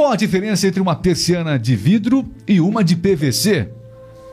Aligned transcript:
Qual 0.00 0.12
a 0.12 0.16
diferença 0.16 0.66
entre 0.66 0.80
uma 0.80 0.96
persiana 0.96 1.58
de 1.58 1.76
vidro 1.76 2.24
e 2.48 2.58
uma 2.58 2.82
de 2.82 2.96
PVC? 2.96 3.68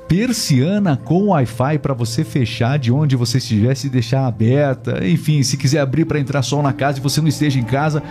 Persiana 0.07 0.95
com 0.95 1.27
Wi-Fi 1.27 1.79
para 1.79 1.93
você 1.93 2.23
fechar 2.23 2.79
de 2.79 2.89
onde 2.89 3.17
você 3.17 3.37
estiver, 3.37 3.75
se 3.75 3.89
deixar 3.89 4.25
aberta. 4.25 5.05
Enfim, 5.05 5.43
se 5.43 5.57
quiser 5.57 5.81
abrir 5.81 6.05
para 6.05 6.21
entrar 6.21 6.41
sol 6.41 6.63
na 6.63 6.71
casa 6.71 6.99
e 6.99 7.01
você 7.01 7.19
não 7.19 7.27
esteja 7.27 7.59
em 7.59 7.65
casa, 7.65 8.01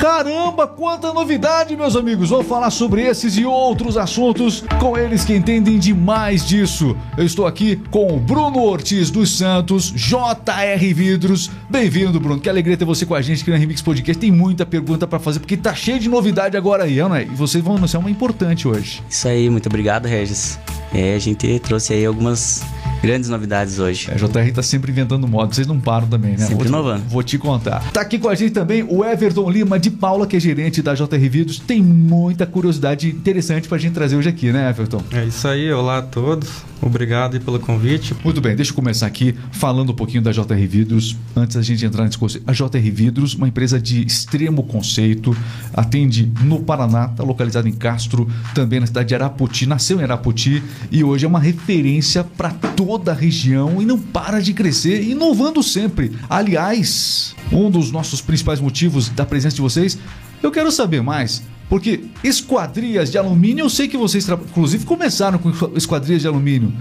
Caramba, 0.00 0.66
quanta 0.66 1.12
novidade, 1.12 1.76
meus 1.76 1.94
amigos! 1.94 2.30
Vou 2.30 2.42
falar 2.42 2.70
sobre 2.70 3.02
esses 3.02 3.36
e 3.36 3.44
outros 3.44 3.98
assuntos 3.98 4.64
com 4.80 4.96
eles 4.96 5.26
que 5.26 5.34
entendem 5.34 5.78
demais 5.78 6.42
disso. 6.42 6.96
Eu 7.18 7.26
estou 7.26 7.46
aqui 7.46 7.76
com 7.90 8.16
o 8.16 8.18
Bruno 8.18 8.62
Ortiz 8.62 9.10
dos 9.10 9.36
Santos, 9.36 9.92
JR 9.92 10.94
Vidros. 10.94 11.50
Bem-vindo, 11.68 12.18
Bruno. 12.18 12.40
Que 12.40 12.48
alegria 12.48 12.78
ter 12.78 12.86
você 12.86 13.04
com 13.04 13.14
a 13.14 13.20
gente 13.20 13.42
aqui 13.42 13.50
na 13.50 13.58
Remix 13.58 13.82
Podcast. 13.82 14.18
Tem 14.18 14.32
muita 14.32 14.64
pergunta 14.64 15.06
para 15.06 15.18
fazer 15.18 15.38
porque 15.38 15.54
tá 15.54 15.74
cheio 15.74 15.98
de 15.98 16.08
novidade 16.08 16.56
agora 16.56 16.84
aí, 16.84 16.96
não 16.96 17.14
é? 17.14 17.24
E 17.24 17.26
vocês 17.26 17.62
vão 17.62 17.76
anunciar 17.76 18.00
uma 18.00 18.10
importante 18.10 18.66
hoje. 18.66 19.02
Isso 19.06 19.28
aí, 19.28 19.50
muito 19.50 19.66
obrigado, 19.66 20.06
Regis. 20.06 20.58
É, 20.94 21.14
a 21.14 21.18
gente 21.18 21.58
trouxe 21.58 21.92
aí 21.92 22.06
algumas 22.06 22.62
Grandes 23.02 23.30
novidades 23.30 23.78
hoje. 23.78 24.10
A 24.10 24.14
JR 24.14 24.52
tá 24.52 24.62
sempre 24.62 24.92
inventando 24.92 25.26
modo, 25.26 25.54
vocês 25.54 25.66
não 25.66 25.80
param 25.80 26.06
também, 26.06 26.32
né? 26.32 26.38
Sempre 26.38 26.56
vou, 26.56 26.66
inovando. 26.66 27.04
Vou 27.08 27.22
te 27.22 27.38
contar. 27.38 27.90
Tá 27.92 28.02
aqui 28.02 28.18
com 28.18 28.28
a 28.28 28.34
gente 28.34 28.52
também 28.52 28.84
o 28.86 29.02
Everton 29.02 29.48
Lima 29.50 29.78
de 29.78 29.90
Paula, 29.90 30.26
que 30.26 30.36
é 30.36 30.40
gerente 30.40 30.82
da 30.82 30.94
JR 30.94 31.28
Vidros. 31.30 31.58
Tem 31.58 31.82
muita 31.82 32.46
curiosidade 32.46 33.08
interessante 33.08 33.68
pra 33.68 33.78
gente 33.78 33.94
trazer 33.94 34.16
hoje 34.16 34.28
aqui, 34.28 34.52
né, 34.52 34.68
Everton? 34.68 35.02
É 35.12 35.24
isso 35.24 35.48
aí, 35.48 35.72
olá 35.72 35.98
a 35.98 36.02
todos. 36.02 36.70
Obrigado 36.82 37.38
pelo 37.40 37.58
convite. 37.60 38.14
Muito 38.24 38.40
bem, 38.40 38.56
deixa 38.56 38.70
eu 38.70 38.74
começar 38.74 39.06
aqui 39.06 39.34
falando 39.52 39.90
um 39.90 39.94
pouquinho 39.94 40.22
da 40.22 40.32
JR 40.32 40.66
Vidros. 40.66 41.16
Antes 41.36 41.56
da 41.56 41.62
gente 41.62 41.84
entrar 41.84 42.04
nesse 42.04 42.18
conceito. 42.18 42.44
A 42.46 42.52
JR 42.52 42.90
Vidros, 42.90 43.34
uma 43.34 43.48
empresa 43.48 43.80
de 43.80 44.04
extremo 44.04 44.62
conceito, 44.62 45.36
atende 45.74 46.30
no 46.42 46.60
Paraná, 46.60 47.06
está 47.06 47.22
localizada 47.22 47.68
em 47.68 47.72
Castro, 47.72 48.28
também 48.54 48.80
na 48.80 48.86
cidade 48.86 49.08
de 49.08 49.14
Arapoti. 49.14 49.66
Nasceu 49.66 50.00
em 50.00 50.02
Arapoti 50.02 50.62
e 50.90 51.04
hoje 51.04 51.24
é 51.24 51.28
uma 51.28 51.40
referência 51.40 52.24
para 52.24 52.50
toda 52.90 53.12
a 53.12 53.14
região 53.14 53.80
e 53.80 53.86
não 53.86 53.96
para 53.96 54.40
de 54.40 54.52
crescer, 54.52 55.00
inovando 55.04 55.62
sempre. 55.62 56.10
Aliás, 56.28 57.36
um 57.52 57.70
dos 57.70 57.92
nossos 57.92 58.20
principais 58.20 58.58
motivos 58.58 59.08
da 59.10 59.24
presença 59.24 59.54
de 59.54 59.62
vocês, 59.62 59.96
eu 60.42 60.50
quero 60.50 60.72
saber 60.72 61.00
mais 61.00 61.40
porque 61.68 62.06
esquadrias 62.24 63.08
de 63.08 63.16
alumínio, 63.16 63.64
eu 63.64 63.70
sei 63.70 63.86
que 63.86 63.96
vocês, 63.96 64.28
inclusive, 64.28 64.84
começaram 64.84 65.38
com 65.38 65.52
esquadrias 65.76 66.22
de 66.22 66.26
alumínio, 66.26 66.72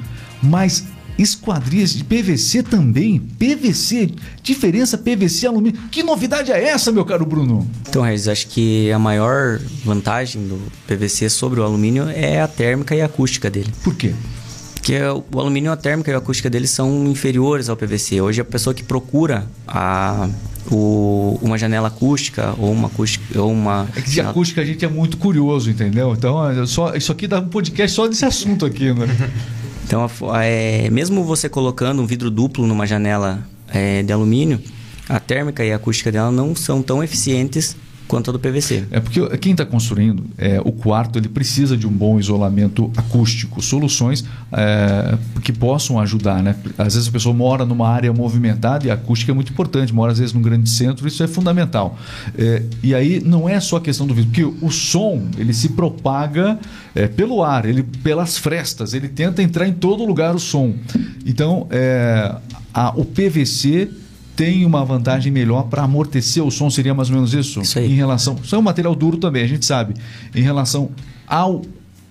mas 0.41 0.87
esquadrias 1.15 1.93
de 1.93 2.03
PVC 2.03 2.63
também? 2.63 3.19
PVC, 3.19 4.09
diferença 4.41 4.97
PVC 4.97 5.45
alumínio. 5.45 5.79
Que 5.91 6.01
novidade 6.01 6.51
é 6.51 6.69
essa, 6.69 6.91
meu 6.91 7.05
caro 7.05 7.23
Bruno? 7.23 7.69
Então, 7.87 8.01
Regis, 8.01 8.27
acho 8.27 8.47
que 8.47 8.91
a 8.91 8.97
maior 8.97 9.59
vantagem 9.85 10.41
do 10.47 10.59
PVC 10.87 11.29
sobre 11.29 11.59
o 11.59 11.63
alumínio 11.63 12.09
é 12.09 12.41
a 12.41 12.47
térmica 12.47 12.95
e 12.95 13.01
a 13.01 13.05
acústica 13.05 13.47
dele. 13.47 13.71
Por 13.83 13.93
quê? 13.93 14.15
Porque 14.89 15.35
o 15.35 15.39
alumínio, 15.39 15.71
a 15.71 15.77
térmica 15.77 16.09
e 16.09 16.15
a 16.15 16.17
acústica 16.17 16.49
dele 16.49 16.65
são 16.65 17.05
inferiores 17.05 17.69
ao 17.69 17.77
PVC. 17.77 18.21
Hoje 18.21 18.41
a 18.41 18.43
pessoa 18.43 18.73
que 18.73 18.81
procura 18.81 19.45
a 19.67 20.27
o, 20.71 21.37
uma 21.43 21.59
janela 21.59 21.89
acústica 21.89 22.55
ou 22.57 22.71
uma 22.71 22.87
acústica 22.87 23.39
ou 23.39 23.51
uma 23.51 23.87
é 23.95 24.01
que 24.01 24.09
de 24.09 24.19
acústica 24.21 24.61
a 24.61 24.65
gente 24.65 24.83
é 24.83 24.87
muito 24.87 25.17
curioso 25.17 25.69
entendeu 25.69 26.13
então 26.13 26.67
só 26.67 26.93
isso 26.95 27.11
aqui 27.11 27.27
dá 27.27 27.39
um 27.39 27.47
podcast 27.47 27.95
só 27.95 28.07
desse 28.07 28.23
assunto 28.23 28.65
aqui 28.65 28.93
né 28.93 29.07
então 29.87 30.07
é, 30.43 30.87
mesmo 30.91 31.23
você 31.23 31.49
colocando 31.49 32.01
um 32.03 32.05
vidro 32.05 32.29
duplo 32.29 32.67
numa 32.67 32.85
janela 32.85 33.39
é, 33.69 34.03
de 34.03 34.13
alumínio 34.13 34.61
a 35.07 35.19
térmica 35.19 35.65
e 35.65 35.71
a 35.71 35.77
acústica 35.77 36.11
dela 36.11 36.29
não 36.29 36.55
são 36.55 36.83
tão 36.83 37.03
eficientes 37.03 37.75
quanto 38.09 38.31
a 38.31 38.33
do 38.33 38.39
PVC. 38.39 38.85
É 38.89 38.99
porque 38.99 39.37
quem 39.37 39.51
está 39.51 39.63
construindo 39.63 40.25
é, 40.35 40.59
o 40.65 40.71
quarto 40.71 41.19
ele 41.19 41.29
precisa 41.29 41.77
de 41.77 41.87
um 41.87 41.91
bom 41.91 42.19
isolamento 42.19 42.91
acústico, 42.97 43.61
soluções 43.61 44.25
é, 44.51 45.15
que 45.43 45.53
possam 45.53 45.99
ajudar, 45.99 46.41
né? 46.41 46.55
Às 46.75 46.95
vezes 46.95 47.07
a 47.07 47.11
pessoa 47.11 47.35
mora 47.35 47.63
numa 47.65 47.87
área 47.87 48.11
movimentada 48.11 48.87
e 48.87 48.89
a 48.89 48.95
acústica 48.95 49.31
é 49.31 49.35
muito 49.35 49.51
importante, 49.51 49.93
mora 49.93 50.11
às 50.11 50.17
vezes 50.17 50.33
num 50.33 50.41
grande 50.41 50.67
centro, 50.71 51.07
isso 51.07 51.21
é 51.21 51.27
fundamental. 51.27 51.99
É, 52.35 52.63
e 52.81 52.95
aí 52.95 53.21
não 53.23 53.47
é 53.47 53.59
só 53.59 53.77
a 53.77 53.81
questão 53.81 54.07
do 54.07 54.15
vidro, 54.15 54.31
porque 54.31 54.65
o 54.65 54.71
som 54.71 55.27
ele 55.37 55.53
se 55.53 55.69
propaga 55.69 56.57
é, 56.95 57.07
pelo 57.07 57.43
ar, 57.43 57.65
ele 57.65 57.83
pelas 57.83 58.39
frestas, 58.39 58.95
ele 58.95 59.07
tenta 59.07 59.43
entrar 59.43 59.67
em 59.67 59.73
todo 59.73 60.03
lugar 60.03 60.33
o 60.33 60.39
som. 60.39 60.73
Então 61.23 61.67
é, 61.69 62.35
a, 62.73 62.89
o 62.97 63.05
PVC 63.05 63.87
tem 64.39 64.65
uma 64.65 64.85
vantagem 64.85 65.33
melhor 65.33 65.63
para 65.63 65.83
amortecer 65.83 66.41
o 66.41 66.49
som, 66.49 66.69
seria 66.69 66.93
mais 66.93 67.09
ou 67.09 67.15
menos 67.15 67.33
isso? 67.33 67.59
Isso 67.59 67.77
aí. 67.77 67.91
Em 67.91 67.95
relação, 67.95 68.37
isso 68.41 68.55
é 68.55 68.57
um 68.57 68.61
material 68.61 68.95
duro 68.95 69.17
também, 69.17 69.43
a 69.43 69.47
gente 69.47 69.65
sabe. 69.65 69.95
Em 70.33 70.41
relação 70.41 70.91
ao 71.27 71.61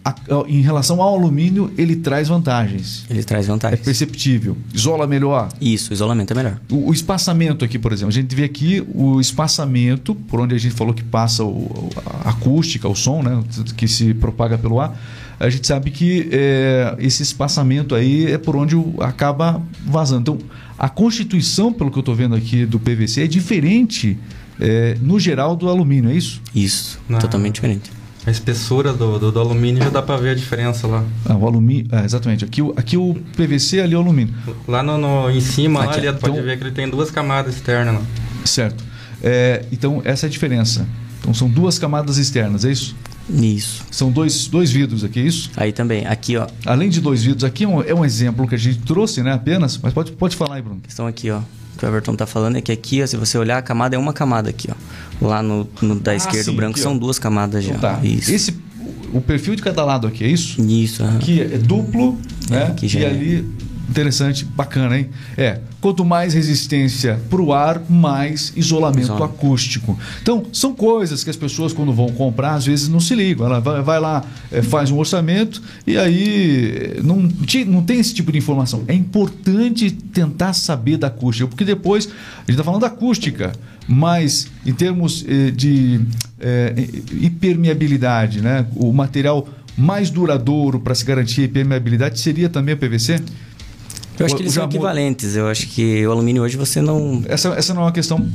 a, 0.04 0.14
em 0.46 0.60
relação 0.60 1.00
ao 1.00 1.14
alumínio, 1.14 1.72
ele 1.78 1.96
traz 1.96 2.28
vantagens. 2.28 3.06
Ele 3.08 3.24
traz 3.24 3.46
vantagens. 3.46 3.80
É 3.80 3.82
perceptível. 3.82 4.58
Isola 4.74 5.06
melhor. 5.06 5.48
Isso, 5.58 5.90
isolamento 5.90 6.34
é 6.34 6.36
melhor. 6.36 6.60
O, 6.70 6.90
o, 6.90 6.92
espaçamento 6.92 7.64
aqui, 7.64 7.78
por 7.78 7.94
exemplo, 7.94 8.10
a 8.10 8.12
gente 8.12 8.34
vê 8.36 8.44
aqui 8.44 8.86
o 8.94 9.18
espaçamento, 9.18 10.14
por 10.14 10.38
onde 10.38 10.54
a 10.54 10.58
gente 10.58 10.74
falou 10.74 10.92
que 10.92 11.02
passa 11.02 11.42
o, 11.42 11.88
a 12.24 12.28
acústica, 12.28 12.86
o 12.86 12.94
som, 12.94 13.22
né, 13.22 13.42
que 13.74 13.88
se 13.88 14.12
propaga 14.12 14.58
pelo 14.58 14.78
ar. 14.78 14.94
A 15.40 15.48
gente 15.48 15.66
sabe 15.66 15.90
que 15.90 16.28
é, 16.30 16.94
esse 16.98 17.22
espaçamento 17.22 17.94
aí 17.94 18.30
é 18.30 18.36
por 18.36 18.54
onde 18.54 18.76
acaba 19.00 19.62
vazando. 19.86 20.20
Então, 20.20 20.38
a 20.78 20.88
constituição, 20.88 21.72
pelo 21.72 21.90
que 21.90 21.98
eu 21.98 22.00
estou 22.00 22.14
vendo 22.14 22.34
aqui 22.34 22.64
do 22.64 22.78
PVC, 22.78 23.24
é 23.24 23.26
diferente 23.26 24.16
é, 24.60 24.96
no 25.00 25.18
geral 25.18 25.56
do 25.56 25.68
alumínio, 25.68 26.10
é 26.10 26.14
isso? 26.14 26.40
Isso, 26.54 27.00
Na... 27.08 27.18
totalmente 27.18 27.56
diferente. 27.56 27.90
A 28.26 28.30
espessura 28.30 28.92
do, 28.92 29.18
do, 29.18 29.32
do, 29.32 29.40
alumínio 29.40 29.82
já 29.82 29.88
dá 29.88 30.02
para 30.02 30.20
ver 30.20 30.30
a 30.30 30.34
diferença 30.34 30.86
lá. 30.86 31.02
Ah, 31.24 31.34
o 31.34 31.46
alumínio, 31.46 31.86
é, 31.90 32.04
exatamente. 32.04 32.44
Aqui, 32.44 32.60
aqui 32.76 32.96
o 32.96 33.16
PVC, 33.36 33.80
ali 33.80 33.96
o 33.96 33.98
alumínio. 33.98 34.34
Lá 34.66 34.82
no, 34.82 34.98
no 34.98 35.30
em 35.30 35.40
cima, 35.40 35.80
aqui, 35.80 35.92
lá, 35.92 35.96
ali, 35.96 36.08
então, 36.08 36.30
pode 36.30 36.42
ver 36.42 36.58
que 36.58 36.64
ele 36.64 36.72
tem 36.72 36.88
duas 36.90 37.10
camadas 37.10 37.54
externas. 37.54 37.94
Lá. 37.94 38.02
Certo. 38.44 38.84
É, 39.22 39.64
então, 39.72 40.02
essa 40.04 40.26
é 40.26 40.28
a 40.28 40.30
diferença. 40.30 40.86
Então, 41.20 41.32
são 41.32 41.48
duas 41.48 41.78
camadas 41.78 42.18
externas, 42.18 42.64
é 42.66 42.70
isso? 42.70 42.94
Isso. 43.30 43.84
São 43.90 44.10
dois, 44.10 44.46
dois 44.46 44.70
vidros 44.70 45.04
aqui, 45.04 45.20
é 45.20 45.22
isso? 45.22 45.50
Aí 45.56 45.72
também, 45.72 46.06
aqui 46.06 46.36
ó. 46.36 46.46
Além 46.64 46.88
de 46.88 47.00
dois 47.00 47.22
vidros, 47.22 47.44
aqui 47.44 47.64
é 47.64 47.68
um, 47.68 47.82
é 47.82 47.94
um 47.94 48.04
exemplo 48.04 48.46
que 48.48 48.54
a 48.54 48.58
gente 48.58 48.78
trouxe, 48.80 49.22
né? 49.22 49.32
Apenas, 49.32 49.78
mas 49.82 49.92
pode, 49.92 50.12
pode 50.12 50.36
falar 50.36 50.56
aí, 50.56 50.62
Bruno. 50.62 50.80
A 50.82 50.86
questão 50.86 51.06
aqui, 51.06 51.30
ó. 51.30 51.38
O 51.38 51.78
que 51.78 51.84
o 51.84 51.88
Everton 51.88 52.14
tá 52.16 52.26
falando 52.26 52.56
é 52.56 52.60
que 52.60 52.72
aqui, 52.72 53.02
ó, 53.02 53.06
se 53.06 53.16
você 53.16 53.36
olhar, 53.38 53.58
a 53.58 53.62
camada 53.62 53.94
é 53.94 53.98
uma 53.98 54.12
camada 54.12 54.50
aqui, 54.50 54.68
ó. 54.70 55.26
Lá 55.26 55.42
no, 55.42 55.68
no 55.82 55.94
da 55.96 56.12
ah, 56.12 56.16
esquerda, 56.16 56.44
sim, 56.44 56.50
o 56.50 56.54
branco, 56.54 56.72
aqui, 56.72 56.80
são 56.80 56.96
duas 56.96 57.18
camadas 57.18 57.64
já. 57.64 57.74
Então, 57.74 57.94
tá. 57.94 58.00
Isso. 58.02 58.32
Esse, 58.32 58.58
o 59.12 59.20
perfil 59.20 59.54
de 59.54 59.62
cada 59.62 59.84
lado 59.84 60.06
aqui, 60.06 60.24
é 60.24 60.28
isso? 60.28 60.60
Isso. 60.62 61.04
Aqui 61.04 61.40
é 61.40 61.58
duplo, 61.58 62.18
é, 62.50 62.54
né? 62.54 62.62
Aqui 62.64 62.88
já 62.88 63.00
e 63.00 63.04
é. 63.04 63.08
ali 63.08 63.48
Interessante, 63.88 64.44
bacana, 64.44 64.98
hein? 64.98 65.08
É, 65.36 65.60
quanto 65.80 66.04
mais 66.04 66.34
resistência 66.34 67.18
para 67.30 67.40
o 67.40 67.52
ar, 67.52 67.80
mais 67.88 68.52
isolamento 68.54 69.06
Exato. 69.06 69.24
acústico. 69.24 69.98
Então, 70.20 70.44
são 70.52 70.74
coisas 70.74 71.24
que 71.24 71.30
as 71.30 71.36
pessoas, 71.36 71.72
quando 71.72 71.92
vão 71.92 72.08
comprar, 72.10 72.54
às 72.54 72.66
vezes 72.66 72.88
não 72.88 73.00
se 73.00 73.14
ligam. 73.14 73.46
Ela 73.46 73.60
vai, 73.60 73.82
vai 73.82 74.00
lá, 74.00 74.24
é, 74.52 74.60
faz 74.60 74.90
um 74.90 74.98
orçamento 74.98 75.62
e 75.86 75.96
aí 75.96 77.00
não, 77.02 77.28
não 77.66 77.82
tem 77.82 77.98
esse 77.98 78.12
tipo 78.12 78.30
de 78.30 78.38
informação. 78.38 78.84
É 78.86 78.94
importante 78.94 79.90
tentar 79.90 80.52
saber 80.52 80.98
da 80.98 81.06
acústica, 81.06 81.48
porque 81.48 81.64
depois 81.64 82.06
a 82.06 82.40
gente 82.40 82.50
está 82.50 82.64
falando 82.64 82.82
da 82.82 82.88
acústica, 82.88 83.52
mas 83.88 84.48
em 84.66 84.72
termos 84.74 85.24
eh, 85.26 85.50
de 85.50 86.00
eh, 86.38 86.74
impermeabilidade, 87.22 88.42
né? 88.42 88.66
o 88.76 88.92
material 88.92 89.48
mais 89.78 90.10
duradouro 90.10 90.80
para 90.80 90.94
se 90.94 91.04
garantir 91.04 91.42
a 91.42 91.44
impermeabilidade 91.44 92.20
seria 92.20 92.48
também 92.48 92.74
o 92.74 92.78
PVC? 92.78 93.20
Eu 94.18 94.26
acho 94.26 94.36
que 94.36 94.42
eles 94.42 94.52
são 94.52 94.64
equivalentes. 94.64 95.36
Eu 95.36 95.48
acho 95.48 95.66
que 95.68 96.06
o 96.06 96.12
alumínio 96.12 96.42
hoje 96.42 96.56
você 96.56 96.80
não. 96.82 97.22
Essa, 97.26 97.50
essa 97.50 97.72
não 97.72 97.82
é 97.82 97.84
uma 97.86 97.92
questão. 97.92 98.28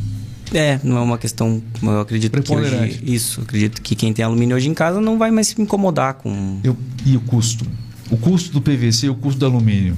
É, 0.53 0.79
não 0.83 0.97
é 0.97 1.01
uma 1.01 1.17
questão. 1.17 1.61
Eu 1.81 1.99
acredito 1.99 2.41
que 2.41 2.53
hoje. 2.53 3.01
Isso, 3.03 3.41
acredito 3.41 3.81
que 3.81 3.95
quem 3.95 4.13
tem 4.13 4.23
alumínio 4.23 4.55
hoje 4.55 4.69
em 4.69 4.73
casa 4.73 5.01
não 5.01 5.17
vai 5.17 5.31
mais 5.31 5.47
se 5.47 5.61
incomodar 5.61 6.15
com. 6.15 6.59
Eu, 6.63 6.77
e 7.05 7.17
o 7.17 7.21
custo? 7.21 7.65
O 8.09 8.17
custo 8.17 8.51
do 8.51 8.61
PVC 8.61 9.07
e 9.07 9.09
o 9.09 9.15
custo 9.15 9.39
do 9.39 9.45
alumínio. 9.45 9.95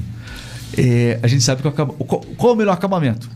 É, 0.77 1.19
a 1.21 1.27
gente 1.27 1.43
sabe 1.43 1.61
que 1.61 1.67
acaba, 1.67 1.93
qual, 1.93 2.21
qual 2.37 2.51
é 2.51 2.55
o 2.55 2.57
melhor 2.57 2.73
acabamento? 2.73 3.29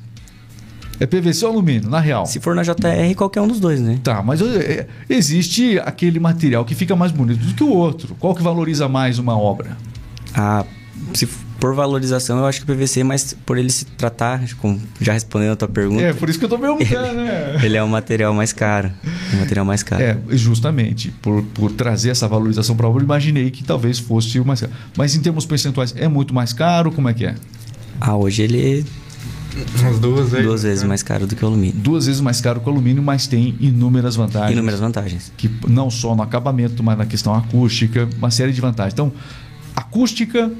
É 1.00 1.06
PVC 1.06 1.46
ou 1.46 1.54
alumínio, 1.54 1.90
na 1.90 2.00
real? 2.00 2.26
Se 2.26 2.42
for 2.42 2.54
na 2.54 2.62
JR, 2.62 3.16
qualquer 3.16 3.40
um 3.40 3.48
dos 3.48 3.60
dois, 3.60 3.80
né? 3.80 4.00
Tá, 4.04 4.22
mas 4.22 4.42
é, 4.42 4.86
existe 5.10 5.80
aquele 5.80 6.20
material 6.20 6.66
que 6.66 6.76
fica 6.76 6.94
mais 6.96 7.12
bonito 7.12 7.40
do 7.40 7.54
que 7.54 7.64
o 7.64 7.70
outro. 7.70 8.16
Qual 8.20 8.36
que 8.36 8.44
valoriza 8.44 8.90
mais 8.90 9.18
uma 9.18 9.38
obra? 9.38 9.78
Ah, 10.34 10.66
se 11.14 11.26
por 11.60 11.76
valorização, 11.76 12.38
eu 12.40 12.46
acho 12.46 12.64
que 12.64 12.72
o 12.72 12.76
PVC, 12.76 13.04
mas 13.04 13.36
por 13.46 13.58
ele 13.58 13.70
se 13.70 13.86
tratar, 13.86 14.42
como 14.58 14.80
já 15.00 15.14
respondendo 15.14 15.52
a 15.52 15.56
tua 15.56 15.68
pergunta. 15.68 16.02
É, 16.02 16.14
por 16.14 16.30
isso 16.30 16.40
que 16.40 16.46
eu 16.46 16.50
tô 16.50 16.58
perguntando, 16.58 17.14
né? 17.14 17.60
Ele 17.64 17.76
é 17.76 17.84
um 17.84 17.88
material 17.88 18.34
mais 18.34 18.54
caro. 18.54 18.92
Um 19.34 19.40
material 19.40 19.66
mais 19.66 19.84
caro. 19.84 20.02
É, 20.02 20.18
justamente. 20.30 21.12
Por, 21.22 21.44
por 21.54 21.72
trazer 21.72 22.12
essa 22.12 22.28
valorização 22.28 22.76
para 22.76 22.88
a 22.88 22.90
obra, 22.90 23.04
imaginei 23.04 23.52
que 23.52 23.64
talvez 23.64 24.00
fosse 24.00 24.40
o 24.40 24.46
mais 24.46 24.62
caro. 24.62 24.72
Mas 24.98 25.16
em 25.16 25.22
termos 25.22 25.46
percentuais, 25.46 25.94
é 25.98 26.08
muito 26.08 26.34
mais 26.34 26.54
caro? 26.54 26.92
Como 26.92 27.10
é 27.10 27.14
que 27.14 27.26
é? 27.26 27.36
Ah, 28.00 28.16
hoje 28.16 28.44
ele 28.44 28.86
Umas 29.80 30.00
duas 30.00 30.30
vezes. 30.30 30.46
Duas 30.46 30.64
vezes 30.64 30.84
mais 30.84 31.04
caro 31.04 31.28
do 31.28 31.36
que 31.36 31.44
o 31.44 31.48
alumínio. 31.48 31.76
Duas 31.76 32.06
vezes 32.06 32.22
mais 32.22 32.40
caro 32.40 32.62
que 32.62 32.70
o 32.70 32.72
alumínio, 32.72 33.02
mas 33.02 33.28
tem 33.28 33.56
inúmeras 33.60 34.16
vantagens. 34.16 34.52
Inúmeras 34.52 34.80
vantagens. 34.80 35.32
Que 35.36 35.50
não 35.68 35.90
só 35.90 36.16
no 36.16 36.22
acabamento, 36.22 36.84
mas 36.84 36.98
na 36.98 37.06
questão 37.06 37.34
acústica, 37.34 38.08
uma 38.18 38.32
série 38.32 38.54
de 38.54 38.62
vantagens. 38.62 38.94
Então, 38.94 39.12
acústica 39.76 40.52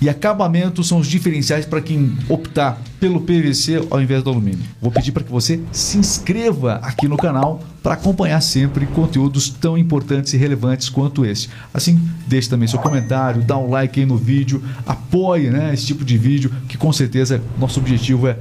e 0.00 0.08
acabamento 0.08 0.84
são 0.84 0.98
os 0.98 1.06
diferenciais 1.06 1.66
para 1.66 1.80
quem 1.80 2.16
optar 2.28 2.80
pelo 3.00 3.20
PVC 3.20 3.86
ao 3.90 4.00
invés 4.00 4.22
do 4.22 4.30
alumínio. 4.30 4.64
Vou 4.80 4.90
pedir 4.90 5.12
para 5.12 5.24
que 5.24 5.30
você 5.30 5.60
se 5.72 5.98
inscreva 5.98 6.74
aqui 6.76 7.08
no 7.08 7.16
canal 7.16 7.62
para 7.82 7.94
acompanhar 7.94 8.40
sempre 8.40 8.86
conteúdos 8.86 9.48
tão 9.48 9.78
importantes 9.78 10.32
e 10.34 10.36
relevantes 10.36 10.88
quanto 10.88 11.24
esse. 11.24 11.48
Assim, 11.72 12.00
deixe 12.26 12.48
também 12.48 12.68
seu 12.68 12.78
comentário, 12.78 13.42
dá 13.42 13.56
um 13.56 13.70
like 13.70 13.98
aí 13.98 14.06
no 14.06 14.16
vídeo, 14.16 14.62
apoie 14.86 15.50
né, 15.50 15.72
esse 15.72 15.86
tipo 15.86 16.04
de 16.04 16.18
vídeo, 16.18 16.52
que 16.68 16.76
com 16.76 16.92
certeza 16.92 17.40
nosso 17.58 17.80
objetivo 17.80 18.28
é 18.28 18.36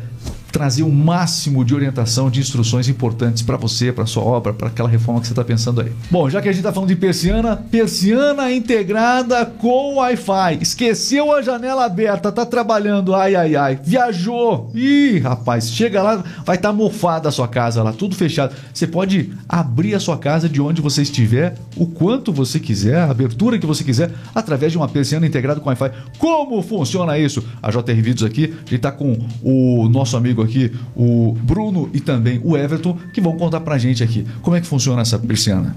trazer 0.52 0.84
o 0.84 0.92
máximo 0.92 1.64
de 1.64 1.76
orientação, 1.76 2.30
de 2.30 2.40
instruções 2.40 2.88
importantes 2.88 3.44
para 3.44 3.58
você, 3.58 3.92
para 3.92 4.06
sua 4.06 4.24
obra, 4.24 4.54
para 4.54 4.68
aquela 4.68 4.90
reforma 4.90 5.20
que 5.20 5.28
você 5.28 5.34
está 5.34 5.44
pensando 5.44 5.82
aí. 5.82 5.92
Bom, 6.10 6.30
já 6.30 6.42
que 6.42 6.50
a 6.50 6.52
gente 6.52 6.60
está 6.60 6.72
falando 6.72 6.90
de 6.90 6.96
persiana, 6.96 7.56
persiana 7.56 8.52
integrada 8.52 9.46
com 9.46 9.96
Wi-Fi. 9.96 10.60
Esqueceu 10.62 11.34
a 11.34 11.42
janela 11.42 11.86
aberta, 11.86 12.32
tá 12.32 12.46
trabalhando, 12.46 13.14
ai 13.14 13.36
ai 13.36 13.56
ai, 13.56 13.80
viajou. 13.84 14.72
Ih, 14.74 15.20
rapaz, 15.20 15.72
chega 15.72 16.02
lá, 16.02 16.24
vai 16.46 16.56
estar 16.56 16.70
tá 16.70 16.74
mofada 16.74 17.30
a 17.30 17.32
sua 17.32 17.48
casa 17.48 17.84
lá, 17.84 17.92
tudo 17.92 18.16
fechado. 18.16 18.56
Você 18.74 18.88
pode 18.88 19.34
abrir 19.48 19.96
a 19.96 20.00
sua 20.00 20.18
casa 20.18 20.48
de 20.48 20.62
onde 20.62 20.82
você 20.82 21.02
estiver, 21.02 21.56
o 21.76 21.86
quanto 21.86 22.32
você 22.32 22.60
quiser, 22.60 22.98
a 22.98 23.12
abertura 23.12 23.60
que 23.60 23.66
você 23.66 23.84
quiser, 23.84 24.12
através 24.34 24.72
de 24.72 24.78
uma 24.78 24.88
persiana 24.88 25.26
integrada 25.28 25.60
com 25.60 25.70
Wi-Fi. 25.70 25.92
Como 26.18 26.62
funciona 26.62 27.18
isso? 27.18 27.44
A 27.62 27.70
JR 27.70 28.02
Vídeos 28.02 28.24
aqui, 28.24 28.46
a 28.46 28.60
gente 28.60 28.76
está 28.76 28.92
com 28.92 29.18
o 29.44 29.88
nosso 29.90 30.16
amigo 30.16 30.37
aqui, 30.42 30.72
o 30.96 31.34
Bruno 31.42 31.90
e 31.94 32.00
também 32.00 32.40
o 32.44 32.58
Everton, 32.58 32.98
que 33.14 33.22
vão 33.22 33.38
contar 33.38 33.62
pra 33.62 33.78
gente 33.78 34.04
aqui 34.04 34.26
como 34.42 34.56
é 34.56 34.62
que 34.62 34.68
funciona 34.68 35.02
essa 35.02 35.18
persiana. 35.18 35.76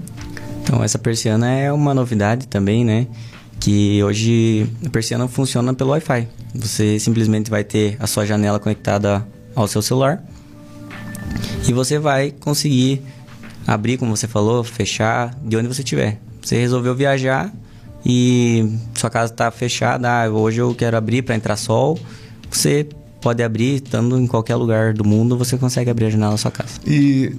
Então, 0.63 0.83
essa 0.83 0.99
persiana 0.99 1.49
é 1.49 1.71
uma 1.71 1.93
novidade 1.93 2.47
também, 2.47 2.85
né? 2.85 3.07
Que 3.59 4.01
hoje 4.03 4.67
a 4.85 4.89
persiana 4.89 5.27
funciona 5.27 5.73
pelo 5.73 5.91
Wi-Fi. 5.91 6.27
Você 6.55 6.99
simplesmente 6.99 7.49
vai 7.49 7.63
ter 7.63 7.97
a 7.99 8.07
sua 8.07 8.25
janela 8.25 8.59
conectada 8.59 9.25
ao 9.55 9.67
seu 9.67 9.81
celular 9.81 10.23
e 11.67 11.73
você 11.73 11.99
vai 11.99 12.31
conseguir 12.31 13.01
abrir, 13.67 13.97
como 13.97 14.15
você 14.15 14.27
falou, 14.27 14.63
fechar 14.63 15.35
de 15.43 15.55
onde 15.55 15.67
você 15.67 15.81
estiver. 15.81 16.19
Você 16.41 16.59
resolveu 16.59 16.95
viajar 16.95 17.51
e 18.05 18.77
sua 18.95 19.09
casa 19.09 19.31
está 19.31 19.51
fechada, 19.51 20.23
ah, 20.23 20.29
hoje 20.29 20.59
eu 20.59 20.73
quero 20.73 20.97
abrir 20.97 21.21
para 21.21 21.35
entrar 21.35 21.55
sol. 21.55 21.99
Você 22.49 22.87
pode 23.21 23.43
abrir, 23.43 23.75
estando 23.75 24.17
em 24.17 24.27
qualquer 24.27 24.55
lugar 24.55 24.93
do 24.93 25.05
mundo, 25.05 25.37
você 25.37 25.57
consegue 25.57 25.89
abrir 25.89 26.05
a 26.05 26.09
janela 26.09 26.31
da 26.31 26.37
sua 26.37 26.51
casa. 26.51 26.79
E 26.85 27.35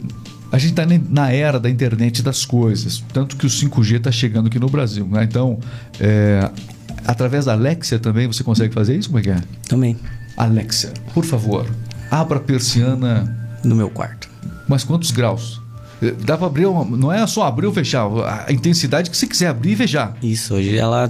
a 0.51 0.59
gente 0.59 0.71
está 0.71 0.87
na 1.11 1.31
era 1.33 1.59
da 1.59 1.69
internet 1.69 2.23
das 2.23 2.45
coisas, 2.45 3.03
tanto 3.13 3.37
que 3.37 3.47
o 3.47 3.49
5G 3.49 3.97
está 3.97 4.13
chegando 4.13 4.47
aqui 4.47 4.59
no 4.59 4.69
Brasil. 4.69 5.07
Né? 5.07 5.25
Então, 5.25 5.59
é, 5.99 6.51
através 7.07 7.47
da 7.47 7.53
Alexia 7.53 7.99
também 7.99 8.27
você 8.27 8.45
consegue 8.45 8.73
fazer 8.73 8.97
isso? 8.97 9.09
Como 9.09 9.19
é 9.19 9.23
que 9.23 9.31
é? 9.31 9.41
Também. 9.69 9.97
Alexia, 10.37 10.93
por 11.13 11.25
favor, 11.25 11.67
abra 12.11 12.39
a 12.39 12.41
persiana. 12.41 13.39
No 13.65 13.75
meu 13.75 13.91
quarto. 13.91 14.29
Mas 14.69 14.85
quantos 14.85 15.11
graus? 15.11 15.61
Dá 16.25 16.37
para 16.37 16.49
abrir, 16.49 16.67
uma, 16.67 16.85
não 16.97 17.13
é 17.13 17.25
só 17.29 17.47
abrir 17.47 17.67
ou 17.67 17.73
fechar, 17.73 18.07
a 18.49 18.53
intensidade 18.53 19.09
que 19.09 19.17
você 19.17 19.27
quiser 19.27 19.49
abrir 19.49 19.73
e 19.73 19.77
fechar. 19.77 20.17
Isso, 20.21 20.55
hoje 20.55 20.77
ela 20.77 21.09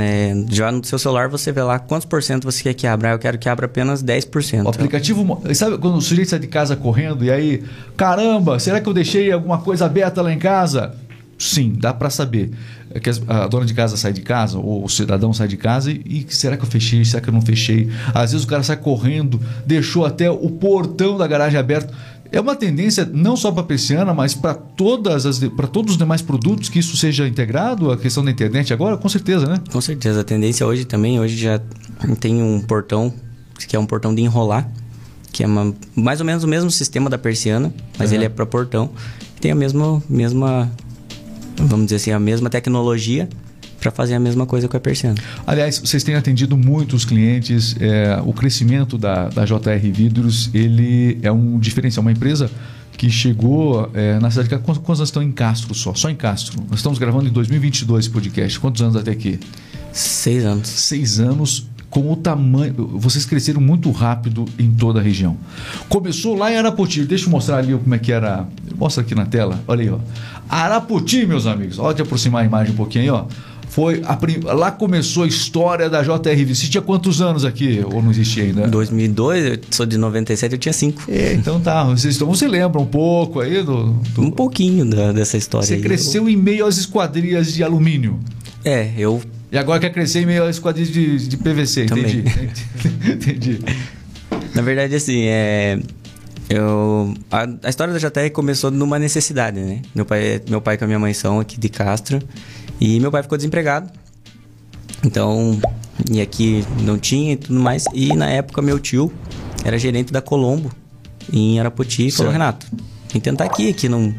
é, 0.00 0.34
já 0.50 0.72
no 0.72 0.84
seu 0.84 0.98
celular 0.98 1.28
você 1.28 1.52
vê 1.52 1.62
lá 1.62 1.78
quantos 1.78 2.06
por 2.06 2.22
cento 2.22 2.44
você 2.44 2.62
quer 2.62 2.74
que 2.74 2.86
abra. 2.86 3.12
Eu 3.12 3.18
quero 3.18 3.38
que 3.38 3.48
abra 3.48 3.66
apenas 3.66 4.02
10%. 4.02 4.64
O 4.64 4.68
aplicativo. 4.68 5.42
Sabe 5.54 5.78
quando 5.78 5.96
o 5.96 6.00
sujeito 6.00 6.30
sai 6.30 6.38
de 6.38 6.46
casa 6.46 6.76
correndo 6.76 7.24
e 7.24 7.30
aí, 7.30 7.62
caramba, 7.96 8.58
será 8.58 8.80
que 8.80 8.88
eu 8.88 8.94
deixei 8.94 9.30
alguma 9.30 9.58
coisa 9.58 9.86
aberta 9.86 10.22
lá 10.22 10.32
em 10.32 10.38
casa? 10.38 10.94
Sim, 11.38 11.74
dá 11.78 11.92
para 11.92 12.10
saber. 12.10 12.50
É 12.90 13.00
que 13.00 13.10
a 13.26 13.48
dona 13.48 13.66
de 13.66 13.74
casa 13.74 13.96
sai 13.96 14.12
de 14.12 14.22
casa, 14.22 14.56
ou 14.56 14.84
o 14.84 14.88
cidadão 14.88 15.32
sai 15.32 15.48
de 15.48 15.56
casa 15.56 15.90
e, 15.90 16.00
e, 16.04 16.26
será 16.28 16.56
que 16.56 16.62
eu 16.62 16.68
fechei? 16.68 17.04
Será 17.04 17.20
que 17.20 17.28
eu 17.28 17.34
não 17.34 17.42
fechei? 17.42 17.90
Às 18.14 18.30
vezes 18.30 18.46
o 18.46 18.48
cara 18.48 18.62
sai 18.62 18.76
correndo, 18.76 19.40
deixou 19.66 20.06
até 20.06 20.30
o 20.30 20.48
portão 20.48 21.18
da 21.18 21.26
garagem 21.26 21.58
aberto. 21.58 21.92
É 22.34 22.40
uma 22.40 22.56
tendência 22.56 23.08
não 23.12 23.36
só 23.36 23.52
para 23.52 23.60
a 23.60 23.64
persiana, 23.64 24.12
mas 24.12 24.34
para 24.34 24.54
todas 24.54 25.24
as 25.24 25.38
para 25.38 25.68
todos 25.68 25.92
os 25.92 25.98
demais 25.98 26.20
produtos 26.20 26.68
que 26.68 26.80
isso 26.80 26.96
seja 26.96 27.28
integrado, 27.28 27.92
a 27.92 27.96
questão 27.96 28.24
da 28.24 28.30
internet 28.32 28.72
agora, 28.72 28.96
com 28.96 29.08
certeza, 29.08 29.46
né? 29.46 29.60
Com 29.70 29.80
certeza. 29.80 30.22
A 30.22 30.24
tendência 30.24 30.66
hoje 30.66 30.84
também, 30.84 31.20
hoje 31.20 31.36
já 31.36 31.60
tem 32.18 32.42
um 32.42 32.60
portão, 32.60 33.14
que 33.68 33.76
é 33.76 33.78
um 33.78 33.86
portão 33.86 34.12
de 34.12 34.20
enrolar, 34.20 34.68
que 35.30 35.44
é 35.44 35.46
uma, 35.46 35.72
mais 35.94 36.18
ou 36.18 36.26
menos 36.26 36.42
o 36.42 36.48
mesmo 36.48 36.72
sistema 36.72 37.08
da 37.08 37.16
persiana, 37.16 37.72
mas 37.96 38.10
uhum. 38.10 38.16
ele 38.16 38.24
é 38.24 38.28
para 38.28 38.44
portão. 38.44 38.90
Tem 39.40 39.52
a 39.52 39.54
mesma, 39.54 40.02
mesma, 40.08 40.68
vamos 41.56 41.86
dizer 41.86 41.96
assim, 41.96 42.10
a 42.10 42.18
mesma 42.18 42.50
tecnologia, 42.50 43.28
para 43.84 43.90
fazer 43.90 44.14
a 44.14 44.20
mesma 44.20 44.46
coisa 44.46 44.66
com 44.66 44.76
a 44.78 44.80
persiana. 44.80 45.16
Aliás, 45.46 45.78
vocês 45.78 46.02
têm 46.02 46.14
atendido 46.14 46.56
muitos 46.56 47.04
clientes. 47.04 47.76
É, 47.78 48.18
o 48.24 48.32
crescimento 48.32 48.96
da, 48.96 49.28
da 49.28 49.44
JR 49.44 49.92
Vidros 49.92 50.48
ele 50.54 51.18
é 51.22 51.30
um 51.30 51.58
diferencial. 51.58 52.00
Uma 52.00 52.12
empresa 52.12 52.50
que 52.96 53.10
chegou 53.10 53.90
é, 53.92 54.18
na 54.18 54.30
cidade 54.30 54.48
de 54.48 54.58
Quantos, 54.58 54.82
quantos 54.82 55.00
anos 55.00 55.08
estão 55.10 55.22
em 55.22 55.30
Castro 55.30 55.74
só? 55.74 55.92
Só 55.94 56.08
em 56.08 56.16
Castro. 56.16 56.62
Nós 56.70 56.78
estamos 56.78 56.98
gravando 56.98 57.28
em 57.28 57.32
2022 57.32 58.06
esse 58.06 58.10
podcast. 58.10 58.58
Quantos 58.58 58.80
anos 58.80 58.96
até 58.96 59.10
aqui? 59.10 59.38
Seis 59.92 60.46
anos. 60.46 60.66
Seis 60.66 61.20
anos 61.20 61.68
com 61.90 62.10
o 62.10 62.16
tamanho. 62.16 62.74
Vocês 62.94 63.26
cresceram 63.26 63.60
muito 63.60 63.90
rápido 63.90 64.46
em 64.58 64.70
toda 64.70 64.98
a 64.98 65.02
região. 65.02 65.36
Começou 65.90 66.34
lá 66.34 66.50
em 66.50 66.56
Arapoti. 66.56 67.04
Deixa 67.04 67.26
eu 67.26 67.30
mostrar 67.30 67.58
ali 67.58 67.76
como 67.76 67.94
é 67.94 67.98
que 67.98 68.10
era. 68.10 68.46
Mostra 68.76 69.02
aqui 69.02 69.14
na 69.14 69.26
tela. 69.26 69.60
Olha 69.68 69.82
aí, 69.82 69.90
ó. 69.90 69.98
Arapoti, 70.48 71.26
meus 71.26 71.46
amigos. 71.46 71.76
Pode 71.76 72.00
aproximar 72.00 72.42
a 72.42 72.46
imagem 72.46 72.72
um 72.72 72.76
pouquinho 72.76 73.04
aí, 73.04 73.10
ó. 73.10 73.26
Foi 73.74 74.02
a, 74.04 74.54
lá 74.54 74.70
começou 74.70 75.24
a 75.24 75.26
história 75.26 75.90
da 75.90 76.00
JRV. 76.00 76.54
Você 76.54 76.68
tinha 76.68 76.80
quantos 76.80 77.20
anos 77.20 77.44
aqui? 77.44 77.84
Ou 77.84 78.00
não 78.00 78.12
existia 78.12 78.44
ainda? 78.44 78.68
Em 78.68 78.70
2002, 78.70 79.44
eu 79.46 79.58
sou 79.68 79.84
de 79.84 79.98
97, 79.98 80.52
eu 80.52 80.58
tinha 80.58 80.72
5. 80.72 81.02
É, 81.10 81.32
então 81.32 81.58
tá. 81.60 81.82
Vocês, 81.82 82.14
então 82.14 82.28
você 82.28 82.46
lembra 82.46 82.80
um 82.80 82.86
pouco 82.86 83.40
aí 83.40 83.64
do. 83.64 83.86
do... 84.14 84.22
Um 84.22 84.30
pouquinho 84.30 84.84
da, 84.84 85.10
dessa 85.10 85.36
história. 85.36 85.66
Você 85.66 85.74
aí. 85.74 85.82
cresceu 85.82 86.22
eu... 86.22 86.28
em 86.28 86.36
meio 86.36 86.64
às 86.64 86.76
esquadrias 86.76 87.52
de 87.52 87.64
alumínio. 87.64 88.20
É, 88.64 88.92
eu. 88.96 89.20
E 89.50 89.58
agora 89.58 89.80
quer 89.80 89.90
crescer 89.90 90.20
em 90.20 90.26
meio 90.26 90.44
às 90.44 90.54
esquadrias 90.54 90.88
de, 90.88 91.26
de 91.26 91.36
PVC. 91.36 91.86
Também. 91.86 92.22
Entendi. 92.22 93.10
Entendi. 93.10 93.58
Na 94.54 94.62
verdade, 94.62 94.94
assim, 94.94 95.24
é. 95.24 95.80
Eu, 96.48 97.12
a, 97.28 97.48
a, 97.64 97.68
história 97.68 97.92
da 97.92 97.98
JR 97.98 98.30
começou 98.32 98.70
numa 98.70 99.00
necessidade, 99.00 99.58
né? 99.58 99.82
Meu 99.92 100.04
pai, 100.04 100.40
meu 100.48 100.60
pai 100.60 100.78
com 100.78 100.84
a 100.84 100.86
minha 100.86 101.00
mãe 101.00 101.12
são 101.12 101.40
aqui 101.40 101.58
de 101.58 101.68
Castro. 101.68 102.22
E 102.80 103.00
meu 103.00 103.10
pai 103.10 103.22
ficou 103.22 103.38
desempregado. 103.38 103.90
Então, 105.04 105.58
e 106.10 106.20
aqui 106.20 106.64
não 106.80 106.98
tinha 106.98 107.32
e 107.32 107.36
tudo 107.36 107.58
mais. 107.60 107.84
E 107.92 108.14
na 108.14 108.28
época 108.28 108.62
meu 108.62 108.78
tio 108.78 109.12
era 109.64 109.78
gerente 109.78 110.12
da 110.12 110.20
Colombo 110.20 110.70
em 111.32 111.58
Arapoti 111.58 112.06
e 112.06 112.10
falou, 112.10 112.32
Renato, 112.32 112.66
tem 113.08 113.20
que 113.20 113.20
tentar 113.20 113.44
aqui, 113.44 113.70
aqui 113.70 113.88
não, 113.88 114.14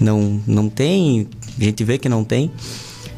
não, 0.00 0.40
não 0.46 0.68
tem, 0.68 1.28
a 1.58 1.64
gente 1.64 1.82
vê 1.84 1.98
que 1.98 2.08
não 2.08 2.24
tem. 2.24 2.50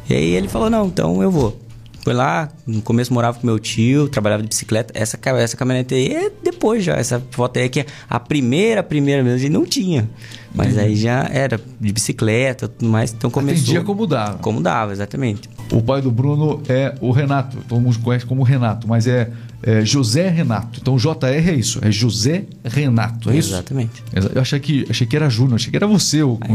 E 0.09 0.13
aí 0.13 0.31
ele 0.31 0.47
falou, 0.47 0.69
não, 0.69 0.87
então 0.87 1.21
eu 1.21 1.29
vou. 1.29 1.59
Foi 2.03 2.13
lá, 2.13 2.49
no 2.65 2.81
começo 2.81 3.13
morava 3.13 3.39
com 3.39 3.45
meu 3.45 3.59
tio, 3.59 4.07
trabalhava 4.07 4.41
de 4.41 4.49
bicicleta. 4.49 4.93
Essa, 4.95 5.19
essa 5.37 5.57
caminhonete 5.57 5.93
aí 5.93 6.13
é 6.13 6.31
depois 6.43 6.83
já. 6.83 6.95
Essa 6.95 7.21
foto 7.31 7.57
aí 7.57 7.65
é 7.65 7.69
que 7.69 7.79
é 7.81 7.85
a 8.09 8.19
primeira, 8.19 8.81
a 8.81 8.83
primeira 8.83 9.23
mesmo, 9.23 9.35
a 9.35 9.39
gente 9.39 9.51
não 9.51 9.65
tinha. 9.65 10.09
Mas 10.53 10.75
uhum. 10.75 10.83
aí 10.83 10.95
já 10.95 11.29
era 11.31 11.59
de 11.79 11.93
bicicleta 11.93 12.67
tudo 12.67 12.89
mais. 12.89 13.11
Então 13.11 13.29
começou. 13.29 13.63
Atendia 13.63 13.83
como 13.83 14.07
dava. 14.07 14.37
Como 14.39 14.61
dava, 14.61 14.91
exatamente. 14.91 15.49
O 15.71 15.81
pai 15.81 16.01
do 16.01 16.11
Bruno 16.11 16.61
é 16.67 16.95
o 17.01 17.11
Renato. 17.11 17.57
Todo 17.67 17.79
mundo 17.79 17.99
conhece 17.99 18.25
como 18.25 18.43
Renato, 18.43 18.87
mas 18.87 19.05
é, 19.05 19.31
é 19.61 19.83
José 19.83 20.29
Renato. 20.29 20.79
Então 20.81 20.97
JR 20.97 21.25
é 21.25 21.53
isso, 21.53 21.79
é 21.81 21.91
José 21.91 22.45
Renato, 22.63 23.29
é 23.29 23.37
isso? 23.37 23.53
Exatamente. 23.53 24.03
Eu 24.13 24.41
achei 24.41 24.59
que, 24.59 24.85
achei 24.89 25.05
que 25.05 25.15
era 25.15 25.29
Júnior, 25.29 25.55
achei 25.55 25.69
que 25.69 25.75
era 25.75 25.87
você 25.87 26.23
o, 26.23 26.37
ah, 26.41 26.53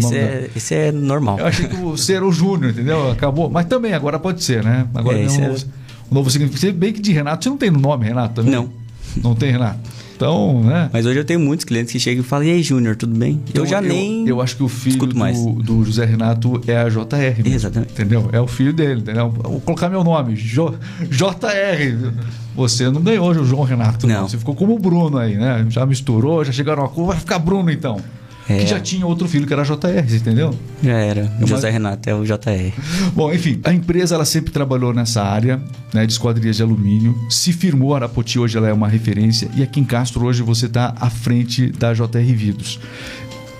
esse, 0.55 0.75
é, 0.75 0.83
da... 0.83 0.89
é 0.89 0.93
normal. 0.93 1.39
Eu 1.39 1.47
achei 1.47 1.69
que 1.69 1.77
você 1.77 2.15
era 2.15 2.27
o 2.27 2.33
Júnior, 2.33 2.73
entendeu? 2.73 3.11
Acabou. 3.11 3.51
Mas 3.51 3.67
também 3.67 3.93
agora 3.93 4.19
pode 4.19 4.43
ser, 4.43 4.65
né? 4.65 4.87
Agora 4.95 5.19
é, 5.19 5.29
um, 5.29 5.45
é... 5.45 5.51
um 5.51 6.15
novo 6.15 6.31
significado. 6.31 6.73
Bem 6.75 6.93
que 6.93 7.01
de 7.01 7.13
Renato, 7.13 7.45
você 7.45 7.51
não 7.51 7.59
tem 7.59 7.71
no 7.71 7.81
nome 7.81 8.07
Renato 8.07 8.35
também? 8.35 8.53
Não. 8.53 8.71
Não 9.17 9.35
tem 9.35 9.53
Renato. 9.53 9.79
Então, 10.25 10.63
né? 10.63 10.89
Mas 10.91 11.05
hoje 11.05 11.19
eu 11.19 11.25
tenho 11.25 11.39
muitos 11.39 11.67
clientes 11.67 11.93
que 11.93 12.01
chegam 12.01 12.25
e 12.25 12.27
falam: 12.27 12.47
E 12.47 12.51
aí, 12.51 12.63
Júnior, 12.63 12.97
tudo 12.97 13.15
bem? 13.15 13.43
Então, 13.47 13.63
eu 13.63 13.69
já 13.69 13.83
eu, 13.83 13.89
nem. 13.89 14.27
Eu 14.27 14.41
acho 14.41 14.57
que 14.57 14.63
o 14.63 14.69
filho 14.69 15.07
do, 15.07 15.63
do, 15.63 15.85
José 15.85 16.07
Renato 16.07 16.63
é 16.67 16.79
a 16.79 16.89
JR. 16.89 17.43
Mesmo, 17.43 17.55
Exatamente. 17.55 17.93
Entendeu? 17.93 18.31
É 18.33 18.41
o 18.41 18.47
filho 18.47 18.73
dele, 18.73 19.01
entendeu? 19.03 19.29
Vou 19.29 19.61
colocar 19.61 19.91
meu 19.91 20.03
nome, 20.03 20.35
J, 20.35 20.79
JR. 21.11 22.13
Você 22.55 22.89
não 22.89 23.03
ganhou 23.03 23.31
o 23.31 23.45
João 23.45 23.65
Renato, 23.65 24.07
não. 24.07 24.27
Você 24.27 24.39
ficou 24.39 24.55
como 24.55 24.75
o 24.75 24.79
Bruno 24.79 25.19
aí, 25.19 25.37
né? 25.37 25.67
Já 25.69 25.85
misturou, 25.85 26.43
já 26.43 26.53
chegaram 26.53 26.85
a 26.85 26.89
cor, 26.89 27.09
vai 27.09 27.19
ficar 27.19 27.39
Bruno 27.39 27.71
então. 27.71 28.01
É. 28.49 28.59
que 28.59 28.67
já 28.67 28.79
tinha 28.81 29.07
outro 29.07 29.27
filho 29.29 29.47
que 29.47 29.53
era 29.53 29.63
JR, 29.63 30.15
entendeu? 30.15 30.55
Já 30.83 30.93
era. 30.93 31.33
É 31.41 31.47
José 31.47 31.71
Renato 31.71 32.09
é 32.09 32.15
o 32.15 32.25
JR. 32.25 32.73
Bom, 33.15 33.33
enfim, 33.33 33.61
a 33.65 33.73
empresa 33.73 34.15
ela 34.15 34.25
sempre 34.25 34.53
trabalhou 34.53 34.93
nessa 34.93 35.23
área 35.23 35.61
né, 35.93 36.05
de 36.07 36.13
esquadrias 36.13 36.57
de 36.57 36.63
alumínio, 36.63 37.17
se 37.31 37.53
firmou, 37.53 37.95
a 37.95 37.99
Arapoti 37.99 38.39
hoje 38.39 38.57
ela 38.59 38.69
é 38.69 38.73
uma 38.73 38.89
referência 38.89 39.49
e 39.55 39.63
aqui 39.63 39.81
em 39.81 39.85
Castro 39.85 40.25
hoje 40.25 40.43
você 40.43 40.67
está 40.67 40.95
à 41.01 41.09
frente 41.09 41.69
da 41.69 41.93
JR 41.95 42.35
Vidros. 42.35 42.79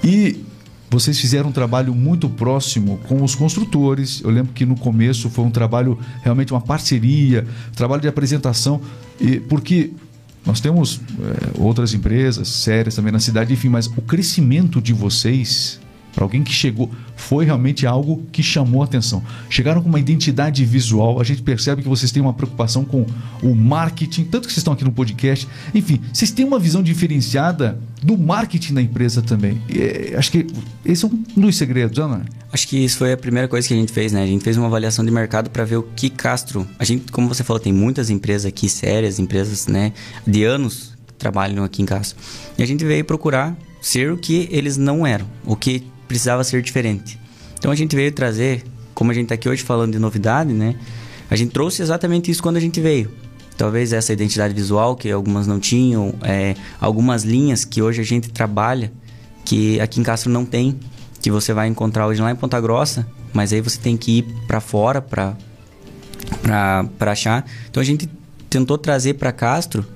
E 0.03 0.45
vocês 0.91 1.19
fizeram 1.19 1.49
um 1.49 1.53
trabalho 1.53 1.93
muito 1.93 2.29
próximo 2.29 3.01
com 3.09 3.23
os 3.25 3.35
construtores. 3.35 4.21
Eu 4.23 4.31
lembro 4.31 4.53
que 4.53 4.65
no 4.65 4.77
começo 4.77 5.29
foi 5.29 5.45
um 5.45 5.51
trabalho 5.51 5.99
realmente 6.23 6.53
uma 6.53 6.61
parceria, 6.61 7.45
trabalho 7.75 8.01
de 8.01 8.07
apresentação, 8.07 8.81
e 9.21 9.41
porque 9.41 9.91
nós 10.47 10.61
temos 10.61 11.01
é, 11.21 11.61
outras 11.61 11.95
empresas 11.95 12.49
sérias 12.49 12.95
também 12.95 13.13
na 13.13 13.21
cidade, 13.21 13.53
enfim, 13.53 13.69
mas 13.69 13.87
o 13.87 14.03
crescimento 14.03 14.81
de 14.81 14.93
vocês 14.93 15.81
para 16.15 16.25
alguém 16.25 16.43
que 16.43 16.53
chegou, 16.53 16.91
foi 17.17 17.45
realmente 17.45 17.87
algo 17.87 18.23
que 18.31 18.43
chamou 18.43 18.83
a 18.83 18.85
atenção. 18.85 19.23
Chegaram 19.51 19.83
com 19.83 19.89
uma 19.89 19.99
identidade 19.99 20.65
visual, 20.65 21.21
a 21.21 21.25
gente 21.25 21.43
percebe 21.43 21.83
que 21.83 21.89
vocês 21.89 22.13
têm 22.13 22.23
uma 22.23 22.33
preocupação 22.33 22.85
com 22.85 23.05
o 23.43 23.55
marketing, 23.55 24.25
tanto 24.25 24.47
que 24.47 24.53
vocês 24.53 24.59
estão 24.59 24.73
aqui 24.73 24.85
no 24.85 24.93
podcast. 24.93 25.49
Enfim, 25.75 26.01
vocês 26.13 26.31
têm 26.31 26.45
uma 26.45 26.59
visão 26.59 26.83
diferenciada 26.83 27.79
do 28.03 28.17
marketing 28.17 28.75
da 28.75 28.83
empresa 28.83 29.23
também. 29.23 29.61
E, 29.69 30.15
acho 30.15 30.31
que 30.31 30.47
esse 30.85 31.05
é 31.05 31.09
um 31.09 31.41
dos 31.41 31.57
segredos, 31.57 31.99
Ana. 31.99 32.25
Acho 32.53 32.69
que 32.69 32.77
isso 32.77 32.99
foi 32.99 33.13
a 33.13 33.17
primeira 33.17 33.49
coisa 33.49 33.67
que 33.67 33.75
a 33.75 33.77
gente 33.77 33.93
fez, 33.93 34.13
né? 34.13 34.23
A 34.23 34.27
gente 34.27 34.45
fez 34.45 34.57
uma 34.57 34.67
avaliação 34.67 35.05
de 35.05 35.11
mercado 35.11 35.51
para 35.51 35.65
ver 35.65 35.77
o 35.77 35.83
que 35.83 36.09
Castro. 36.09 36.67
A 36.79 36.85
gente, 36.85 37.11
como 37.11 37.27
você 37.27 37.43
falou, 37.43 37.59
tem 37.59 37.73
muitas 37.73 38.11
empresas 38.11 38.47
aqui 38.47 38.69
sérias, 38.69 39.19
empresas, 39.19 39.67
né, 39.67 39.93
de 40.27 40.45
anos 40.45 40.95
que 41.07 41.15
trabalham 41.15 41.65
aqui 41.65 41.83
em 41.83 41.87
Castro. 41.87 42.17
E 42.57 42.63
a 42.63 42.67
gente 42.67 42.85
veio 42.85 43.05
procurar 43.05 43.57
ser 43.81 44.13
o 44.13 44.17
que 44.17 44.49
eles 44.51 44.77
não 44.77 45.07
eram, 45.07 45.27
o 45.45 45.57
que 45.57 45.85
precisava 46.07 46.45
ser 46.45 46.63
diferente. 46.63 47.19
Então 47.59 47.71
a 47.71 47.75
gente 47.75 47.95
veio 47.97 48.13
trazer, 48.13 48.63
como 48.95 49.11
a 49.11 49.15
gente 49.15 49.25
está 49.25 49.35
aqui 49.35 49.49
hoje 49.49 49.63
falando 49.63 49.93
de 49.93 49.99
novidade, 49.99 50.53
né? 50.53 50.77
A 51.31 51.37
gente 51.37 51.53
trouxe 51.53 51.83
exatamente 51.83 52.31
isso 52.31 52.43
quando 52.43 52.57
a 52.57 52.61
gente 52.61 52.81
veio. 52.81 53.11
Talvez 53.57 53.93
essa 53.93 54.13
identidade 54.13 54.53
visual 54.53 54.97
que 54.97 55.11
algumas 55.11 55.47
não 55.47 55.61
tinham, 55.61 56.15
é, 56.23 56.55
algumas 56.81 57.23
linhas 57.23 57.65
que 57.65 57.81
hoje 57.81 58.01
a 58.01 58.05
gente 58.05 58.31
trabalha, 58.31 58.93
que 59.45 59.81
aqui 59.81 60.01
em 60.01 60.03
Castro 60.03 60.31
não 60.31 60.45
tem, 60.45 60.79
que 61.23 61.31
você 61.31 61.53
vai 61.53 61.69
encontrar 61.69 62.07
hoje 62.07 62.21
lá 62.21 62.31
em 62.31 62.37
Ponta 62.37 62.61
Grossa, 62.61 63.07
mas 63.33 63.53
aí 63.53 63.61
você 63.61 63.79
tem 63.79 63.97
que 63.97 64.19
ir 64.19 64.23
para 64.47 64.61
fora 64.61 65.01
para 65.01 65.37
achar. 67.01 67.47
Então 67.71 67.81
a 67.81 67.85
gente 67.85 68.09
tentou 68.51 68.77
trazer 68.77 69.15
para 69.15 69.33
Castro 69.33 69.87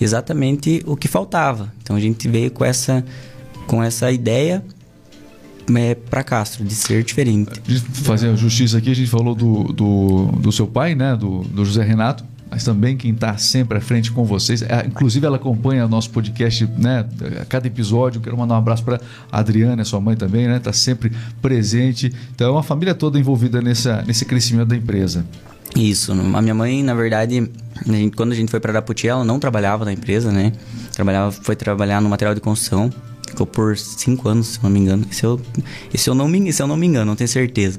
exatamente 0.00 0.82
o 0.86 0.96
que 0.96 1.08
faltava. 1.08 1.72
Então 1.82 1.96
a 1.96 2.00
gente 2.00 2.28
veio 2.28 2.50
com 2.50 2.64
essa 2.64 3.04
com 3.66 3.82
essa 3.82 4.12
ideia 4.12 4.64
é, 5.74 5.94
para 5.94 6.22
Castro, 6.22 6.64
de 6.64 6.74
ser 6.74 7.02
diferente. 7.02 7.60
Fazer 8.04 8.28
a 8.28 8.36
justiça 8.36 8.78
aqui, 8.78 8.90
a 8.90 8.94
gente 8.94 9.10
falou 9.10 9.34
do, 9.34 9.64
do, 9.72 10.26
do 10.40 10.52
seu 10.52 10.66
pai, 10.66 10.94
né? 10.94 11.16
Do, 11.16 11.40
do 11.42 11.64
José 11.64 11.82
Renato 11.82 12.24
mas 12.50 12.64
também 12.64 12.96
quem 12.96 13.12
está 13.12 13.36
sempre 13.36 13.78
à 13.78 13.80
frente 13.80 14.12
com 14.12 14.24
vocês. 14.24 14.62
É, 14.62 14.86
inclusive, 14.86 15.26
ela 15.26 15.36
acompanha 15.36 15.84
o 15.84 15.88
nosso 15.88 16.10
podcast, 16.10 16.66
né? 16.78 17.04
A 17.40 17.44
cada 17.44 17.66
episódio. 17.66 18.20
Quero 18.20 18.36
mandar 18.38 18.54
um 18.54 18.58
abraço 18.58 18.84
para 18.84 19.00
a 19.30 19.40
Adriana, 19.40 19.84
sua 19.84 20.00
mãe 20.00 20.16
também, 20.16 20.46
né? 20.46 20.56
Está 20.56 20.72
sempre 20.72 21.12
presente. 21.42 22.12
Então, 22.34 22.48
é 22.48 22.50
uma 22.50 22.62
família 22.62 22.94
toda 22.94 23.18
envolvida 23.18 23.60
nessa, 23.60 24.02
nesse 24.06 24.24
crescimento 24.24 24.68
da 24.68 24.76
empresa. 24.76 25.26
Isso. 25.74 26.12
A 26.12 26.40
minha 26.40 26.54
mãe, 26.54 26.82
na 26.82 26.94
verdade, 26.94 27.50
a 27.86 27.92
gente, 27.92 28.16
quando 28.16 28.32
a 28.32 28.34
gente 28.34 28.50
foi 28.50 28.60
para 28.60 28.72
Araputi, 28.72 29.08
ela 29.08 29.24
não 29.24 29.38
trabalhava 29.38 29.84
na 29.84 29.92
empresa, 29.92 30.30
né? 30.30 30.52
Trabalhava, 30.92 31.32
foi 31.32 31.56
trabalhar 31.56 32.00
no 32.00 32.08
material 32.08 32.34
de 32.34 32.40
construção. 32.40 32.90
Ficou 33.26 33.46
por 33.46 33.76
cinco 33.76 34.28
anos, 34.28 34.46
se 34.46 34.62
não 34.62 34.70
me 34.70 34.80
engano. 34.80 35.04
Esse 35.10 35.24
eu, 35.24 35.40
esse 35.92 36.08
eu, 36.08 36.14
não, 36.14 36.28
me, 36.28 36.48
esse 36.48 36.62
eu 36.62 36.66
não 36.66 36.76
me 36.76 36.86
engano, 36.86 37.06
não 37.06 37.16
tenho 37.16 37.28
certeza. 37.28 37.78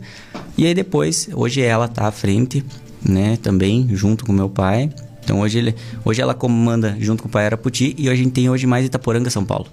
E 0.58 0.66
aí 0.66 0.74
depois, 0.74 1.30
hoje 1.34 1.62
ela 1.62 1.88
tá 1.88 2.08
à 2.08 2.12
frente, 2.12 2.64
né? 3.04 3.38
Também, 3.38 3.88
junto 3.92 4.26
com 4.26 4.34
meu 4.34 4.50
pai. 4.50 4.90
Então 5.24 5.40
hoje, 5.40 5.58
ele, 5.58 5.76
hoje 6.06 6.22
ela 6.22 6.34
comanda 6.34 6.96
junto 7.00 7.24
com 7.24 7.30
o 7.30 7.32
pai 7.32 7.46
Araputi 7.46 7.96
e 7.98 8.10
a 8.10 8.16
gente 8.16 8.32
tem 8.32 8.50
hoje 8.50 8.66
mais 8.66 8.86
Itaporanga, 8.86 9.30
São 9.30 9.44
Paulo. 9.44 9.68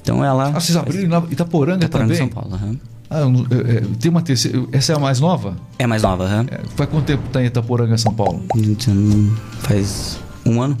Então 0.00 0.24
ela. 0.24 0.48
Ah, 0.48 0.60
vocês 0.60 0.76
abriram 0.76 1.26
Itaporanga, 1.30 1.84
Itaporanga 1.84 1.88
também? 1.88 2.16
São 2.16 2.28
Paulo, 2.28 2.50
uhum. 2.54 2.78
Ah, 3.10 3.20
é, 3.68 3.82
tem 4.00 4.10
uma 4.10 4.22
terceira. 4.22 4.64
Essa 4.72 4.92
é 4.92 4.96
a 4.96 4.98
mais 4.98 5.20
nova? 5.20 5.56
É 5.78 5.84
a 5.84 5.88
mais 5.88 6.02
nova, 6.02 6.24
aham. 6.24 6.40
Uhum. 6.40 6.46
É, 6.50 6.60
faz 6.74 6.90
quanto 6.90 7.04
tempo 7.04 7.22
tá 7.30 7.42
em 7.42 7.46
Itaporanga, 7.46 7.96
São 7.98 8.12
Paulo? 8.12 8.42
Faz 9.60 10.18
um 10.44 10.60
ano. 10.60 10.76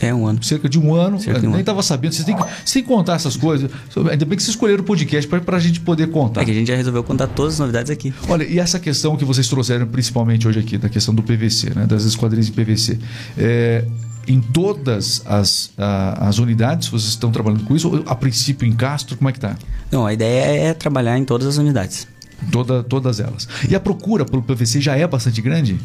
É 0.00 0.14
um 0.14 0.26
ano. 0.26 0.42
Cerca 0.42 0.68
de 0.68 0.78
um 0.78 0.94
ano. 0.94 1.18
De 1.18 1.30
um 1.30 1.50
nem 1.50 1.60
estava 1.60 1.82
sabendo. 1.82 2.14
Vocês 2.14 2.24
têm, 2.24 2.36
que, 2.36 2.44
vocês 2.64 2.84
contar 2.84 3.14
essas 3.14 3.36
coisas. 3.36 3.70
Ainda 4.10 4.24
bem 4.24 4.36
que 4.36 4.42
vocês 4.42 4.54
escolheram 4.54 4.82
o 4.82 4.86
podcast 4.86 5.28
para 5.28 5.56
a 5.56 5.60
gente 5.60 5.80
poder 5.80 6.10
contar. 6.10 6.42
É 6.42 6.44
que 6.44 6.50
a 6.50 6.54
gente 6.54 6.68
já 6.68 6.76
resolveu 6.76 7.02
contar 7.02 7.26
todas 7.28 7.54
as 7.54 7.60
novidades 7.60 7.90
aqui. 7.90 8.12
Olha, 8.28 8.44
e 8.44 8.58
essa 8.58 8.78
questão 8.78 9.16
que 9.16 9.24
vocês 9.24 9.48
trouxeram 9.48 9.86
principalmente 9.86 10.46
hoje 10.46 10.58
aqui, 10.58 10.78
da 10.78 10.88
questão 10.88 11.14
do 11.14 11.22
PVC, 11.22 11.70
né, 11.74 11.86
das 11.86 12.04
esquadrias 12.04 12.46
de 12.46 12.52
PVC. 12.52 12.98
É, 13.36 13.84
em 14.26 14.40
todas 14.40 15.22
as, 15.26 15.72
a, 15.76 16.28
as 16.28 16.38
unidades 16.38 16.88
vocês 16.88 17.10
estão 17.10 17.30
trabalhando 17.30 17.64
com 17.64 17.74
isso? 17.74 17.90
Ou 17.90 18.02
a 18.06 18.14
princípio 18.14 18.66
em 18.66 18.72
Castro, 18.72 19.16
como 19.16 19.28
é 19.28 19.32
que 19.32 19.38
está? 19.38 19.56
Não, 19.90 20.06
a 20.06 20.12
ideia 20.12 20.68
é 20.68 20.74
trabalhar 20.74 21.18
em 21.18 21.24
todas 21.24 21.46
as 21.46 21.56
unidades. 21.56 22.06
Toda, 22.50 22.82
todas 22.82 23.20
elas. 23.20 23.48
E 23.68 23.74
a 23.74 23.80
procura 23.80 24.24
pelo 24.24 24.42
PVC 24.42 24.80
já 24.80 24.96
é 24.96 25.06
bastante 25.06 25.40
grande? 25.40 25.78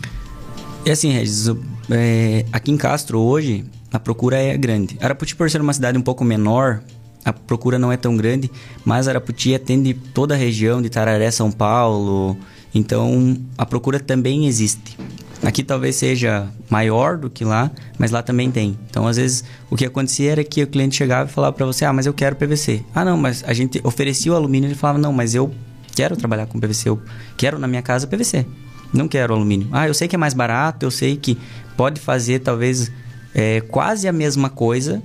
É 0.85 0.91
assim, 0.91 1.11
Regis, 1.11 1.49
é, 1.89 2.45
aqui 2.51 2.71
em 2.71 2.77
Castro 2.77 3.19
hoje 3.19 3.65
a 3.91 3.99
procura 3.99 4.37
é 4.37 4.57
grande. 4.57 4.97
Araputi, 5.01 5.35
por 5.35 5.49
ser 5.49 5.61
uma 5.61 5.73
cidade 5.73 5.97
um 5.97 6.01
pouco 6.01 6.23
menor, 6.23 6.81
a 7.23 7.33
procura 7.33 7.79
não 7.79 7.91
é 7.91 7.97
tão 7.97 8.15
grande, 8.15 8.49
mas 8.85 9.07
Araputi 9.07 9.53
atende 9.53 9.93
toda 9.93 10.33
a 10.33 10.37
região 10.37 10.81
de 10.81 10.89
Tararé, 10.89 11.29
São 11.31 11.51
Paulo, 11.51 12.37
então 12.73 13.37
a 13.57 13.65
procura 13.65 13.99
também 13.99 14.47
existe. 14.47 14.97
Aqui 15.43 15.63
talvez 15.63 15.95
seja 15.95 16.47
maior 16.69 17.17
do 17.17 17.29
que 17.29 17.45
lá, 17.45 17.71
mas 17.97 18.11
lá 18.11 18.23
também 18.23 18.49
tem. 18.49 18.77
Então, 18.89 19.07
às 19.07 19.17
vezes, 19.17 19.43
o 19.69 19.75
que 19.75 19.85
acontecia 19.85 20.31
era 20.31 20.43
que 20.43 20.63
o 20.63 20.67
cliente 20.67 20.95
chegava 20.95 21.29
e 21.29 21.33
falava 21.33 21.53
para 21.53 21.65
você: 21.65 21.85
Ah, 21.85 21.93
mas 21.93 22.05
eu 22.05 22.13
quero 22.13 22.35
PVC. 22.35 22.83
Ah, 22.93 23.05
não, 23.05 23.15
mas 23.17 23.43
a 23.45 23.53
gente 23.53 23.79
oferecia 23.83 24.31
o 24.31 24.35
alumínio 24.35 24.67
e 24.67 24.71
ele 24.71 24.75
falava: 24.75 24.97
Não, 24.97 25.13
mas 25.13 25.35
eu 25.35 25.53
quero 25.95 26.17
trabalhar 26.17 26.47
com 26.47 26.59
PVC, 26.59 26.89
eu 26.89 26.99
quero 27.37 27.59
na 27.59 27.67
minha 27.67 27.83
casa 27.83 28.07
PVC. 28.07 28.45
Não 28.93 29.07
quero 29.07 29.33
alumínio. 29.33 29.67
Ah, 29.71 29.87
eu 29.87 29.93
sei 29.93 30.07
que 30.07 30.15
é 30.15 30.17
mais 30.17 30.33
barato, 30.33 30.85
eu 30.85 30.91
sei 30.91 31.17
que 31.17 31.37
pode 31.75 31.99
fazer 31.99 32.39
talvez 32.39 32.91
é, 33.33 33.61
quase 33.61 34.07
a 34.07 34.13
mesma 34.13 34.49
coisa, 34.49 35.01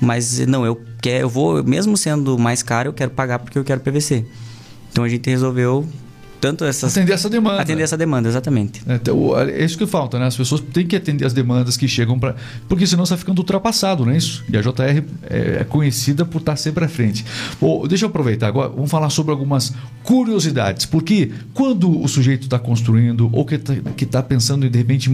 mas 0.00 0.38
não, 0.46 0.64
eu 0.64 0.80
quero, 1.00 1.24
eu 1.24 1.28
vou, 1.28 1.64
mesmo 1.64 1.96
sendo 1.96 2.38
mais 2.38 2.62
caro, 2.62 2.90
eu 2.90 2.92
quero 2.92 3.10
pagar 3.10 3.38
porque 3.38 3.58
eu 3.58 3.64
quero 3.64 3.80
PVC. 3.80 4.24
Então 4.90 5.04
a 5.04 5.08
gente 5.08 5.28
resolveu 5.28 5.86
tanto 6.46 6.64
essas 6.64 6.96
atender 6.96 7.12
essa 7.12 7.28
demanda. 7.28 7.62
Atender 7.62 7.82
essa 7.82 7.96
demanda 7.96 8.28
exatamente. 8.28 8.80
É, 8.86 8.94
então, 8.94 9.38
é 9.38 9.64
isso 9.64 9.76
que 9.76 9.86
falta 9.86 10.16
né? 10.18 10.26
As 10.26 10.36
pessoas 10.36 10.60
têm 10.60 10.86
que 10.86 10.94
atender 10.94 11.24
as 11.24 11.32
demandas 11.32 11.76
que 11.76 11.88
chegam 11.88 12.18
para 12.18 12.36
porque 12.68 12.86
senão 12.86 13.02
está 13.02 13.16
ficando 13.16 13.38
ultrapassado 13.38 14.04
não 14.04 14.12
é 14.12 14.16
isso? 14.16 14.44
E 14.48 14.56
a 14.56 14.60
JR 14.60 15.02
é, 15.28 15.58
é 15.60 15.64
conhecida 15.64 16.24
por 16.24 16.38
estar 16.38 16.54
sempre 16.56 16.84
à 16.84 16.88
frente. 16.88 17.24
Bom, 17.60 17.86
deixa 17.88 18.04
eu 18.04 18.08
aproveitar 18.08 18.46
agora 18.46 18.68
vamos 18.68 18.90
falar 18.90 19.10
sobre 19.10 19.32
algumas 19.32 19.72
curiosidades 20.04 20.86
porque 20.86 21.32
quando 21.52 22.00
o 22.00 22.06
sujeito 22.06 22.44
está 22.44 22.58
construindo 22.58 23.28
ou 23.32 23.44
que 23.44 23.56
está 23.56 23.74
que 23.96 24.06
tá 24.06 24.22
pensando 24.22 24.64
em 24.64 24.70
de 24.70 24.78
repente 24.78 25.10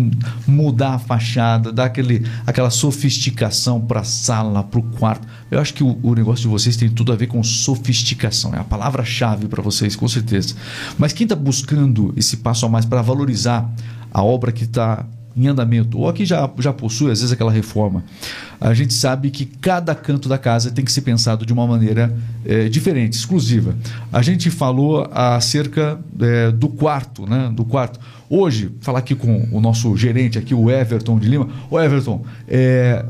mudar 0.47 0.95
a 0.95 0.99
fachada 0.99 1.73
dar 1.73 1.87
aquele 1.87 2.27
aquela 2.47 2.71
sofisticação 2.71 3.81
para 3.81 4.01
a 4.01 4.05
sala 4.05 4.63
para 4.63 4.81
o 4.81 4.83
quarto 4.83 5.27
eu 5.53 5.61
acho 5.61 5.73
que 5.73 5.85
o, 5.85 5.97
o 6.03 6.15
negócio 6.15 6.43
de 6.43 6.49
vocês 6.49 6.77
tem 6.77 6.89
tudo 6.89 7.13
a 7.13 7.17
ver 7.17 7.29
com 7.29 7.41
sofisticação 7.45 8.53
é 8.55 8.59
a 8.59 8.65
palavra 8.65 9.05
chave 9.05 9.47
para 9.47 9.63
vocês 9.63 9.95
com 9.95 10.09
certeza 10.09 10.57
mas 10.99 11.13
mas 11.13 11.19
quem 11.19 11.27
está 11.27 11.37
buscando 11.37 12.15
esse 12.17 12.39
passo 12.39 12.65
a 12.65 12.71
mais 12.71 12.87
para 12.87 13.03
valorizar 13.03 13.71
a 14.11 14.23
obra 14.23 14.51
que 14.51 14.65
está 14.65 15.05
em 15.37 15.47
andamento, 15.47 15.99
ou 15.99 16.09
aqui 16.09 16.27
já, 16.27 16.51
já 16.59 16.73
possui, 16.73 17.11
às 17.11 17.21
vezes, 17.21 17.33
aquela 17.33 17.51
reforma, 17.51 18.05
a 18.61 18.75
gente 18.75 18.93
sabe 18.93 19.31
que 19.31 19.47
cada 19.47 19.95
canto 19.95 20.29
da 20.29 20.37
casa 20.37 20.71
tem 20.71 20.85
que 20.85 20.93
ser 20.93 21.01
pensado 21.03 21.47
de 21.47 21.53
uma 21.53 21.67
maneira 21.67 22.15
é, 22.45 22.69
diferente, 22.69 23.15
exclusiva. 23.15 23.75
A 24.13 24.21
gente 24.21 24.51
falou 24.51 25.09
acerca 25.11 25.99
é, 26.21 26.51
do 26.51 26.69
quarto, 26.69 27.27
né? 27.27 27.51
Do 27.55 27.65
quarto. 27.65 27.99
Hoje, 28.29 28.71
falar 28.81 28.99
aqui 28.99 29.15
com 29.15 29.49
o 29.51 29.61
nosso 29.61 29.97
gerente 29.97 30.39
aqui, 30.39 30.55
o 30.55 30.71
Everton 30.71 31.19
de 31.19 31.29
Lima. 31.29 31.49
Ô 31.71 31.81
Everton, 31.81 32.25
é, 32.47 33.05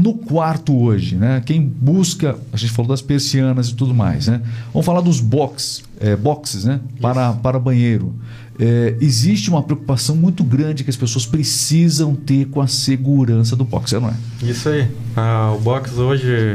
no 0.00 0.14
quarto 0.14 0.76
hoje, 0.76 1.16
né? 1.16 1.42
Quem 1.44 1.60
busca, 1.60 2.38
a 2.52 2.56
gente 2.56 2.72
falou 2.72 2.88
das 2.88 3.02
persianas 3.02 3.68
e 3.68 3.74
tudo 3.74 3.92
mais, 3.92 4.28
né? 4.28 4.40
Vamos 4.72 4.86
falar 4.86 5.00
dos 5.00 5.20
box, 5.20 5.82
é, 6.00 6.14
boxes, 6.14 6.64
né? 6.64 6.80
Para, 7.00 7.32
para 7.32 7.58
banheiro. 7.58 8.14
É, 8.58 8.96
existe 9.00 9.50
uma 9.50 9.62
preocupação 9.62 10.16
muito 10.16 10.42
grande 10.42 10.84
que 10.84 10.90
as 10.90 10.96
pessoas 10.96 11.26
precisam 11.26 12.14
ter 12.14 12.46
com 12.46 12.60
a 12.60 12.66
segurança 12.66 13.54
do 13.54 13.64
box, 13.64 13.92
não 13.92 14.08
é? 14.08 14.14
Isso 14.42 14.68
aí. 14.68 14.88
Ah, 15.16 15.52
o 15.56 15.60
box 15.60 15.92
hoje, 15.98 16.54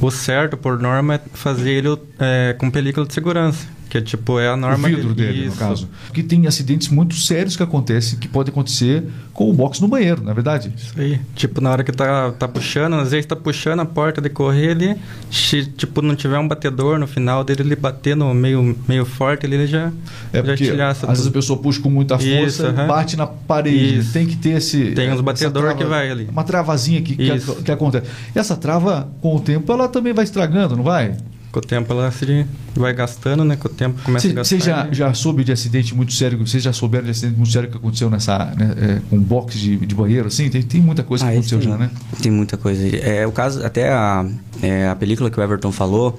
o 0.00 0.10
certo 0.10 0.56
por 0.56 0.78
norma 0.78 1.14
é 1.14 1.20
fazer 1.32 1.70
ele 1.70 1.98
é, 2.18 2.54
com 2.58 2.70
película 2.70 3.06
de 3.06 3.14
segurança. 3.14 3.66
Que 3.90 4.00
tipo, 4.00 4.38
é 4.38 4.48
a 4.48 4.56
norma. 4.56 4.86
O 4.86 4.90
vidro 4.90 5.12
dele, 5.12 5.46
Isso. 5.46 5.50
no 5.50 5.56
caso. 5.56 5.88
Porque 6.06 6.22
tem 6.22 6.46
acidentes 6.46 6.88
muito 6.88 7.16
sérios 7.16 7.56
que 7.56 7.62
acontecem, 7.62 8.20
que 8.20 8.28
pode 8.28 8.48
acontecer 8.48 9.02
com 9.34 9.50
o 9.50 9.52
box 9.52 9.80
no 9.80 9.88
banheiro, 9.88 10.22
não 10.22 10.30
é 10.30 10.34
verdade? 10.34 10.72
Isso 10.76 10.94
aí. 10.96 11.18
Tipo, 11.34 11.60
na 11.60 11.72
hora 11.72 11.82
que 11.82 11.90
tá, 11.90 12.30
tá 12.30 12.46
puxando, 12.46 12.94
às 12.94 13.10
vezes 13.10 13.26
tá 13.26 13.34
puxando 13.34 13.80
a 13.80 13.84
porta 13.84 14.20
de 14.20 14.28
correr 14.30 14.70
ali, 14.70 14.96
se 15.28 15.66
tipo, 15.66 16.00
não 16.02 16.14
tiver 16.14 16.38
um 16.38 16.46
batedor 16.46 17.00
no 17.00 17.06
final 17.08 17.42
dele, 17.42 17.62
ele 17.62 17.74
bater 17.74 18.14
no 18.14 18.32
meio, 18.32 18.78
meio 18.86 19.04
forte, 19.04 19.44
ele 19.44 19.66
já, 19.66 19.90
é 20.32 20.44
já 20.44 20.54
estilhaça. 20.54 21.06
Às 21.06 21.18
vezes 21.18 21.26
a 21.26 21.32
pessoa 21.32 21.58
puxa 21.58 21.80
com 21.80 21.90
muita 21.90 22.16
força 22.16 22.68
Isso, 22.68 22.72
bate 22.86 23.16
na 23.16 23.26
parede. 23.26 23.98
Isso. 23.98 24.12
Tem 24.12 24.24
que 24.24 24.36
ter 24.36 24.50
esse. 24.50 24.92
Tem 24.92 25.12
uns 25.12 25.20
batedores 25.20 25.76
que 25.76 25.84
vai 25.84 26.08
ali. 26.08 26.28
Uma 26.30 26.44
travazinha 26.44 27.02
que, 27.02 27.16
que, 27.16 27.62
que 27.64 27.72
acontece. 27.72 28.06
E 28.36 28.38
essa 28.38 28.56
trava, 28.56 29.08
com 29.20 29.34
o 29.34 29.40
tempo, 29.40 29.72
ela 29.72 29.88
também 29.88 30.12
vai 30.12 30.22
estragando, 30.22 30.76
não 30.76 30.84
vai? 30.84 31.16
Com 31.52 31.58
o 31.58 31.62
tempo 31.62 31.92
ela 31.92 32.10
se 32.12 32.46
vai 32.76 32.94
gastando, 32.94 33.44
né? 33.44 33.56
Com 33.56 33.66
o 33.66 33.70
tempo 33.70 34.00
começa 34.02 34.26
cê, 34.26 34.32
a 34.32 34.36
gastar. 34.36 34.56
Você 34.56 34.64
já, 34.64 34.88
já 34.92 35.14
soube 35.14 35.42
de 35.42 35.50
acidente 35.50 35.94
muito 35.94 36.12
sério? 36.12 36.38
Vocês 36.38 36.62
já 36.62 36.72
souberam 36.72 37.06
de 37.06 37.10
acidente 37.10 37.36
muito 37.36 37.50
sério 37.50 37.68
que 37.68 37.76
aconteceu 37.76 38.08
nessa, 38.08 38.44
né, 38.56 38.74
é, 38.78 39.00
com 39.10 39.18
box 39.18 39.58
de, 39.58 39.76
de 39.76 39.94
banheiro? 39.94 40.28
Assim, 40.28 40.48
tem, 40.48 40.62
tem 40.62 40.80
muita 40.80 41.02
coisa 41.02 41.24
que 41.24 41.30
ah, 41.30 41.32
aconteceu 41.32 41.58
tem, 41.58 41.68
já, 41.68 41.76
né? 41.76 41.90
Tem 42.22 42.30
muita 42.30 42.56
coisa. 42.56 42.96
É, 42.96 43.26
o 43.26 43.32
caso, 43.32 43.64
até 43.64 43.90
a, 43.90 44.24
é, 44.62 44.88
a 44.88 44.94
película 44.94 45.28
que 45.28 45.40
o 45.40 45.42
Everton 45.42 45.72
falou, 45.72 46.16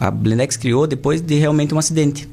a 0.00 0.10
Blindex 0.10 0.56
criou 0.56 0.88
depois 0.88 1.20
de 1.20 1.36
realmente 1.36 1.72
um 1.72 1.78
acidente. 1.78 2.28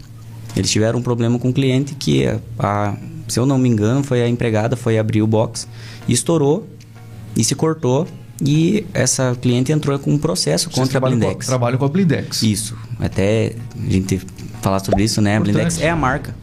Eles 0.56 0.72
tiveram 0.72 0.98
um 0.98 1.04
problema 1.04 1.38
com 1.38 1.50
o 1.50 1.54
cliente 1.54 1.94
que, 1.94 2.26
a, 2.26 2.40
a, 2.58 2.98
se 3.28 3.40
eu 3.40 3.46
não 3.46 3.60
me 3.60 3.70
engano, 3.70 4.04
foi 4.04 4.24
a 4.24 4.28
empregada, 4.28 4.76
foi 4.76 4.98
abrir 4.98 5.22
o 5.22 5.28
box 5.28 5.68
e 6.08 6.14
estourou 6.14 6.68
e 7.38 7.44
se 7.44 7.54
cortou 7.54 8.08
e 8.44 8.86
essa 8.94 9.38
cliente 9.40 9.72
entrou 9.72 9.98
com 10.00 10.12
um 10.12 10.18
processo 10.18 10.70
Vocês 10.70 10.88
contra 10.88 10.98
a 10.98 11.02
Blindex. 11.02 11.46
Com, 11.46 11.52
trabalho 11.52 11.78
com 11.78 11.86
a 11.86 11.90
Blindex. 11.90 12.42
Isso. 12.42 12.76
Até 13.00 13.56
a 13.78 13.90
gente 13.90 14.20
falar 14.62 14.80
sobre 14.80 15.04
isso, 15.04 15.22
né? 15.22 15.38
A 15.38 15.40
Blindex 15.40 15.80
é 15.80 15.90
a 15.90 15.96
marca. 15.96 16.36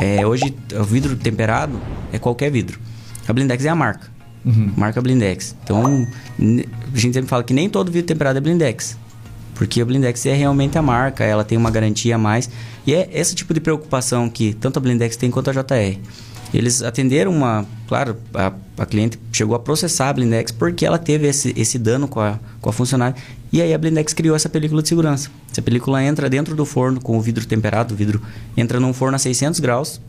É, 0.00 0.26
hoje, 0.26 0.54
o 0.74 0.84
vidro 0.84 1.14
temperado 1.16 1.78
é 2.12 2.18
qualquer 2.18 2.50
vidro. 2.50 2.80
A 3.28 3.32
Blindex 3.32 3.64
é 3.64 3.68
a 3.68 3.74
marca. 3.74 4.10
Uhum. 4.44 4.72
Marca 4.76 5.00
Blindex. 5.00 5.54
Então, 5.62 6.06
a 6.38 6.98
gente 6.98 7.14
sempre 7.14 7.28
fala 7.28 7.44
que 7.44 7.54
nem 7.54 7.68
todo 7.68 7.90
vidro 7.90 8.08
temperado 8.08 8.38
é 8.38 8.40
Blindex. 8.40 8.98
Porque 9.54 9.80
a 9.80 9.84
Blindex 9.84 10.26
é 10.26 10.34
realmente 10.34 10.76
a 10.76 10.82
marca, 10.82 11.24
ela 11.24 11.44
tem 11.44 11.56
uma 11.56 11.70
garantia 11.70 12.16
a 12.16 12.18
mais. 12.18 12.50
E 12.86 12.94
é 12.94 13.08
esse 13.12 13.34
tipo 13.34 13.54
de 13.54 13.60
preocupação 13.60 14.28
que 14.28 14.52
tanto 14.54 14.78
a 14.78 14.80
Blindex 14.80 15.16
tem 15.16 15.30
quanto 15.30 15.50
a 15.50 15.52
JR. 15.52 15.98
Eles 16.54 16.82
atenderam 16.82 17.32
uma. 17.32 17.66
Claro, 17.88 18.16
a, 18.32 18.52
a 18.78 18.86
cliente 18.86 19.18
chegou 19.32 19.56
a 19.56 19.58
processar 19.58 20.10
a 20.10 20.12
Blindex 20.12 20.52
porque 20.52 20.86
ela 20.86 20.98
teve 20.98 21.26
esse, 21.26 21.52
esse 21.56 21.78
dano 21.78 22.06
com 22.06 22.20
a, 22.20 22.38
com 22.60 22.70
a 22.70 22.72
funcionária. 22.72 23.16
E 23.52 23.60
aí 23.60 23.74
a 23.74 23.78
Blindex 23.78 24.12
criou 24.12 24.36
essa 24.36 24.48
película 24.48 24.80
de 24.80 24.88
segurança. 24.88 25.30
Essa 25.50 25.60
película 25.60 26.02
entra 26.02 26.30
dentro 26.30 26.54
do 26.54 26.64
forno 26.64 27.00
com 27.00 27.18
o 27.18 27.20
vidro 27.20 27.44
temperado, 27.44 27.92
o 27.92 27.96
vidro 27.96 28.22
entra 28.56 28.78
num 28.78 28.92
forno 28.92 29.16
a 29.16 29.18
600 29.18 29.58
graus 29.58 30.00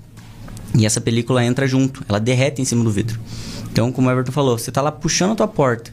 e 0.77 0.85
essa 0.85 1.01
película 1.01 1.43
entra 1.43 1.67
junto, 1.67 2.03
ela 2.07 2.19
derrete 2.19 2.61
em 2.61 2.65
cima 2.65 2.83
do 2.83 2.91
vidro. 2.91 3.19
Então, 3.71 3.91
como 3.91 4.07
o 4.07 4.11
Everton 4.11 4.31
falou, 4.31 4.57
você 4.57 4.69
está 4.69 4.81
lá 4.81 4.91
puxando 4.91 5.31
a 5.31 5.35
tua 5.35 5.47
porta 5.47 5.91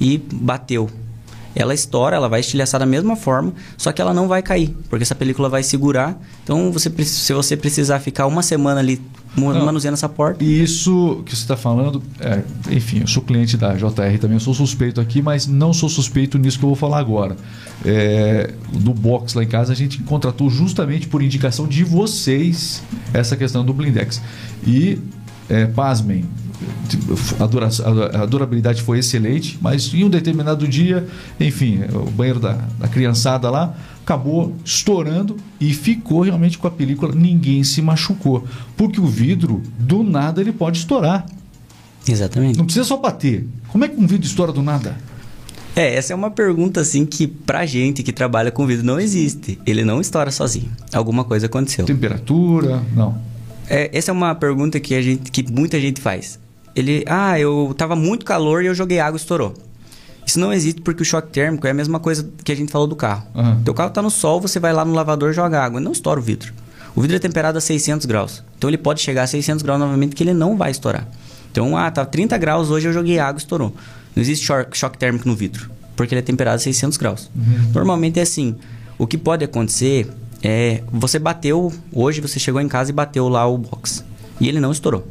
e 0.00 0.18
bateu 0.32 0.88
ela 1.54 1.74
estoura, 1.74 2.14
ela 2.14 2.28
vai 2.28 2.40
estilhaçar 2.40 2.78
da 2.78 2.86
mesma 2.86 3.16
forma, 3.16 3.52
só 3.76 3.90
que 3.90 4.00
ela 4.00 4.14
não 4.14 4.28
vai 4.28 4.42
cair, 4.42 4.74
porque 4.88 5.02
essa 5.02 5.14
película 5.14 5.48
vai 5.48 5.62
segurar. 5.62 6.16
Então, 6.44 6.70
você, 6.70 6.88
se 7.04 7.32
você 7.32 7.56
precisar 7.56 7.98
ficar 7.98 8.26
uma 8.26 8.42
semana 8.42 8.80
ali 8.80 9.00
manuseando 9.36 9.94
essa 9.94 10.08
porta. 10.08 10.42
E 10.42 10.62
isso 10.62 11.22
que 11.24 11.34
você 11.34 11.42
está 11.42 11.56
falando, 11.56 12.02
é, 12.20 12.42
enfim, 12.70 13.00
eu 13.00 13.06
sou 13.06 13.22
cliente 13.22 13.56
da 13.56 13.74
JR 13.74 14.18
também, 14.20 14.36
eu 14.36 14.40
sou 14.40 14.54
suspeito 14.54 15.00
aqui, 15.00 15.22
mas 15.22 15.46
não 15.46 15.72
sou 15.72 15.88
suspeito 15.88 16.38
nisso 16.38 16.58
que 16.58 16.64
eu 16.64 16.68
vou 16.68 16.76
falar 16.76 16.98
agora. 16.98 17.36
É, 17.84 18.52
no 18.72 18.92
box 18.92 19.34
lá 19.34 19.42
em 19.42 19.48
casa, 19.48 19.72
a 19.72 19.76
gente 19.76 19.98
contratou 20.02 20.50
justamente 20.50 21.06
por 21.06 21.22
indicação 21.22 21.66
de 21.66 21.84
vocês 21.84 22.82
essa 23.12 23.36
questão 23.36 23.64
do 23.64 23.72
blindex. 23.72 24.20
E, 24.66 24.98
é, 25.48 25.66
pasmem, 25.66 26.24
a, 27.38 27.46
dura, 27.46 27.68
a, 28.14 28.26
durabilidade 28.26 28.82
foi 28.82 28.98
excelente, 28.98 29.58
mas 29.60 29.92
em 29.94 30.04
um 30.04 30.10
determinado 30.10 30.66
dia, 30.66 31.06
enfim, 31.38 31.80
o 31.92 32.10
banheiro 32.10 32.40
da, 32.40 32.58
da 32.78 32.88
criançada 32.88 33.48
lá 33.48 33.74
acabou 34.08 34.54
estourando 34.64 35.36
e 35.60 35.74
ficou 35.74 36.22
realmente 36.22 36.56
com 36.56 36.66
a 36.66 36.70
película. 36.70 37.14
Ninguém 37.14 37.62
se 37.62 37.82
machucou, 37.82 38.42
porque 38.74 38.98
o 38.98 39.06
vidro, 39.06 39.62
do 39.78 40.02
nada, 40.02 40.40
ele 40.40 40.52
pode 40.52 40.78
estourar. 40.78 41.26
Exatamente. 42.08 42.56
Não 42.56 42.64
precisa 42.64 42.86
só 42.86 42.96
bater. 42.96 43.46
Como 43.68 43.84
é 43.84 43.88
que 43.88 44.00
um 44.00 44.06
vidro 44.06 44.26
estoura 44.26 44.50
do 44.50 44.62
nada? 44.62 44.96
É, 45.76 45.94
essa 45.94 46.14
é 46.14 46.16
uma 46.16 46.30
pergunta 46.30 46.80
assim 46.80 47.04
que 47.04 47.26
pra 47.26 47.66
gente 47.66 48.02
que 48.02 48.12
trabalha 48.12 48.50
com 48.50 48.66
vidro 48.66 48.84
não 48.84 48.98
existe. 48.98 49.58
Ele 49.66 49.84
não 49.84 50.00
estoura 50.00 50.30
sozinho. 50.30 50.70
Alguma 50.92 51.22
coisa 51.22 51.46
aconteceu. 51.46 51.84
Temperatura? 51.84 52.82
Não. 52.96 53.20
É, 53.68 53.90
essa 53.96 54.10
é 54.10 54.12
uma 54.12 54.34
pergunta 54.34 54.80
que 54.80 54.94
a 54.94 55.02
gente 55.02 55.30
que 55.30 55.44
muita 55.52 55.78
gente 55.78 56.00
faz. 56.00 56.40
Ele, 56.74 57.04
ah, 57.06 57.38
eu 57.38 57.74
tava 57.76 57.94
muito 57.94 58.24
calor 58.24 58.64
e 58.64 58.66
eu 58.66 58.74
joguei 58.74 58.98
água 58.98 59.18
e 59.18 59.20
estourou. 59.20 59.54
Isso 60.28 60.38
não 60.38 60.52
existe 60.52 60.82
porque 60.82 61.00
o 61.00 61.06
choque 61.06 61.30
térmico 61.30 61.66
é 61.66 61.70
a 61.70 61.74
mesma 61.74 61.98
coisa 61.98 62.28
que 62.44 62.52
a 62.52 62.54
gente 62.54 62.70
falou 62.70 62.86
do 62.86 62.94
carro. 62.94 63.26
Uhum. 63.34 63.62
Teu 63.62 63.72
carro 63.72 63.88
tá 63.88 64.02
no 64.02 64.10
sol, 64.10 64.38
você 64.38 64.60
vai 64.60 64.74
lá 64.74 64.84
no 64.84 64.92
lavador 64.92 65.30
e 65.30 65.32
joga 65.32 65.58
água. 65.58 65.80
Não 65.80 65.90
estoura 65.90 66.20
o 66.20 66.22
vidro. 66.22 66.52
O 66.94 67.00
vidro 67.00 67.16
é 67.16 67.18
temperado 67.18 67.56
a 67.56 67.62
600 67.62 68.04
graus. 68.04 68.44
Então 68.58 68.68
ele 68.68 68.76
pode 68.76 69.00
chegar 69.00 69.22
a 69.22 69.26
600 69.26 69.62
graus 69.62 69.80
novamente 69.80 70.14
que 70.14 70.22
ele 70.22 70.34
não 70.34 70.54
vai 70.54 70.70
estourar. 70.70 71.08
Então, 71.50 71.74
ah, 71.78 71.90
tá 71.90 72.04
30 72.04 72.36
graus, 72.36 72.68
hoje 72.68 72.86
eu 72.86 72.92
joguei 72.92 73.18
água 73.18 73.38
e 73.38 73.42
estourou. 73.42 73.74
Não 74.14 74.22
existe 74.22 74.44
choque, 74.44 74.76
choque 74.76 74.98
térmico 74.98 75.26
no 75.26 75.34
vidro, 75.34 75.70
porque 75.96 76.12
ele 76.12 76.18
é 76.18 76.22
temperado 76.22 76.56
a 76.56 76.58
600 76.58 76.98
graus. 76.98 77.30
Uhum. 77.34 77.70
Normalmente 77.72 78.20
é 78.20 78.22
assim. 78.22 78.54
O 78.98 79.06
que 79.06 79.16
pode 79.16 79.46
acontecer 79.46 80.10
é 80.42 80.82
você 80.92 81.18
bateu, 81.18 81.72
hoje 81.90 82.20
você 82.20 82.38
chegou 82.38 82.60
em 82.60 82.68
casa 82.68 82.90
e 82.90 82.92
bateu 82.92 83.30
lá 83.30 83.46
o 83.46 83.56
box. 83.56 84.04
E 84.38 84.46
ele 84.46 84.60
não 84.60 84.72
estourou. 84.72 85.08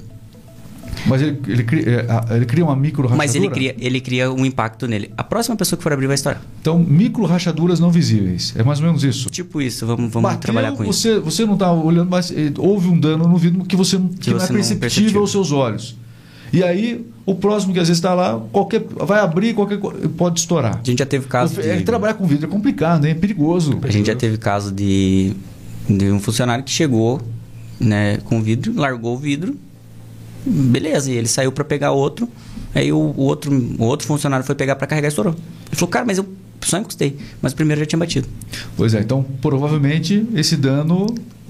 Mas 1.07 1.21
ele, 1.21 1.39
ele, 1.47 1.63
cria, 1.63 2.05
é, 2.29 2.35
ele 2.35 2.45
cria 2.45 2.65
uma 2.65 2.75
micro 2.75 3.03
rachadura? 3.03 3.17
Mas 3.17 3.35
ele 3.35 3.49
cria, 3.49 3.75
ele 3.79 4.01
cria 4.01 4.31
um 4.31 4.45
impacto 4.45 4.87
nele. 4.87 5.11
A 5.17 5.23
próxima 5.23 5.55
pessoa 5.55 5.77
que 5.77 5.83
for 5.83 5.93
abrir 5.93 6.07
vai 6.07 6.15
estourar. 6.15 6.41
Então, 6.61 6.77
micro 6.79 7.25
rachaduras 7.25 7.79
não 7.79 7.89
visíveis. 7.89 8.53
É 8.57 8.63
mais 8.63 8.79
ou 8.79 8.85
menos 8.85 9.03
isso? 9.03 9.29
Tipo 9.29 9.61
isso. 9.61 9.85
Vamos, 9.85 10.11
vamos 10.11 10.29
Bateu, 10.29 10.41
trabalhar 10.41 10.73
com 10.73 10.83
você, 10.83 11.13
isso. 11.13 11.21
Você 11.21 11.45
não 11.45 11.53
está 11.53 11.71
olhando, 11.71 12.09
mas 12.09 12.31
eh, 12.31 12.51
houve 12.57 12.89
um 12.89 12.99
dano 12.99 13.27
no 13.27 13.37
vidro 13.37 13.63
que 13.63 13.75
você, 13.75 13.97
que, 13.97 14.17
que 14.17 14.29
não 14.31 14.43
é 14.43 14.47
perceptível 14.47 15.21
aos 15.21 15.31
seus 15.31 15.51
olhos. 15.51 15.95
E 16.51 16.63
aí, 16.63 17.05
o 17.25 17.35
próximo 17.35 17.73
que 17.73 17.79
às 17.79 17.87
vezes 17.87 17.99
está 17.99 18.13
lá, 18.13 18.39
qualquer, 18.51 18.81
vai 18.81 19.19
abrir, 19.19 19.53
qualquer 19.53 19.79
pode 20.17 20.39
estourar. 20.39 20.79
A 20.81 20.83
gente 20.83 20.99
já 20.99 21.05
teve 21.05 21.27
caso 21.27 21.61
de... 21.61 21.81
Trabalhar 21.83 22.13
com 22.13 22.25
vidro 22.25 22.47
é 22.47 22.49
complicado, 22.49 23.05
hein? 23.05 23.11
é 23.11 23.15
perigoso. 23.15 23.77
A 23.83 23.91
gente 23.91 24.07
já 24.07 24.15
teve 24.15 24.37
caso 24.37 24.71
de, 24.71 25.33
de 25.89 26.09
um 26.09 26.19
funcionário 26.19 26.63
que 26.63 26.71
chegou 26.71 27.21
né, 27.79 28.17
com 28.25 28.41
vidro, 28.41 28.73
largou 28.75 29.15
o 29.15 29.17
vidro, 29.17 29.57
Beleza, 30.45 31.12
e 31.12 31.15
ele 31.15 31.28
saiu 31.28 31.52
para 31.52 31.63
pegar 31.63 31.91
outro. 31.91 32.30
Aí 32.73 32.91
o, 32.91 32.97
o, 32.97 33.21
outro, 33.21 33.52
o 33.80 33.84
outro 33.84 34.08
funcionário 34.08 34.45
foi 34.45 34.56
pegar 34.56 34.76
para 34.76 34.88
carregar 34.88 35.08
e 35.08 35.10
estourou. 35.10 35.34
Ele 35.34 35.76
falou, 35.76 35.89
cara, 35.89 36.06
mas 36.06 36.17
eu 36.17 36.28
só 36.61 36.77
encostei. 36.77 37.17
Mas 37.41 37.53
o 37.53 37.55
primeiro 37.55 37.79
já 37.81 37.85
tinha 37.85 37.99
batido. 37.99 38.27
Pois 38.75 38.93
é, 38.93 38.99
então 39.01 39.23
provavelmente 39.41 40.25
esse 40.33 40.55
dano 40.55 41.07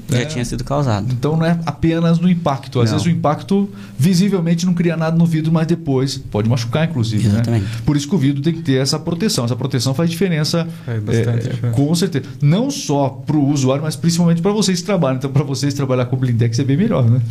já 0.10 0.20
é, 0.20 0.26
tinha 0.26 0.46
sido 0.46 0.64
causado. 0.64 1.12
Então 1.12 1.36
não 1.36 1.46
é 1.46 1.60
apenas 1.66 2.20
no 2.20 2.30
impacto. 2.30 2.80
Às 2.80 2.90
não. 2.90 2.98
vezes 2.98 3.12
o 3.12 3.16
impacto 3.16 3.70
visivelmente 3.98 4.66
não 4.66 4.74
cria 4.74 4.96
nada 4.96 5.18
no 5.18 5.26
vidro, 5.26 5.52
mas 5.52 5.68
depois 5.68 6.18
pode 6.18 6.50
machucar, 6.50 6.88
inclusive. 6.88 7.28
Né? 7.28 7.34
Exatamente. 7.36 7.64
Né? 7.64 7.72
Por 7.86 7.98
isso 7.98 8.08
que 8.08 8.16
o 8.16 8.18
vidro 8.18 8.42
tem 8.42 8.54
que 8.54 8.62
ter 8.62 8.82
essa 8.82 8.98
proteção. 8.98 9.46
Essa 9.46 9.56
proteção 9.56 9.94
faz 9.94 10.10
diferença, 10.10 10.68
é, 10.88 11.00
bastante, 11.00 11.50
é, 11.62 11.70
com 11.72 11.94
certeza. 11.94 12.26
Não 12.42 12.72
só 12.72 13.10
para 13.10 13.36
o 13.36 13.50
usuário, 13.50 13.84
mas 13.84 13.96
principalmente 13.96 14.42
para 14.42 14.52
vocês 14.52 14.80
que 14.80 14.86
trabalham. 14.86 15.18
Então, 15.18 15.32
para 15.32 15.44
vocês 15.44 15.74
trabalhar 15.74 16.06
com 16.06 16.16
o 16.16 16.20
Blindex 16.20 16.58
é 16.60 16.64
bem 16.64 16.78
melhor, 16.78 17.04
né? 17.10 17.22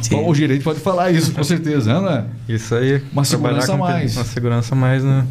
Isso 0.00 0.14
aí. 0.14 0.24
o 0.24 0.34
gerente 0.34 0.62
pode 0.62 0.78
falar 0.78 1.10
isso, 1.10 1.32
com 1.32 1.42
certeza, 1.42 2.00
né? 2.00 2.24
Isso 2.48 2.72
aí. 2.74 3.02
Uma 3.12 3.24
segurança 3.24 3.74
a 3.74 3.76
mais. 3.76 4.16
Uma 4.16 4.24
segurança 4.24 4.74
a 4.74 4.78
mais, 4.78 5.02
né? 5.02 5.26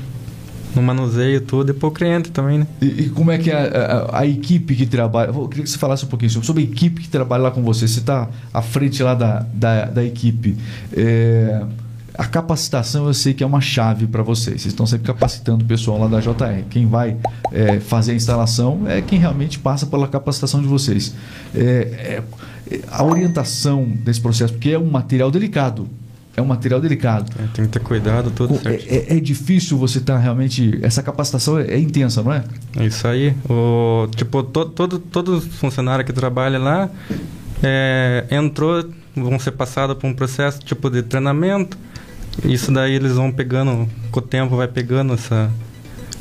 No 0.75 0.81
manuseio 0.81 1.41
tudo 1.41 1.71
e 1.71 1.73
para 1.73 1.87
o 1.87 1.91
cliente 1.91 2.31
também, 2.31 2.59
né? 2.59 2.67
E, 2.81 2.85
e 2.85 3.09
como 3.09 3.31
é 3.31 3.37
que 3.37 3.49
é 3.49 3.55
a, 3.55 4.17
a, 4.17 4.19
a, 4.19 4.27
equipe 4.27 4.75
que 4.75 4.85
trabalha... 4.85 5.29
Eu 5.29 5.47
queria 5.47 5.63
que 5.63 5.69
você 5.69 5.77
falasse 5.77 6.05
um 6.05 6.07
pouquinho 6.07 6.29
sobre 6.43 6.63
a 6.63 6.65
equipe 6.65 7.01
que 7.01 7.09
trabalha 7.09 7.43
lá 7.43 7.51
com 7.51 7.63
você. 7.63 7.87
Você 7.87 7.99
está 7.99 8.27
à 8.53 8.61
frente 8.61 9.01
lá 9.01 9.15
da, 9.15 9.45
da, 9.53 9.85
da 9.85 10.03
equipe. 10.03 10.57
É, 10.93 11.61
a 12.19 12.25
capacitação 12.25 13.07
eu 13.07 13.13
sei 13.13 13.33
que 13.33 13.43
é 13.43 13.47
uma 13.47 13.61
chave 13.61 14.05
para 14.05 14.21
vocês. 14.21 14.61
Vocês 14.61 14.73
estão 14.73 14.85
sempre 14.85 15.07
capacitando 15.07 15.63
o 15.63 15.67
pessoal 15.67 15.99
lá 15.99 16.07
da 16.07 16.19
JR. 16.19 16.63
Quem 16.69 16.85
vai 16.85 17.17
é, 17.51 17.79
fazer 17.79 18.11
a 18.11 18.15
instalação 18.15 18.83
é 18.87 19.01
quem 19.01 19.17
realmente 19.17 19.57
passa 19.57 19.85
pela 19.85 20.07
capacitação 20.07 20.61
de 20.61 20.67
vocês. 20.67 21.15
É, 21.55 22.21
é, 22.69 22.81
a 22.91 23.03
orientação 23.03 23.85
desse 23.85 24.21
processo, 24.21 24.53
porque 24.53 24.71
é 24.71 24.77
um 24.77 24.89
material 24.89 25.31
delicado 25.31 25.87
é 26.39 26.41
um 26.41 26.45
material 26.45 26.79
delicado. 26.79 27.31
É, 27.37 27.47
tem 27.53 27.65
que 27.65 27.71
ter 27.71 27.79
cuidado, 27.79 28.31
tudo 28.31 28.55
Com, 28.55 28.59
certo. 28.59 28.85
É, 28.89 29.17
é, 29.17 29.19
difícil 29.19 29.77
você 29.77 29.99
estar 29.99 30.15
tá 30.15 30.19
realmente. 30.19 30.79
Essa 30.81 31.03
capacitação 31.03 31.59
é, 31.59 31.65
é, 31.67 31.79
intensa, 31.79 32.23
não 32.23 32.33
é? 32.33 32.43
É 32.77 32.85
isso 32.85 33.07
aí. 33.07 33.35
O, 33.49 34.07
tipo, 34.15 34.41
to, 34.43 34.65
todo, 34.65 34.99
todo 34.99 35.41
funcionário 35.41 36.03
que 36.03 36.13
trabalha 36.13 36.57
lá 36.57 36.89
é, 37.61 38.25
entrou, 38.31 38.89
vão 39.15 39.37
ser 39.37 39.51
passados 39.51 39.97
por 39.97 40.07
um 40.07 40.13
processo 40.13 40.59
tipo 40.59 40.89
de 40.89 41.03
treinamento. 41.03 41.77
Isso 42.43 42.71
daí 42.71 42.93
eles 42.93 43.13
vão 43.13 43.31
pegando, 43.31 43.87
com 44.11 44.19
o 44.19 44.23
tempo 44.23 44.55
vai 44.55 44.67
pegando 44.67 45.13
essa 45.13 45.51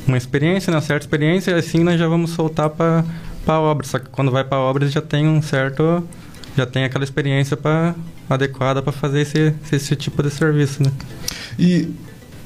uma 0.06 0.16
experiência, 0.16 0.70
né? 0.70 0.76
uma 0.76 0.82
certa 0.82 1.04
experiência, 1.04 1.50
e 1.50 1.54
assim 1.54 1.84
nós 1.84 1.98
já 1.98 2.08
vamos 2.08 2.30
soltar 2.30 2.70
para 2.70 3.04
para 3.44 3.60
obra. 3.60 3.86
Só 3.86 3.98
que 3.98 4.08
quando 4.10 4.30
vai 4.30 4.42
para 4.42 4.58
obra 4.58 4.84
ele 4.84 4.90
já 4.90 5.00
tem 5.00 5.28
um 5.28 5.40
certo, 5.40 6.02
já 6.56 6.66
tem 6.66 6.84
aquela 6.84 7.04
experiência 7.04 7.56
para 7.56 7.94
adequada 8.28 8.82
para 8.82 8.92
fazer 8.92 9.20
esse, 9.20 9.54
esse 9.72 9.96
tipo 9.96 10.22
de 10.22 10.30
serviço, 10.30 10.82
né? 10.82 10.90
E 11.58 11.88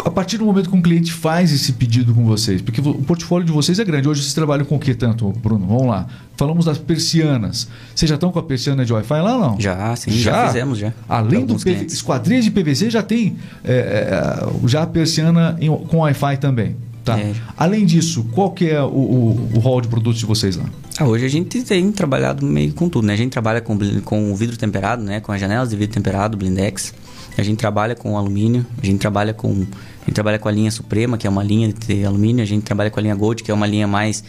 a 0.05 0.11
partir 0.11 0.37
do 0.37 0.45
momento 0.45 0.69
que 0.69 0.77
um 0.77 0.83
cliente 0.83 1.13
faz 1.13 1.53
esse 1.53 1.73
pedido 1.73 2.13
com 2.15 2.25
vocês, 2.25 2.61
porque 2.61 2.81
o 2.81 2.95
portfólio 2.95 3.47
de 3.47 3.53
vocês 3.53 3.79
é 3.79 3.85
grande. 3.85 4.09
Hoje 4.09 4.23
vocês 4.23 4.35
trabalham 4.35 4.65
com 4.65 4.77
o 4.77 4.79
que 4.79 4.95
tanto, 4.95 5.31
Bruno? 5.31 5.67
Vamos 5.67 5.87
lá. 5.87 6.07
Falamos 6.37 6.65
das 6.65 6.79
persianas. 6.79 7.69
Vocês 7.95 8.09
já 8.09 8.17
estão 8.17 8.33
com 8.33 8.39
a 8.39 8.43
persiana 8.43 8.85
de 8.85 8.93
Wi-Fi 8.93 9.21
lá 9.21 9.39
não? 9.39 9.61
Já, 9.61 9.95
sim, 9.95 10.11
já, 10.11 10.33
já 10.33 10.47
fizemos 10.49 10.79
já. 10.79 10.93
Além 11.09 11.47
do 11.47 11.55
PV, 11.55 11.87
esquadrias 11.87 12.45
de 12.45 12.51
PVC 12.51 12.91
já 12.91 13.03
tem 13.03 13.37
é, 13.65 13.73
é, 13.73 14.69
já 14.69 14.83
a 14.83 14.87
persiana 14.87 15.57
em, 15.61 15.69
com 15.69 15.99
Wi-Fi 15.99 16.37
também. 16.39 16.77
Tá. 17.05 17.19
É. 17.19 17.35
Além 17.57 17.85
disso, 17.85 18.25
qual 18.33 18.53
que 18.53 18.69
é 18.69 18.81
o, 18.81 18.87
o, 18.87 19.51
o 19.55 19.59
hall 19.59 19.81
de 19.81 19.89
produtos 19.89 20.21
de 20.21 20.27
vocês 20.27 20.57
lá? 20.57 20.65
Ah, 20.99 21.05
hoje 21.05 21.25
a 21.25 21.29
gente 21.29 21.63
tem 21.63 21.91
trabalhado 21.91 22.47
meio 22.47 22.73
com 22.75 22.89
tudo, 22.89 23.07
né? 23.07 23.15
A 23.15 23.17
gente 23.17 23.33
trabalha 23.33 23.61
com, 23.61 23.77
com 24.03 24.35
vidro 24.37 24.57
temperado, 24.57 25.03
né? 25.03 25.21
Com 25.21 25.33
as 25.33 25.41
janelas 25.41 25.71
de 25.71 25.77
vidro 25.77 25.95
temperado, 25.95 26.37
blindex. 26.37 26.95
A 27.37 27.43
gente 27.43 27.59
trabalha 27.59 27.95
com 27.95 28.17
alumínio, 28.17 28.65
a 28.81 28.87
gente 28.87 28.99
trabalha 28.99 29.33
com 29.33 29.49
a 29.51 30.05
gente 30.05 30.15
trabalha 30.15 30.39
com 30.39 30.49
a 30.49 30.53
linha 30.53 30.71
Suprema, 30.71 31.17
que 31.17 31.27
é 31.27 31.31
uma 31.31 31.43
linha 31.43 31.73
de 31.73 32.05
alumínio, 32.05 32.43
a 32.43 32.47
gente 32.47 32.65
trabalha 32.65 32.91
com 32.91 32.99
a 33.01 33.03
linha 33.03 33.15
Gold, 33.15 33.43
que 33.43 33.51
é 33.51 33.55
uma 33.55 33.67
linha 33.67 33.87
mais 33.87 34.23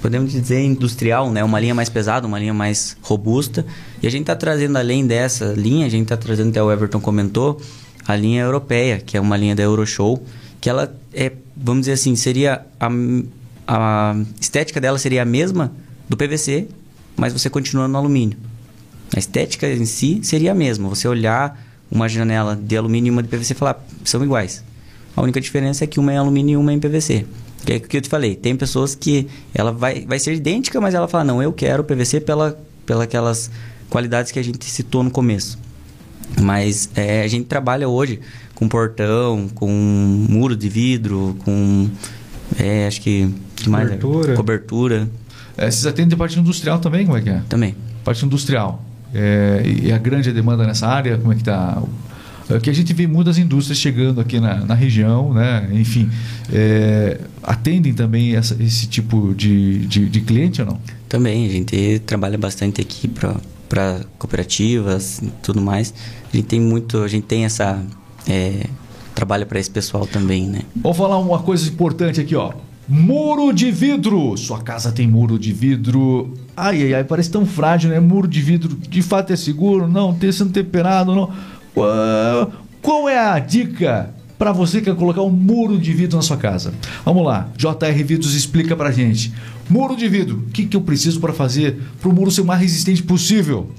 podemos 0.00 0.32
dizer 0.32 0.62
industrial, 0.62 1.30
né? 1.30 1.42
Uma 1.42 1.58
linha 1.58 1.74
mais 1.74 1.88
pesada, 1.88 2.26
uma 2.26 2.38
linha 2.38 2.52
mais 2.52 2.96
robusta. 3.02 3.64
E 4.02 4.06
a 4.06 4.10
gente 4.10 4.22
está 4.22 4.36
trazendo 4.36 4.76
além 4.76 5.06
dessa 5.06 5.54
linha, 5.56 5.86
a 5.86 5.88
gente 5.88 6.02
está 6.02 6.16
trazendo 6.16 6.50
até 6.50 6.62
o 6.62 6.70
Everton 6.70 7.00
comentou, 7.00 7.60
a 8.06 8.14
linha 8.14 8.42
europeia, 8.42 8.98
que 8.98 9.16
é 9.16 9.20
uma 9.20 9.36
linha 9.36 9.54
da 9.54 9.62
Euroshow, 9.62 10.22
que 10.60 10.68
ela 10.68 10.94
é, 11.12 11.32
vamos 11.56 11.82
dizer 11.82 11.92
assim, 11.92 12.16
seria 12.16 12.66
a, 12.78 12.88
a 13.66 14.16
estética 14.40 14.80
dela 14.80 14.98
seria 14.98 15.22
a 15.22 15.24
mesma 15.24 15.72
do 16.08 16.16
PVC, 16.16 16.68
mas 17.16 17.32
você 17.32 17.48
continua 17.48 17.88
no 17.88 17.96
alumínio. 17.96 18.36
A 19.14 19.18
estética 19.18 19.68
em 19.68 19.84
si 19.84 20.20
seria 20.22 20.52
a 20.52 20.54
mesma. 20.54 20.88
Você 20.88 21.06
olhar 21.06 21.62
uma 21.90 22.08
janela 22.08 22.56
de 22.56 22.76
alumínio 22.76 23.10
e 23.10 23.12
uma 23.12 23.22
de 23.22 23.28
PVC 23.28 23.52
e 23.52 23.56
falar, 23.56 23.84
são 24.04 24.22
iguais. 24.24 24.64
A 25.16 25.22
única 25.22 25.40
diferença 25.40 25.84
é 25.84 25.86
que 25.86 26.00
uma 26.00 26.12
é 26.12 26.16
alumínio 26.16 26.54
e 26.54 26.56
uma 26.56 26.72
é 26.72 26.74
em 26.74 26.80
PVC. 26.80 27.24
Que 27.64 27.72
é 27.74 27.76
o 27.76 27.80
que 27.80 27.96
eu 27.96 28.00
te 28.00 28.08
falei. 28.08 28.34
Tem 28.34 28.56
pessoas 28.56 28.94
que 28.94 29.28
ela 29.54 29.70
vai, 29.70 30.04
vai 30.04 30.18
ser 30.18 30.34
idêntica, 30.34 30.80
mas 30.80 30.94
ela 30.94 31.06
fala, 31.06 31.24
não, 31.24 31.42
eu 31.42 31.52
quero 31.52 31.84
PVC 31.84 32.20
pela, 32.20 32.58
pela 32.84 33.04
aquelas 33.04 33.50
qualidades 33.88 34.32
que 34.32 34.38
a 34.38 34.42
gente 34.42 34.64
citou 34.64 35.02
no 35.04 35.10
começo. 35.10 35.58
Mas 36.42 36.90
é, 36.96 37.22
a 37.22 37.28
gente 37.28 37.46
trabalha 37.46 37.88
hoje 37.88 38.20
com 38.54 38.68
portão, 38.68 39.48
com 39.54 39.68
muro 40.28 40.56
de 40.56 40.68
vidro, 40.68 41.36
com. 41.44 41.88
É, 42.58 42.86
acho 42.86 43.00
que. 43.00 43.28
que 43.56 43.68
mais, 43.68 43.88
cobertura. 43.88 44.34
Cobertura. 44.34 45.08
É, 45.56 45.70
vocês 45.70 45.86
atendem 45.86 46.16
parte 46.16 46.38
industrial 46.38 46.78
também? 46.78 47.06
Como 47.06 47.16
é 47.18 47.22
que 47.22 47.30
é? 47.30 47.42
Também. 47.48 47.74
Parte 48.04 48.24
industrial. 48.24 48.84
É, 49.14 49.62
e 49.64 49.92
a 49.92 49.98
grande 49.98 50.32
demanda 50.32 50.66
nessa 50.66 50.88
área, 50.88 51.16
como 51.16 51.32
é 51.32 51.36
que 51.36 51.42
está? 51.42 51.80
É 52.50 52.58
que 52.58 52.68
a 52.68 52.72
gente 52.72 52.92
vê 52.92 53.06
muitas 53.06 53.38
indústrias 53.38 53.78
chegando 53.78 54.20
aqui 54.20 54.38
na, 54.38 54.56
na 54.56 54.74
região, 54.74 55.32
né? 55.32 55.66
enfim, 55.72 56.10
é, 56.52 57.18
atendem 57.42 57.94
também 57.94 58.36
essa, 58.36 58.54
esse 58.62 58.86
tipo 58.86 59.32
de, 59.34 59.86
de, 59.86 60.08
de, 60.08 60.20
cliente 60.20 60.60
ou 60.60 60.68
não? 60.68 60.80
Também, 61.08 61.46
a 61.46 61.50
gente 61.50 62.00
trabalha 62.00 62.36
bastante 62.36 62.82
aqui 62.82 63.08
para 63.08 64.00
cooperativas 64.18 65.20
e 65.22 65.30
tudo 65.42 65.60
mais. 65.60 65.94
A 66.32 66.36
gente 66.36 66.46
tem 66.46 66.60
muito, 66.60 66.98
a 66.98 67.08
gente 67.08 67.24
tem 67.24 67.44
essa... 67.44 67.82
É, 68.26 68.66
trabalha 69.14 69.46
para 69.46 69.58
esse 69.58 69.70
pessoal 69.70 70.06
também, 70.06 70.46
né? 70.46 70.60
Vou 70.76 70.94
falar 70.94 71.18
uma 71.18 71.40
coisa 71.40 71.68
importante 71.68 72.20
aqui, 72.20 72.34
ó. 72.34 72.52
Muro 72.86 73.52
de 73.52 73.70
vidro. 73.70 74.36
Sua 74.36 74.60
casa 74.60 74.92
tem 74.92 75.06
muro 75.06 75.38
de 75.38 75.52
vidro. 75.52 76.34
Ai, 76.56 76.82
ai, 76.82 76.94
ai, 76.94 77.04
parece 77.04 77.30
tão 77.30 77.46
frágil, 77.46 77.90
né? 77.90 78.00
Muro 78.00 78.28
de 78.28 78.40
vidro. 78.40 78.76
De 78.76 79.00
fato 79.02 79.32
é 79.32 79.36
seguro? 79.36 79.88
Não, 79.88 80.12
ter 80.12 80.32
sendo 80.32 80.52
temperado, 80.52 81.14
não. 81.14 81.30
Qual 82.82 83.08
é 83.08 83.18
a 83.18 83.38
dica 83.38 84.10
para 84.38 84.52
você 84.52 84.78
que 84.78 84.90
quer 84.90 84.96
colocar 84.96 85.22
um 85.22 85.30
muro 85.30 85.78
de 85.78 85.92
vidro 85.92 86.16
na 86.16 86.22
sua 86.22 86.36
casa? 86.36 86.74
Vamos 87.04 87.24
lá, 87.24 87.48
JR 87.56 88.04
Vidros 88.04 88.34
explica 88.34 88.76
para 88.76 88.92
gente. 88.92 89.32
Muro 89.70 89.96
de 89.96 90.06
vidro, 90.06 90.44
o 90.46 90.50
que, 90.50 90.66
que 90.66 90.76
eu 90.76 90.82
preciso 90.82 91.18
para 91.20 91.32
fazer 91.32 91.80
para 92.00 92.10
o 92.10 92.12
muro 92.12 92.30
ser 92.30 92.42
o 92.42 92.44
mais 92.44 92.60
resistente 92.60 93.02
possível? 93.02 93.70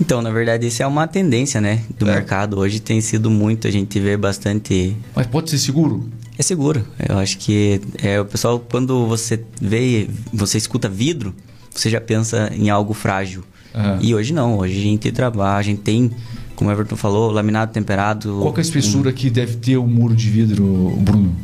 Então, 0.00 0.22
na 0.22 0.30
verdade, 0.30 0.66
isso 0.66 0.82
é 0.82 0.86
uma 0.86 1.06
tendência, 1.06 1.60
né, 1.60 1.82
do 1.98 2.08
é. 2.08 2.14
mercado. 2.14 2.58
Hoje 2.58 2.80
tem 2.80 3.00
sido 3.00 3.30
muito, 3.30 3.66
a 3.66 3.70
gente 3.70 3.98
vê 3.98 4.16
bastante. 4.16 4.96
Mas 5.14 5.26
pode 5.26 5.50
ser 5.50 5.58
seguro? 5.58 6.08
É 6.38 6.42
seguro. 6.42 6.84
Eu 7.08 7.18
acho 7.18 7.36
que 7.38 7.80
é 8.00 8.20
o 8.20 8.24
pessoal 8.24 8.60
quando 8.60 9.06
você 9.06 9.42
vê, 9.60 10.08
você 10.32 10.56
escuta 10.56 10.88
vidro, 10.88 11.34
você 11.74 11.90
já 11.90 12.00
pensa 12.00 12.50
em 12.54 12.70
algo 12.70 12.94
frágil. 12.94 13.42
Uhum. 13.74 13.98
E 14.00 14.14
hoje 14.14 14.32
não. 14.32 14.58
Hoje 14.58 14.78
a 14.78 14.82
gente 14.82 15.10
trabalha, 15.10 15.58
a 15.58 15.62
gente 15.62 15.80
tem 15.80 16.10
como 16.58 16.70
o 16.70 16.72
Everton 16.72 16.96
falou, 16.96 17.30
laminado 17.30 17.72
temperado. 17.72 18.38
Qual 18.40 18.52
é 18.54 18.58
a 18.58 18.60
espessura 18.60 19.10
um... 19.10 19.12
que 19.12 19.30
deve 19.30 19.56
ter 19.56 19.76
o 19.76 19.84
um 19.84 19.86
muro 19.86 20.14
de 20.14 20.28
vidro, 20.28 20.64
Bruno? 21.00 21.34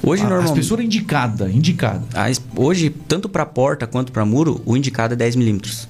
Hoje, 0.00 0.22
a, 0.22 0.26
normalmente. 0.26 0.50
A 0.50 0.54
espessura 0.54 0.82
indicada, 0.82 1.50
indicada. 1.50 2.04
A, 2.14 2.26
hoje, 2.56 2.88
tanto 2.88 3.28
para 3.28 3.44
porta 3.44 3.84
quanto 3.84 4.12
para 4.12 4.24
muro, 4.24 4.60
o 4.64 4.76
indicado 4.76 5.14
é 5.14 5.16
10 5.16 5.34
milímetros. 5.34 5.88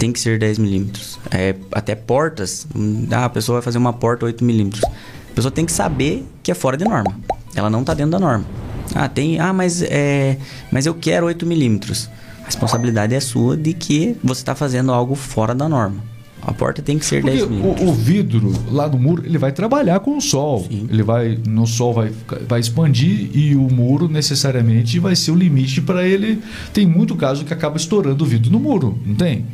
Tem 0.00 0.10
que 0.10 0.18
ser 0.18 0.38
10 0.38 0.58
milímetros. 0.58 1.18
É, 1.30 1.54
até 1.72 1.94
portas, 1.94 2.66
ah, 3.12 3.26
a 3.26 3.28
pessoa 3.28 3.56
vai 3.56 3.62
fazer 3.62 3.76
uma 3.76 3.92
porta 3.92 4.24
8 4.24 4.42
milímetros. 4.42 4.82
A 4.82 5.34
pessoa 5.34 5.52
tem 5.52 5.66
que 5.66 5.72
saber 5.72 6.26
que 6.42 6.50
é 6.50 6.54
fora 6.54 6.74
de 6.74 6.84
norma. 6.84 7.14
Ela 7.54 7.68
não 7.68 7.82
está 7.82 7.92
dentro 7.92 8.12
da 8.12 8.18
norma. 8.18 8.46
Ah, 8.94 9.10
tem. 9.10 9.38
Ah, 9.38 9.52
mas, 9.52 9.82
é, 9.82 10.38
mas 10.72 10.86
eu 10.86 10.94
quero 10.94 11.26
8 11.26 11.44
milímetros. 11.44 12.08
A 12.42 12.46
responsabilidade 12.46 13.14
é 13.14 13.20
sua 13.20 13.58
de 13.58 13.74
que 13.74 14.16
você 14.24 14.40
está 14.40 14.54
fazendo 14.54 14.90
algo 14.90 15.14
fora 15.14 15.54
da 15.54 15.68
norma. 15.68 16.02
A 16.40 16.54
porta 16.54 16.80
tem 16.80 16.98
que 16.98 17.04
ser 17.04 17.20
Porque 17.20 17.36
10 17.36 17.50
milímetros. 17.50 17.86
O, 17.86 17.90
o, 17.90 17.92
vidro 17.92 18.52
lá 18.70 18.88
do 18.88 18.98
muro, 18.98 19.22
ele 19.26 19.36
vai 19.36 19.52
trabalhar 19.52 20.00
com 20.00 20.16
o 20.16 20.20
sol. 20.22 20.66
Sim. 20.66 20.88
Ele 20.90 21.02
vai, 21.02 21.38
no 21.46 21.66
sol 21.66 21.92
vai, 21.92 22.10
vai 22.48 22.58
expandir 22.58 23.28
e 23.36 23.54
o 23.54 23.68
muro 23.70 24.08
necessariamente 24.08 24.98
vai 24.98 25.14
ser 25.14 25.32
o 25.32 25.34
limite 25.34 25.82
para 25.82 26.06
ele. 26.06 26.42
Tem 26.72 26.86
muito 26.86 27.14
caso 27.16 27.44
que 27.44 27.52
acaba 27.52 27.76
estourando 27.76 28.24
o 28.24 28.26
vidro 28.26 28.50
no 28.50 28.58
muro, 28.58 28.98
não 29.04 29.14
tem? 29.14 29.44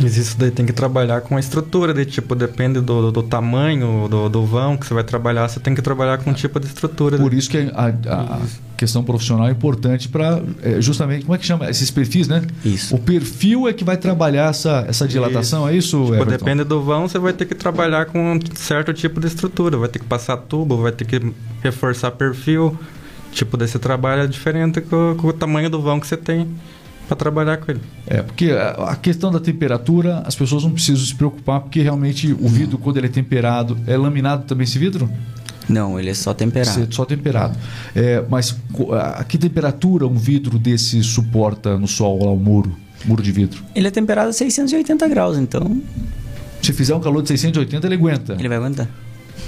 Mas 0.00 0.16
isso 0.16 0.38
daí 0.38 0.50
tem 0.50 0.64
que 0.64 0.72
trabalhar 0.72 1.20
com 1.20 1.36
a 1.36 1.40
estrutura, 1.40 1.92
de 1.92 2.06
tipo, 2.06 2.34
depende 2.34 2.80
do, 2.80 3.12
do 3.12 3.22
tamanho 3.22 4.08
do, 4.08 4.28
do 4.28 4.44
vão 4.44 4.76
que 4.76 4.86
você 4.86 4.94
vai 4.94 5.04
trabalhar, 5.04 5.48
você 5.48 5.60
tem 5.60 5.74
que 5.74 5.82
trabalhar 5.82 6.18
com 6.18 6.30
um 6.30 6.34
tipo 6.34 6.58
de 6.58 6.66
estrutura. 6.66 7.18
Por 7.18 7.34
isso 7.34 7.50
que 7.50 7.70
a, 7.74 7.86
a, 7.86 8.36
a 8.36 8.40
questão 8.76 9.04
profissional 9.04 9.48
é 9.48 9.50
importante 9.50 10.08
para 10.08 10.42
é, 10.62 10.80
justamente, 10.80 11.24
como 11.24 11.34
é 11.34 11.38
que 11.38 11.44
chama? 11.44 11.68
Esses 11.68 11.90
perfis, 11.90 12.28
né? 12.28 12.42
Isso. 12.64 12.94
O 12.94 12.98
perfil 12.98 13.68
é 13.68 13.72
que 13.72 13.84
vai 13.84 13.96
trabalhar 13.96 14.50
essa, 14.50 14.84
essa 14.88 15.06
dilatação, 15.06 15.70
isso. 15.70 15.96
é 15.96 16.06
isso? 16.06 16.12
Tipo, 16.12 16.24
depende 16.24 16.64
do 16.64 16.82
vão, 16.82 17.06
você 17.06 17.18
vai 17.18 17.32
ter 17.32 17.44
que 17.44 17.54
trabalhar 17.54 18.06
com 18.06 18.36
um 18.36 18.40
certo 18.54 18.94
tipo 18.94 19.20
de 19.20 19.26
estrutura, 19.26 19.76
vai 19.76 19.88
ter 19.88 19.98
que 19.98 20.06
passar 20.06 20.36
tubo, 20.38 20.78
vai 20.78 20.92
ter 20.92 21.04
que 21.04 21.20
reforçar 21.62 22.10
perfil. 22.12 22.78
Tipo 23.32 23.56
desse 23.56 23.78
trabalho 23.78 24.22
é 24.22 24.26
diferente 24.26 24.80
com, 24.80 25.14
com 25.16 25.28
o 25.28 25.32
tamanho 25.32 25.70
do 25.70 25.80
vão 25.80 26.00
que 26.00 26.06
você 26.06 26.16
tem 26.16 26.48
para 27.10 27.16
trabalhar 27.16 27.56
com 27.56 27.72
ele. 27.72 27.80
É, 28.06 28.22
porque 28.22 28.52
a 28.52 28.94
questão 28.94 29.32
da 29.32 29.40
temperatura, 29.40 30.22
as 30.24 30.36
pessoas 30.36 30.62
não 30.62 30.70
precisam 30.70 31.04
se 31.04 31.14
preocupar, 31.14 31.60
porque 31.60 31.82
realmente 31.82 32.32
o 32.32 32.48
vidro, 32.48 32.78
quando 32.78 32.98
ele 32.98 33.08
é 33.08 33.10
temperado, 33.10 33.76
é 33.84 33.96
laminado 33.96 34.44
também 34.44 34.62
esse 34.62 34.78
vidro? 34.78 35.10
Não, 35.68 35.98
ele 35.98 36.10
é 36.10 36.14
só 36.14 36.32
temperado. 36.32 36.94
Só 36.94 37.04
temperado. 37.04 37.58
É, 37.96 38.24
mas 38.28 38.56
a 39.18 39.24
que 39.24 39.36
temperatura 39.36 40.06
um 40.06 40.14
vidro 40.14 40.56
desse 40.56 41.02
suporta 41.02 41.76
no 41.76 41.88
sol, 41.88 42.24
lá, 42.24 42.30
o 42.30 42.36
muro, 42.36 42.76
muro 43.04 43.22
de 43.22 43.32
vidro? 43.32 43.60
Ele 43.74 43.88
é 43.88 43.90
temperado 43.90 44.30
a 44.30 44.32
680 44.32 45.08
graus, 45.08 45.36
então... 45.36 45.82
Se 46.62 46.72
fizer 46.72 46.94
um 46.94 47.00
calor 47.00 47.22
de 47.22 47.28
680, 47.28 47.86
ele 47.88 47.94
aguenta? 47.94 48.36
Ele 48.38 48.48
vai 48.48 48.58
aguentar. 48.58 48.88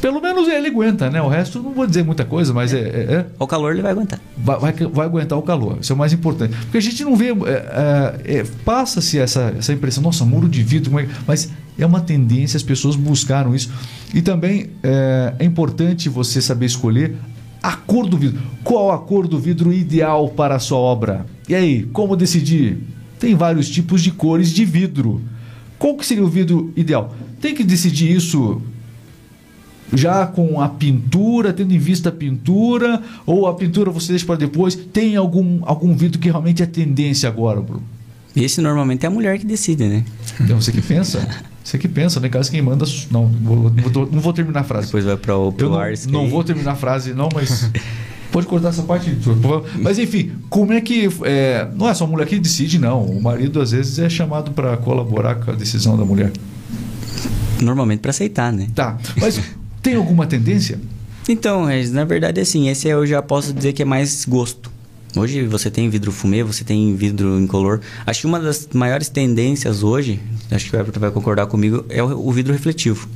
Pelo 0.01 0.21
menos 0.21 0.49
ele 0.49 0.69
aguenta, 0.69 1.11
né? 1.11 1.21
O 1.23 1.29
resto 1.29 1.63
não 1.63 1.73
vou 1.73 1.87
dizer 1.87 2.05
muita 2.05 2.25
coisa, 2.25 2.53
mas 2.53 2.73
é. 2.73 2.79
é, 2.79 3.15
é 3.15 3.27
o 3.39 3.47
calor 3.47 3.73
ele 3.73 3.83
vai 3.83 3.93
aguentar. 3.93 4.21
Vai, 4.37 4.59
vai, 4.59 4.73
vai, 4.73 5.07
aguentar 5.07 5.39
o 5.39 5.43
calor. 5.43 5.79
Isso 5.81 5.93
é 5.93 5.95
o 5.95 5.99
mais 5.99 6.13
importante. 6.13 6.57
Porque 6.57 6.79
a 6.79 6.81
gente 6.81 7.05
não 7.05 7.17
vê. 7.17 7.29
É, 7.29 8.25
é, 8.25 8.39
é 8.39 8.45
Passa-se 8.65 9.19
essa, 9.19 9.55
essa 9.59 9.73
impressão, 9.73 10.03
nossa, 10.03 10.25
muro 10.25 10.49
de 10.49 10.63
vidro, 10.63 10.93
mas 11.27 11.51
é 11.79 11.87
uma 11.87 12.01
tendência, 12.01 12.57
as 12.57 12.63
pessoas 12.63 12.97
buscaram 12.97 13.55
isso. 13.55 13.71
E 14.13 14.21
também 14.21 14.71
é, 14.83 15.35
é 15.39 15.45
importante 15.45 16.09
você 16.09 16.41
saber 16.41 16.67
escolher 16.67 17.15
a 17.63 17.77
cor 17.77 18.07
do 18.07 18.17
vidro. 18.17 18.43
Qual 18.65 18.91
a 18.91 18.99
cor 18.99 19.29
do 19.29 19.39
vidro 19.39 19.73
ideal 19.73 20.29
para 20.29 20.57
a 20.57 20.59
sua 20.59 20.79
obra? 20.79 21.25
E 21.49 21.55
aí, 21.55 21.85
como 21.93 22.17
decidir? 22.17 22.79
Tem 23.19 23.35
vários 23.35 23.69
tipos 23.71 24.03
de 24.03 24.11
cores 24.11 24.51
de 24.51 24.65
vidro. 24.65 25.23
Qual 25.79 25.97
que 25.97 26.05
seria 26.05 26.25
o 26.25 26.29
vidro 26.29 26.73
ideal? 26.77 27.15
Tem 27.41 27.55
que 27.55 27.65
decidir 27.65 28.11
isso 28.11 28.61
já 29.93 30.27
com 30.27 30.61
a 30.61 30.69
pintura, 30.69 31.53
tendo 31.53 31.73
em 31.73 31.79
vista 31.79 32.09
a 32.09 32.13
pintura, 32.13 33.03
ou 33.27 33.47
a 33.47 33.55
pintura 33.55 33.91
você 33.91 34.13
deixa 34.13 34.27
para 34.27 34.37
depois? 34.37 34.75
Tem 34.75 35.17
algum, 35.17 35.61
algum 35.63 35.95
vidro 35.95 36.19
que 36.19 36.29
realmente 36.29 36.63
é 36.63 36.67
tendência 36.67 37.29
agora, 37.29 37.61
Bruno? 37.61 37.83
Esse 38.35 38.61
normalmente 38.61 39.05
é 39.05 39.09
a 39.09 39.11
mulher 39.11 39.39
que 39.39 39.45
decide, 39.45 39.87
né? 39.87 40.05
Então 40.41 40.61
você 40.61 40.73
que 40.73 40.81
pensa. 40.81 41.29
Você 41.63 41.79
que 41.79 41.87
pensa, 41.87 42.19
né? 42.19 42.29
Caso 42.29 42.51
quem 42.51 42.63
manda. 42.63 42.85
Não, 43.11 43.29
não 43.29 43.71
vou, 43.91 44.09
não 44.11 44.21
vou 44.21 44.33
terminar 44.33 44.61
a 44.61 44.65
frase. 44.65 44.87
Depois 44.87 45.05
vai 45.05 45.17
para 45.17 45.37
o 45.37 45.53
pro 45.53 45.69
não, 45.69 46.23
não 46.23 46.29
vou 46.29 46.43
terminar 46.43 46.73
a 46.73 46.77
frase, 46.77 47.13
não, 47.13 47.29
mas. 47.33 47.71
Pode 48.33 48.47
cortar 48.47 48.71
essa 48.71 48.83
parte, 48.83 49.11
por 49.11 49.37
favor. 49.37 49.67
Mas 49.79 49.99
enfim, 49.99 50.33
como 50.49 50.73
é 50.73 50.81
que. 50.81 51.07
É, 51.25 51.69
não 51.77 51.87
é 51.87 51.93
só 51.93 52.05
a 52.05 52.07
mulher 52.07 52.27
que 52.27 52.39
decide, 52.39 52.79
não. 52.79 53.05
O 53.05 53.23
marido 53.23 53.61
às 53.61 53.73
vezes 53.73 53.99
é 53.99 54.09
chamado 54.09 54.53
para 54.53 54.75
colaborar 54.79 55.35
com 55.35 55.51
a 55.51 55.55
decisão 55.55 55.99
da 55.99 56.05
mulher. 56.05 56.33
Normalmente 57.61 58.01
para 58.01 58.11
aceitar, 58.11 58.51
né? 58.51 58.69
Tá. 58.75 58.97
Mas 59.21 59.39
tem 59.83 59.97
alguma 59.97 60.27
tendência? 60.27 60.79
Então, 61.29 61.65
Regis, 61.65 61.93
na 61.93 62.05
verdade, 62.05 62.41
assim, 62.41 62.69
esse 62.69 62.89
eu 62.89 63.07
já 63.07 63.21
posso 63.23 63.53
dizer 63.53 63.73
que 63.73 63.83
é 63.83 63.85
mais 63.85 64.25
gosto. 64.25 64.71
Hoje 65.17 65.45
você 65.47 65.71
tem 65.71 65.89
vidro 65.91 66.11
fumê, 66.11 66.43
você 66.43 66.65
tem 66.65 66.97
vidro 66.97 67.39
incolor. 67.39 67.81
Acho 68.07 68.23
que 68.23 68.27
uma 68.27 68.41
das 68.41 68.69
maiores 68.73 69.09
tendências 69.11 69.83
hoje, 69.83 70.19
acho 70.51 70.71
que 70.71 70.75
o 70.77 70.81
Everton 70.81 70.99
vai 71.01 71.11
concordar 71.11 71.47
comigo, 71.47 71.85
é 71.91 72.03
o, 72.03 72.29
o 72.29 72.33
vidro 72.33 72.53
refletivo. 72.53 73.07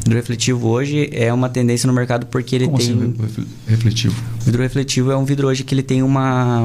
O 0.00 0.04
vidro 0.08 0.16
refletivo 0.18 0.66
hoje 0.68 1.10
é 1.12 1.32
uma 1.32 1.48
tendência 1.48 1.86
no 1.86 1.92
mercado 1.92 2.26
porque 2.26 2.56
ele 2.56 2.64
Como 2.66 2.78
tem 2.78 2.86
assim, 2.90 3.14
ref- 3.20 3.46
refletivo? 3.68 4.14
o 4.40 4.44
vidro 4.44 4.62
refletivo 4.62 5.10
é 5.10 5.16
um 5.16 5.24
vidro 5.24 5.48
hoje 5.48 5.62
que 5.62 5.74
ele 5.74 5.82
tem 5.82 6.02
uma 6.02 6.62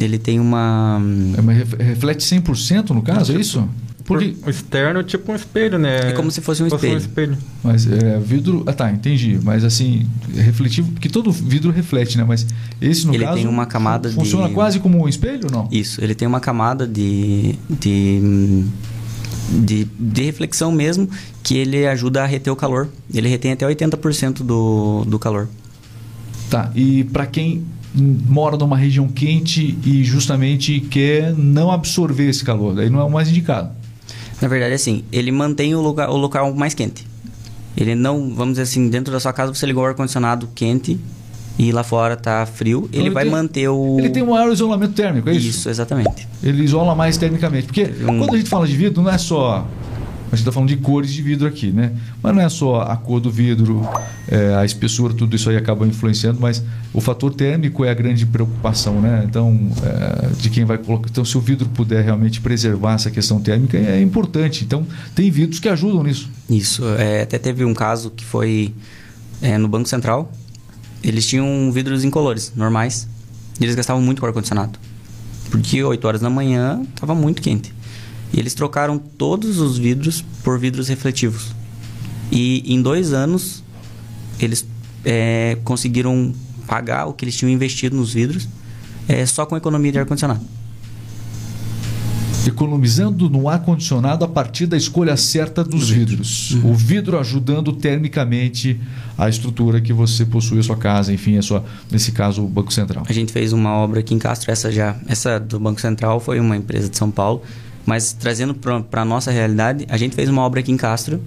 ele 0.00 0.18
tem 0.18 0.40
uma 0.40 1.00
É, 1.36 1.42
mas 1.42 1.58
ref- 1.58 1.74
reflete 1.78 2.24
100% 2.24 2.90
no 2.90 3.02
caso, 3.02 3.32
é 3.32 3.40
isso? 3.40 3.68
Porque, 4.06 4.36
O 4.46 4.50
externo 4.50 5.00
é 5.00 5.02
tipo 5.02 5.32
um 5.32 5.34
espelho, 5.34 5.78
né? 5.78 6.10
É 6.10 6.12
como 6.12 6.30
se 6.30 6.40
fosse 6.40 6.62
um 6.62 6.66
espelho. 6.68 6.96
espelho. 6.96 7.36
mas 7.62 7.90
é, 7.90 8.18
vidro. 8.20 8.62
Ah, 8.66 8.72
tá, 8.72 8.90
entendi. 8.90 9.38
Mas 9.42 9.64
assim, 9.64 10.06
refletivo, 10.34 10.92
porque 10.92 11.08
todo 11.08 11.32
vidro 11.32 11.72
reflete, 11.72 12.16
né? 12.16 12.24
Mas 12.26 12.46
esse 12.80 13.04
no 13.06 13.12
Ele 13.14 13.24
caso. 13.24 13.38
tem 13.38 13.48
uma 13.48 13.66
camada 13.66 14.08
fun- 14.08 14.20
Funciona 14.20 14.46
de- 14.48 14.54
quase 14.54 14.78
como 14.78 15.02
um 15.02 15.08
espelho 15.08 15.46
ou 15.46 15.50
não? 15.50 15.68
Isso, 15.72 16.00
ele 16.02 16.14
tem 16.14 16.26
uma 16.28 16.38
camada 16.38 16.86
de, 16.86 17.56
de, 17.68 18.64
de, 19.50 19.84
de 19.98 20.22
reflexão 20.22 20.70
mesmo, 20.70 21.08
que 21.42 21.56
ele 21.56 21.86
ajuda 21.86 22.22
a 22.22 22.26
reter 22.26 22.52
o 22.52 22.56
calor. 22.56 22.88
Ele 23.12 23.28
retém 23.28 23.52
até 23.52 23.66
80% 23.66 24.42
do, 24.44 25.04
do 25.04 25.18
calor. 25.18 25.48
Tá, 26.50 26.70
e 26.76 27.02
para 27.04 27.26
quem 27.26 27.64
mora 27.94 28.56
numa 28.56 28.76
região 28.76 29.08
quente 29.08 29.76
e 29.84 30.04
justamente 30.04 30.78
quer 30.80 31.34
não 31.34 31.72
absorver 31.72 32.28
esse 32.28 32.44
calor, 32.44 32.74
daí 32.74 32.88
não 32.90 33.00
é 33.00 33.04
o 33.04 33.10
mais 33.10 33.28
indicado. 33.28 33.70
Na 34.40 34.48
verdade, 34.48 34.74
assim, 34.74 35.02
ele 35.10 35.30
mantém 35.32 35.74
o 35.74 35.80
lugar, 35.80 36.10
o 36.10 36.16
local 36.16 36.52
mais 36.54 36.74
quente. 36.74 37.06
Ele 37.76 37.94
não, 37.94 38.34
vamos 38.34 38.52
dizer 38.54 38.62
assim, 38.62 38.88
dentro 38.88 39.12
da 39.12 39.20
sua 39.20 39.32
casa 39.32 39.52
você 39.54 39.66
ligou 39.66 39.82
o 39.82 39.86
ar-condicionado 39.86 40.48
quente 40.54 40.98
e 41.58 41.72
lá 41.72 41.82
fora 41.82 42.16
tá 42.16 42.44
frio, 42.46 42.80
Então 42.88 43.00
ele, 43.00 43.08
ele 43.08 43.14
vai 43.14 43.24
tem- 43.24 43.32
manter 43.32 43.68
o... 43.68 43.96
Ele 43.98 44.10
tem 44.10 44.22
um 44.22 44.30
maior 44.30 44.52
isolamento 44.52 44.92
térmico, 44.94 45.28
é 45.28 45.32
isso? 45.34 45.48
Isso, 45.48 45.68
exatamente. 45.70 46.26
Ele 46.42 46.62
isola 46.62 46.94
mais 46.94 47.16
termicamente. 47.16 47.66
Porque 47.66 47.84
Um- 48.06 48.18
quando 48.18 48.34
a 48.34 48.38
gente 48.38 48.48
fala 48.50 48.66
de 48.66 48.76
vidro, 48.76 49.02
não 49.02 49.10
é 49.10 49.16
só. 49.18 49.66
A 50.26 50.30
gente 50.30 50.40
está 50.40 50.52
falando 50.52 50.68
de 50.68 50.76
cores 50.76 51.12
de 51.12 51.22
vidro 51.22 51.46
aqui, 51.46 51.70
né? 51.70 51.92
Mas 52.22 52.34
não 52.34 52.42
é 52.42 52.48
só 52.48 52.80
a 52.82 52.96
cor 52.96 53.20
do 53.20 53.30
vidro, 53.30 53.88
é, 54.28 54.54
a 54.56 54.64
espessura, 54.64 55.14
tudo 55.14 55.36
isso 55.36 55.48
aí 55.48 55.56
acaba 55.56 55.86
influenciando, 55.86 56.40
mas 56.40 56.62
o 56.92 57.00
fator 57.00 57.32
térmico 57.32 57.84
é 57.84 57.90
a 57.90 57.94
grande 57.94 58.26
preocupação, 58.26 59.00
né? 59.00 59.24
Então, 59.28 59.70
é, 59.84 60.28
de 60.36 60.50
quem 60.50 60.64
vai 60.64 60.78
colocar. 60.78 61.08
Então, 61.08 61.24
se 61.24 61.38
o 61.38 61.40
vidro 61.40 61.68
puder 61.68 62.04
realmente 62.04 62.40
preservar 62.40 62.94
essa 62.94 63.10
questão 63.10 63.40
térmica, 63.40 63.78
é 63.78 64.00
importante. 64.02 64.64
Então, 64.64 64.84
tem 65.14 65.30
vidros 65.30 65.60
que 65.60 65.68
ajudam 65.68 66.02
nisso. 66.02 66.28
Isso, 66.50 66.84
é, 66.98 67.22
até 67.22 67.38
teve 67.38 67.64
um 67.64 67.74
caso 67.74 68.10
que 68.10 68.24
foi 68.24 68.74
é, 69.40 69.56
no 69.56 69.68
Banco 69.68 69.88
Central. 69.88 70.32
Eles 71.02 71.26
tinham 71.26 71.70
vidros 71.70 72.02
incolores, 72.02 72.52
normais. 72.56 73.08
E 73.60 73.64
eles 73.64 73.74
gastavam 73.74 74.02
muito 74.02 74.20
com 74.20 74.26
ar-condicionado. 74.26 74.78
Porque 75.50 75.82
8 75.82 76.04
horas 76.06 76.20
da 76.20 76.28
manhã 76.28 76.82
estava 76.94 77.14
muito 77.14 77.40
quente. 77.40 77.72
E 78.32 78.38
eles 78.38 78.54
trocaram 78.54 78.98
todos 78.98 79.58
os 79.58 79.78
vidros 79.78 80.24
por 80.42 80.58
vidros 80.58 80.88
refletivos. 80.88 81.54
E 82.30 82.62
em 82.66 82.82
dois 82.82 83.12
anos, 83.12 83.62
eles 84.38 84.66
é, 85.04 85.56
conseguiram 85.64 86.34
pagar 86.66 87.06
o 87.06 87.12
que 87.12 87.24
eles 87.24 87.36
tinham 87.36 87.50
investido 87.50 87.96
nos 87.96 88.12
vidros 88.12 88.48
é, 89.08 89.24
só 89.24 89.46
com 89.46 89.56
economia 89.56 89.92
de 89.92 89.98
ar-condicionado. 89.98 90.40
Economizando 92.46 93.28
no 93.28 93.48
ar-condicionado 93.48 94.24
a 94.24 94.28
partir 94.28 94.66
da 94.66 94.76
escolha 94.76 95.16
certa 95.16 95.64
dos 95.64 95.90
vidros. 95.90 96.56
O 96.62 96.74
vidro 96.74 97.18
ajudando 97.18 97.72
termicamente 97.72 98.80
a 99.18 99.28
estrutura 99.28 99.80
que 99.80 99.92
você 99.92 100.24
possui 100.24 100.60
a 100.60 100.62
sua 100.62 100.76
casa, 100.76 101.12
enfim, 101.12 101.36
a 101.38 101.42
sua, 101.42 101.64
nesse 101.90 102.12
caso, 102.12 102.44
o 102.44 102.48
Banco 102.48 102.72
Central. 102.72 103.04
A 103.08 103.12
gente 103.12 103.32
fez 103.32 103.52
uma 103.52 103.70
obra 103.72 103.98
aqui 103.98 104.14
em 104.14 104.18
Castro, 104.18 104.50
essa 104.52 104.70
já, 104.70 104.96
essa 105.08 105.40
do 105.40 105.58
Banco 105.58 105.80
Central 105.80 106.20
foi 106.20 106.38
uma 106.38 106.56
empresa 106.56 106.88
de 106.88 106.96
São 106.96 107.10
Paulo, 107.10 107.42
mas 107.86 108.12
trazendo 108.12 108.54
para 108.54 109.02
a 109.02 109.04
nossa 109.04 109.30
realidade, 109.30 109.86
a 109.88 109.96
gente 109.96 110.14
fez 110.14 110.28
uma 110.28 110.42
obra 110.42 110.60
aqui 110.60 110.70
em 110.72 110.76
Castro 110.76 111.20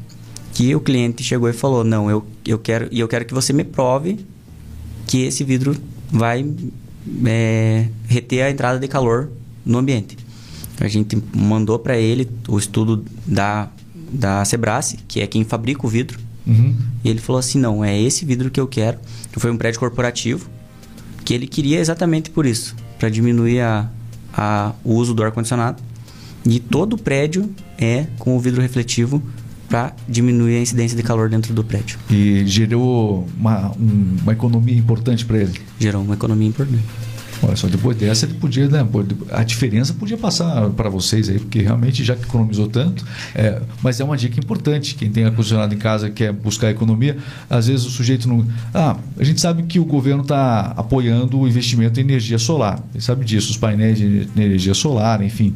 que 0.53 0.75
o 0.75 0.79
cliente 0.79 1.23
chegou 1.23 1.49
e 1.49 1.53
falou: 1.53 1.83
"Não, 1.83 2.09
eu, 2.11 2.25
eu 2.45 2.59
quero 2.59 2.87
e 2.91 2.99
eu 2.99 3.07
quero 3.07 3.25
que 3.25 3.33
você 3.33 3.53
me 3.53 3.63
prove 3.63 4.19
que 5.07 5.23
esse 5.23 5.43
vidro 5.43 5.75
vai 6.11 6.45
é, 7.25 7.87
reter 8.07 8.43
a 8.43 8.51
entrada 8.51 8.77
de 8.79 8.87
calor 8.87 9.29
no 9.65 9.77
ambiente". 9.77 10.17
A 10.79 10.87
gente 10.87 11.21
mandou 11.35 11.77
para 11.79 11.97
ele 11.97 12.29
o 12.47 12.57
estudo 12.57 13.03
da 13.25 13.69
da 14.11 14.43
Sebrace, 14.43 14.97
que 15.07 15.21
é 15.21 15.27
quem 15.27 15.43
fabrica 15.43 15.85
o 15.85 15.89
vidro, 15.89 16.19
Uhum. 16.47 16.75
e 17.03 17.09
ele 17.09 17.19
falou 17.19 17.39
assim: 17.39 17.59
não, 17.59 17.85
é 17.85 17.95
esse 18.01 18.25
vidro 18.25 18.49
que 18.49 18.59
eu 18.59 18.67
quero. 18.67 18.97
Que 19.31 19.39
foi 19.39 19.51
um 19.51 19.57
prédio 19.57 19.79
corporativo, 19.79 20.49
que 21.23 21.31
ele 21.33 21.45
queria 21.45 21.79
exatamente 21.79 22.31
por 22.31 22.43
isso 22.45 22.75
para 22.97 23.07
diminuir 23.07 23.59
a, 23.61 23.87
a, 24.33 24.73
o 24.83 24.95
uso 24.95 25.13
do 25.13 25.23
ar-condicionado. 25.23 25.83
E 26.45 26.59
todo 26.59 26.93
o 26.93 26.97
prédio 26.97 27.49
é 27.77 28.07
com 28.17 28.35
o 28.35 28.39
vidro 28.39 28.61
refletivo 28.61 29.21
para 29.69 29.93
diminuir 30.07 30.57
a 30.57 30.61
incidência 30.61 30.97
de 30.97 31.03
calor 31.03 31.29
dentro 31.29 31.53
do 31.53 31.63
prédio. 31.63 31.99
E 32.09 32.43
gerou 32.47 33.27
uma, 33.39 33.71
um- 33.77 34.17
uma 34.23 34.31
economia 34.33 34.75
importante 34.75 35.23
para 35.25 35.37
ele. 35.37 35.53
Gerou 35.79 36.01
uma 36.01 36.15
economia 36.15 36.47
importante. 36.47 36.83
Olha 37.41 37.55
só, 37.55 37.67
depois 37.67 37.95
dessa 37.95 38.25
ele 38.25 38.33
podia, 38.33 38.67
né? 38.67 38.85
A 39.31 39.43
diferença 39.43 39.93
podia 39.93 40.17
passar 40.17 40.69
para 40.71 40.89
vocês 40.89 41.29
aí, 41.29 41.39
porque 41.39 41.61
realmente 41.61 42.03
já 42.03 42.15
que 42.15 42.23
economizou 42.23 42.67
tanto. 42.67 43.05
é, 43.33 43.61
mas 43.81 43.99
é 43.99 44.03
uma 44.03 44.17
dica 44.17 44.39
importante. 44.39 44.95
Quem 44.95 45.09
tem 45.09 45.25
ar-condicionado 45.25 45.73
em 45.73 45.77
casa 45.77 46.09
quer 46.09 46.33
buscar 46.33 46.69
economia, 46.69 47.17
às 47.49 47.67
vezes 47.67 47.85
o 47.85 47.89
sujeito 47.89 48.27
não. 48.27 48.45
Ah, 48.73 48.97
a 49.17 49.23
gente 49.23 49.39
sabe 49.39 49.63
que 49.63 49.79
o 49.79 49.85
governo 49.85 50.21
está 50.21 50.73
apoiando 50.75 51.39
o 51.39 51.47
investimento 51.47 51.99
em 51.99 52.03
energia 52.03 52.37
solar. 52.37 52.83
Ele 52.93 53.01
sabe 53.01 53.23
disso, 53.23 53.51
os 53.51 53.57
painéis 53.57 53.97
de 53.97 54.27
energia 54.35 54.73
solar, 54.73 55.21
enfim. 55.21 55.55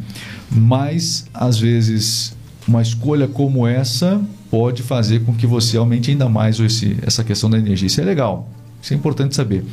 Mas, 0.50 1.26
às 1.34 1.60
vezes, 1.60 2.36
uma 2.68 2.82
escolha 2.82 3.28
como 3.28 3.68
essa 3.68 4.22
pode 4.50 4.84
fazer 4.84 5.22
com 5.22 5.34
que 5.34 5.46
você 5.46 5.76
aumente 5.76 6.12
ainda 6.12 6.30
mais 6.30 6.60
esse, 6.60 6.96
essa 7.02 7.24
questão 7.24 7.50
da 7.50 7.58
energia. 7.58 7.88
Isso 7.88 8.00
é 8.00 8.04
legal. 8.04 8.50
Isso 8.82 8.94
é 8.94 8.98
importante 8.98 9.36
saber. 9.36 9.66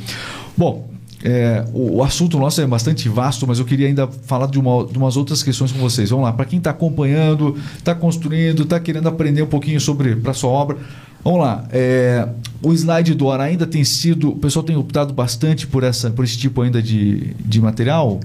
Bom, 0.57 0.90
é, 1.23 1.63
o, 1.73 1.97
o 1.97 2.03
assunto 2.03 2.37
nosso 2.37 2.61
é 2.61 2.67
bastante 2.67 3.07
vasto, 3.07 3.45
mas 3.47 3.59
eu 3.59 3.65
queria 3.65 3.87
ainda 3.87 4.07
falar 4.07 4.47
de, 4.47 4.59
uma, 4.59 4.85
de 4.85 4.97
umas 4.97 5.17
outras 5.17 5.43
questões 5.43 5.71
com 5.71 5.79
vocês. 5.79 6.09
Vamos 6.09 6.25
lá, 6.25 6.33
para 6.33 6.45
quem 6.45 6.57
está 6.57 6.71
acompanhando, 6.71 7.55
está 7.77 7.93
construindo, 7.93 8.63
está 8.63 8.79
querendo 8.79 9.07
aprender 9.07 9.41
um 9.41 9.47
pouquinho 9.47 9.79
sobre 9.79 10.15
para 10.15 10.33
sua 10.33 10.49
obra. 10.49 10.77
Vamos 11.23 11.39
lá, 11.39 11.65
é, 11.71 12.27
o 12.63 12.73
slide 12.73 13.13
door 13.13 13.39
ainda 13.39 13.67
tem 13.67 13.83
sido, 13.83 14.29
o 14.29 14.35
pessoal 14.35 14.63
tem 14.63 14.75
optado 14.75 15.13
bastante 15.13 15.67
por 15.67 15.83
essa, 15.83 16.09
por 16.09 16.25
esse 16.25 16.37
tipo 16.37 16.61
ainda 16.61 16.81
de, 16.81 17.35
de 17.39 17.61
material. 17.61 18.19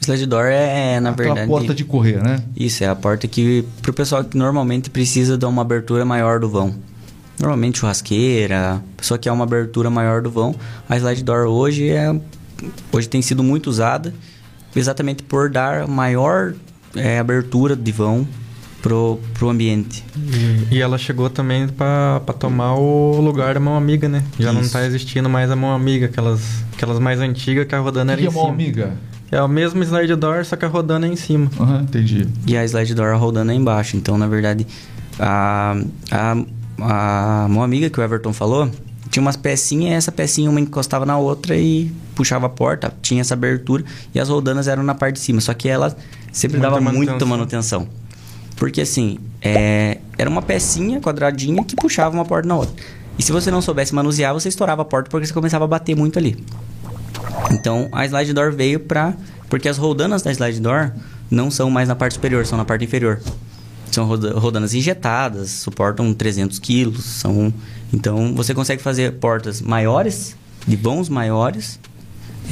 O 0.00 0.04
slide 0.04 0.24
door 0.24 0.46
é, 0.46 1.00
na 1.00 1.10
Aquela 1.10 1.34
verdade. 1.34 1.48
porta 1.48 1.74
de 1.74 1.84
correr, 1.84 2.22
né? 2.22 2.42
Isso, 2.56 2.82
é 2.82 2.88
a 2.88 2.96
porta 2.96 3.28
que 3.28 3.64
pro 3.82 3.92
pessoal 3.92 4.24
que 4.24 4.38
normalmente 4.38 4.88
precisa 4.88 5.36
de 5.36 5.44
uma 5.44 5.60
abertura 5.60 6.04
maior 6.04 6.40
do 6.40 6.48
vão. 6.48 6.74
Normalmente 7.38 7.78
churrasqueira, 7.80 8.82
pessoa 8.96 9.18
que 9.18 9.24
quer 9.24 9.32
uma 9.32 9.44
abertura 9.44 9.90
maior 9.90 10.22
do 10.22 10.30
vão. 10.30 10.54
A 10.88 10.96
slide 10.96 11.22
door 11.24 11.46
hoje 11.46 11.88
é 11.88 12.14
hoje 12.92 13.08
tem 13.08 13.20
sido 13.20 13.42
muito 13.42 13.68
usada 13.68 14.14
exatamente 14.74 15.22
por 15.22 15.50
dar 15.50 15.86
maior 15.86 16.54
é, 16.94 17.18
abertura 17.18 17.74
de 17.76 17.92
vão 17.92 18.26
pro, 18.80 19.18
pro 19.34 19.48
ambiente. 19.48 20.04
E, 20.70 20.76
e 20.76 20.80
ela 20.82 20.96
chegou 20.98 21.28
também 21.30 21.66
para 21.68 22.20
tomar 22.38 22.74
o 22.74 23.20
lugar 23.20 23.54
da 23.54 23.60
mão 23.60 23.76
amiga, 23.76 24.08
né? 24.08 24.22
Já 24.38 24.52
não 24.52 24.60
Isso. 24.60 24.72
tá 24.72 24.84
existindo 24.86 25.28
mais 25.28 25.50
a 25.50 25.56
mão 25.56 25.74
amiga, 25.74 26.06
aquelas, 26.06 26.40
aquelas 26.74 26.98
mais 26.98 27.18
antigas 27.20 27.66
que 27.66 27.74
a 27.74 27.78
rodana 27.80 28.12
O 28.12 28.14
era 28.14 28.20
que 28.20 28.26
em 28.26 28.28
é 28.28 28.30
cima. 28.30 28.42
mão 28.42 28.52
amiga? 28.52 28.92
É 29.32 29.42
o 29.42 29.48
mesmo 29.48 29.82
slide 29.82 30.14
door, 30.14 30.44
só 30.44 30.54
que 30.54 30.64
a 30.64 30.68
rodana 30.68 31.06
é 31.06 31.10
em 31.10 31.16
cima. 31.16 31.50
Aham, 31.58 31.82
entendi. 31.82 32.28
E 32.46 32.56
a 32.56 32.64
slide 32.64 32.94
door 32.94 33.16
rodando 33.18 33.50
aí 33.50 33.56
embaixo. 33.56 33.96
Então, 33.96 34.16
na 34.18 34.28
verdade, 34.28 34.66
a, 35.18 35.76
a, 36.10 36.36
a 36.80 37.44
amiga 37.44 37.88
que 37.90 37.98
o 37.98 38.02
Everton 38.02 38.32
falou 38.32 38.70
tinha 39.10 39.22
umas 39.22 39.36
pecinhas 39.36 39.92
e 39.92 39.94
essa 39.94 40.10
pecinha 40.10 40.50
uma 40.50 40.60
encostava 40.60 41.06
na 41.06 41.16
outra 41.16 41.56
e 41.56 41.92
puxava 42.16 42.46
a 42.46 42.48
porta, 42.48 42.92
tinha 43.00 43.20
essa 43.20 43.34
abertura 43.34 43.84
e 44.12 44.18
as 44.18 44.28
rodanas 44.28 44.66
eram 44.66 44.82
na 44.82 44.94
parte 44.94 45.14
de 45.14 45.20
cima. 45.20 45.40
Só 45.40 45.54
que 45.54 45.68
ela 45.68 45.96
sempre 46.32 46.58
Muita 46.58 46.70
dava 46.70 46.80
muita 46.80 47.24
manutenção. 47.24 47.28
manutenção. 47.28 47.88
Porque 48.56 48.80
assim, 48.80 49.18
é, 49.40 49.98
era 50.18 50.28
uma 50.28 50.42
pecinha 50.42 51.00
quadradinha 51.00 51.62
que 51.64 51.76
puxava 51.76 52.14
uma 52.14 52.24
porta 52.24 52.48
na 52.48 52.56
outra. 52.56 52.74
E 53.18 53.22
se 53.22 53.30
você 53.30 53.50
não 53.50 53.62
soubesse 53.62 53.94
manusear, 53.94 54.32
você 54.34 54.48
estourava 54.48 54.82
a 54.82 54.84
porta 54.84 55.08
porque 55.10 55.26
você 55.26 55.32
começava 55.32 55.64
a 55.64 55.68
bater 55.68 55.96
muito 55.96 56.18
ali. 56.18 56.44
Então 57.50 57.88
a 57.92 58.04
slide 58.06 58.32
door 58.32 58.52
veio 58.52 58.80
pra. 58.80 59.14
Porque 59.48 59.68
as 59.68 59.76
rodanas 59.78 60.22
da 60.22 60.32
slide 60.32 60.60
door 60.60 60.90
não 61.30 61.50
são 61.50 61.70
mais 61.70 61.86
na 61.88 61.94
parte 61.94 62.14
superior, 62.14 62.44
são 62.46 62.58
na 62.58 62.64
parte 62.64 62.84
inferior. 62.84 63.20
São 63.94 64.06
roda- 64.06 64.38
rodanas 64.38 64.74
injetadas, 64.74 65.50
suportam 65.50 66.12
300 66.12 66.58
quilos. 66.58 67.04
São, 67.04 67.52
então 67.92 68.34
você 68.34 68.52
consegue 68.52 68.82
fazer 68.82 69.12
portas 69.14 69.62
maiores 69.62 70.36
de 70.66 70.76
vãos 70.76 71.08
maiores, 71.08 71.78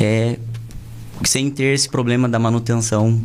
é, 0.01 0.39
sem 1.25 1.51
ter 1.51 1.75
esse 1.75 1.89
problema 1.89 2.29
da 2.29 2.39
manutenção 2.39 3.21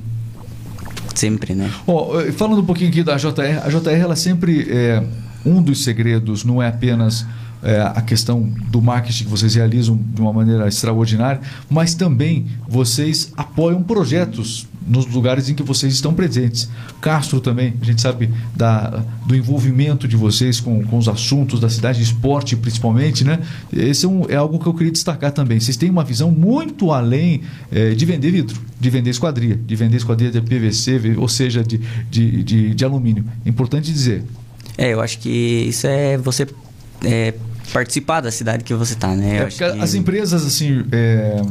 sempre, 1.13 1.53
né? 1.53 1.71
Oh, 1.85 2.09
falando 2.35 2.61
um 2.61 2.65
pouquinho 2.65 2.89
aqui 2.89 3.03
da 3.03 3.17
JR, 3.17 3.63
a 3.63 3.69
JR 3.69 3.89
ela 3.99 4.15
sempre 4.15 4.67
é 4.69 5.03
um 5.45 5.61
dos 5.61 5.83
segredos, 5.83 6.43
não 6.43 6.61
é 6.61 6.67
apenas 6.67 7.25
é, 7.63 7.81
a 7.81 8.01
questão 8.01 8.41
do 8.69 8.81
marketing 8.81 9.23
que 9.25 9.29
vocês 9.29 9.55
realizam 9.55 9.95
de 10.13 10.21
uma 10.21 10.31
maneira 10.31 10.67
extraordinária, 10.67 11.41
mas 11.69 11.95
também 11.95 12.45
vocês 12.67 13.31
apoiam 13.35 13.81
projetos 13.81 14.67
nos 14.87 15.05
lugares 15.05 15.49
em 15.49 15.53
que 15.53 15.63
vocês 15.63 15.93
estão 15.93 16.13
presentes. 16.13 16.69
Castro 17.01 17.41
também, 17.41 17.73
a 17.81 17.85
gente 17.85 18.01
sabe 18.01 18.29
da, 18.55 19.03
do 19.25 19.35
envolvimento 19.35 20.07
de 20.07 20.15
vocês 20.15 20.59
com, 20.59 20.83
com 20.85 20.97
os 20.97 21.07
assuntos 21.07 21.59
da 21.59 21.69
cidade, 21.69 22.01
esporte 22.01 22.55
principalmente, 22.55 23.23
né? 23.23 23.39
Esse 23.71 24.05
é, 24.05 24.09
um, 24.09 24.25
é, 24.29 24.35
algo 24.35 24.59
que 24.59 24.67
eu 24.67 24.73
queria 24.73 24.91
destacar 24.91 25.31
também. 25.31 25.59
Vocês 25.59 25.75
têm 25.75 25.89
uma 25.89 26.03
visão 26.03 26.31
muito 26.31 26.91
além 26.91 27.41
é, 27.71 27.91
de 27.91 28.05
vender 28.05 28.31
vidro, 28.31 28.57
de 28.79 28.89
vender 28.89 29.09
esquadria, 29.09 29.55
de 29.55 29.75
vender 29.75 29.97
esquadria 29.97 30.31
de 30.31 30.41
PVC, 30.41 31.15
ou 31.17 31.27
seja, 31.27 31.63
de, 31.63 31.79
de, 32.09 32.43
de, 32.43 32.73
de 32.73 32.85
alumínio. 32.85 33.25
É 33.45 33.49
importante 33.49 33.91
dizer. 33.91 34.23
É, 34.77 34.93
eu 34.93 35.01
acho 35.01 35.19
que 35.19 35.29
isso 35.29 35.87
é 35.87 36.17
você 36.17 36.47
é, 37.03 37.33
participar 37.71 38.21
da 38.21 38.31
cidade 38.31 38.63
que 38.63 38.73
você 38.73 38.93
está, 38.93 39.15
né? 39.15 39.43
É 39.43 39.45
que... 39.47 39.63
As 39.63 39.93
empresas, 39.93 40.45
assim, 40.45 40.85
é, 40.91 41.41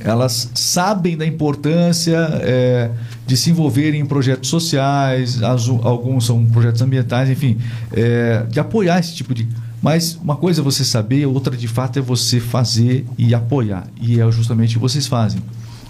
elas 0.00 0.50
sabem 0.54 1.16
da 1.16 1.26
importância 1.26 2.16
é, 2.42 2.90
de 3.26 3.36
se 3.36 3.50
envolverem 3.50 4.00
em 4.00 4.06
projetos 4.06 4.48
sociais, 4.48 5.42
as, 5.42 5.68
alguns 5.68 6.26
são 6.26 6.44
projetos 6.46 6.80
ambientais, 6.82 7.28
enfim, 7.28 7.58
é, 7.92 8.44
de 8.48 8.60
apoiar 8.60 8.98
esse 9.00 9.14
tipo 9.14 9.34
de. 9.34 9.48
Mas 9.82 10.14
uma 10.22 10.36
coisa 10.36 10.60
é 10.60 10.64
você 10.64 10.84
saber, 10.84 11.26
outra 11.26 11.56
de 11.56 11.68
fato 11.68 11.98
é 11.98 12.02
você 12.02 12.40
fazer 12.40 13.04
e 13.18 13.34
apoiar. 13.34 13.86
E 14.00 14.20
é 14.20 14.32
justamente 14.32 14.76
o 14.76 14.80
que 14.80 14.82
vocês 14.82 15.06
fazem. 15.06 15.42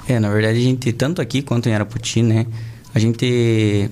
É, 0.09 0.19
na 0.19 0.31
verdade, 0.31 0.59
a 0.59 0.63
gente, 0.63 0.93
tanto 0.93 1.23
aqui 1.23 1.43
quanto 1.43 1.69
em 1.69 1.75
Araputi, 1.75 2.23
né? 2.23 2.47
A 2.95 2.99
gente 2.99 3.91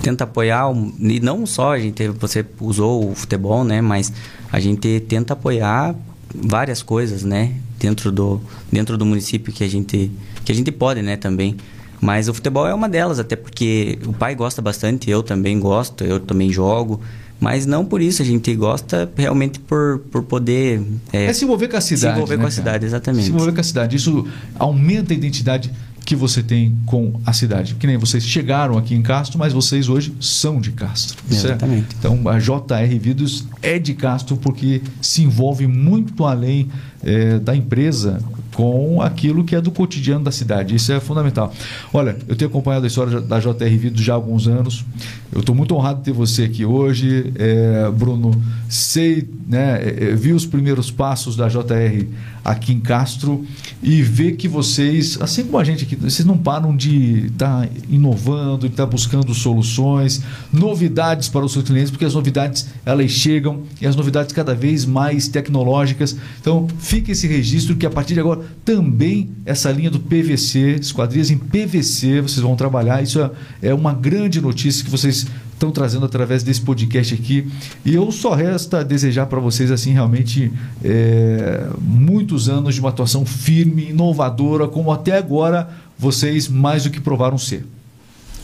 tenta 0.00 0.24
apoiar, 0.24 0.72
e 0.98 1.20
não 1.20 1.44
só 1.44 1.72
a 1.72 1.78
gente, 1.78 2.08
você 2.08 2.44
usou 2.60 3.10
o 3.10 3.14
futebol, 3.14 3.64
né? 3.64 3.80
Mas 3.80 4.12
a 4.50 4.58
gente 4.58 5.00
tenta 5.00 5.34
apoiar 5.34 5.94
várias 6.34 6.82
coisas, 6.82 7.22
né? 7.22 7.52
Dentro 7.78 8.12
do, 8.12 8.40
dentro 8.70 8.96
do 8.96 9.04
município 9.04 9.52
que 9.52 9.64
a 9.64 9.68
gente, 9.68 10.10
que 10.44 10.52
a 10.52 10.54
gente 10.54 10.70
pode, 10.72 11.02
né? 11.02 11.16
Também. 11.16 11.56
Mas 12.00 12.28
o 12.28 12.34
futebol 12.34 12.66
é 12.66 12.74
uma 12.74 12.88
delas, 12.88 13.18
até 13.20 13.36
porque 13.36 13.98
o 14.04 14.12
pai 14.12 14.34
gosta 14.34 14.60
bastante, 14.60 15.08
eu 15.08 15.22
também 15.22 15.58
gosto, 15.60 16.02
eu 16.02 16.18
também 16.18 16.50
jogo. 16.50 17.00
Mas 17.38 17.66
não 17.66 17.84
por 17.84 18.00
isso, 18.00 18.22
a 18.22 18.24
gente 18.24 18.54
gosta 18.54 19.10
realmente 19.16 19.58
por, 19.58 20.00
por 20.12 20.22
poder... 20.22 20.80
É, 21.12 21.24
é 21.24 21.32
se 21.32 21.44
envolver 21.44 21.66
com 21.66 21.76
a 21.76 21.80
cidade, 21.80 22.12
Se 22.12 22.16
envolver 22.16 22.36
né, 22.36 22.42
com 22.42 22.48
a 22.48 22.50
cidade, 22.52 22.86
exatamente. 22.86 23.24
Se 23.24 23.30
envolver 23.30 23.52
com 23.52 23.60
a 23.60 23.64
cidade. 23.64 23.96
Isso 23.96 24.28
aumenta 24.56 25.12
a 25.12 25.16
identidade 25.16 25.72
que 26.04 26.16
você 26.16 26.42
tem 26.42 26.76
com 26.86 27.20
a 27.24 27.32
cidade. 27.32 27.74
Que 27.74 27.86
nem 27.86 27.96
vocês 27.96 28.24
chegaram 28.24 28.76
aqui 28.76 28.94
em 28.94 29.02
Castro, 29.02 29.38
mas 29.38 29.52
vocês 29.52 29.88
hoje 29.88 30.14
são 30.20 30.60
de 30.60 30.72
Castro. 30.72 31.22
Exatamente. 31.30 31.94
Certo? 31.94 31.96
Então 31.98 32.28
a 32.28 32.38
JR 32.38 32.98
Vidros 33.00 33.46
é 33.62 33.78
de 33.78 33.94
Castro 33.94 34.36
porque 34.36 34.82
se 35.00 35.22
envolve 35.22 35.66
muito 35.66 36.24
além 36.24 36.68
é, 37.02 37.38
da 37.38 37.54
empresa 37.54 38.20
com 38.54 39.00
aquilo 39.00 39.44
que 39.44 39.56
é 39.56 39.60
do 39.60 39.70
cotidiano 39.70 40.24
da 40.24 40.30
cidade. 40.30 40.74
Isso 40.74 40.92
é 40.92 41.00
fundamental. 41.00 41.52
Olha, 41.92 42.16
eu 42.28 42.36
tenho 42.36 42.50
acompanhado 42.50 42.84
a 42.84 42.88
história 42.88 43.20
da 43.20 43.38
JR 43.38 43.78
Vidros 43.78 44.04
já 44.04 44.12
há 44.12 44.16
alguns 44.16 44.46
anos. 44.46 44.84
Eu 45.32 45.40
estou 45.40 45.54
muito 45.54 45.74
honrado 45.74 45.98
de 45.98 46.04
ter 46.04 46.12
você 46.12 46.44
aqui 46.44 46.64
hoje, 46.64 47.32
é, 47.36 47.90
Bruno. 47.90 48.30
Sei, 48.68 49.26
né, 49.48 49.80
é, 49.82 50.14
vi 50.14 50.32
os 50.32 50.44
primeiros 50.44 50.90
passos 50.90 51.34
da 51.34 51.48
JR 51.48 52.06
aqui 52.44 52.72
em 52.72 52.80
Castro 52.80 53.44
e 53.82 54.02
ver 54.02 54.32
que 54.32 54.48
vocês, 54.48 55.18
assim 55.20 55.44
como 55.44 55.58
a 55.58 55.64
gente 55.64 55.84
aqui, 55.84 55.96
vocês 55.96 56.24
não 56.24 56.36
param 56.36 56.76
de 56.76 57.26
estar 57.26 57.66
tá 57.66 57.68
inovando, 57.88 58.66
de 58.66 58.74
estar 58.74 58.84
tá 58.84 58.90
buscando 58.90 59.32
soluções, 59.34 60.22
novidades 60.52 61.28
para 61.28 61.44
os 61.44 61.52
seus 61.52 61.64
clientes, 61.64 61.90
porque 61.90 62.04
as 62.04 62.14
novidades 62.14 62.68
elas 62.84 63.10
chegam 63.10 63.62
e 63.80 63.86
as 63.86 63.96
novidades 63.96 64.32
cada 64.32 64.54
vez 64.54 64.84
mais 64.84 65.28
tecnológicas. 65.28 66.16
Então, 66.40 66.66
fique 66.78 67.12
esse 67.12 67.26
registro 67.26 67.76
que 67.76 67.86
a 67.86 67.90
partir 67.90 68.14
de 68.14 68.20
agora 68.20 68.40
também 68.64 69.30
essa 69.44 69.70
linha 69.70 69.90
do 69.90 70.00
PVC, 70.00 70.76
esquadrias 70.80 71.30
em 71.30 71.38
PVC, 71.38 72.20
vocês 72.20 72.40
vão 72.40 72.56
trabalhar. 72.56 73.02
Isso 73.02 73.20
é, 73.20 73.30
é 73.62 73.74
uma 73.74 73.92
grande 73.92 74.40
notícia 74.40 74.84
que 74.84 74.90
vocês 74.90 75.26
estão 75.62 75.70
trazendo 75.70 76.04
através 76.04 76.42
desse 76.42 76.60
podcast 76.60 77.14
aqui. 77.14 77.48
E 77.84 77.94
eu 77.94 78.10
só 78.10 78.34
resta 78.34 78.84
desejar 78.84 79.26
para 79.26 79.38
vocês, 79.38 79.70
assim, 79.70 79.92
realmente 79.92 80.52
é, 80.82 81.68
muitos 81.80 82.48
anos 82.48 82.74
de 82.74 82.80
uma 82.80 82.88
atuação 82.88 83.24
firme, 83.24 83.90
inovadora, 83.90 84.66
como 84.66 84.90
até 84.90 85.16
agora 85.16 85.70
vocês 85.96 86.48
mais 86.48 86.82
do 86.82 86.90
que 86.90 87.00
provaram 87.00 87.38
ser. 87.38 87.64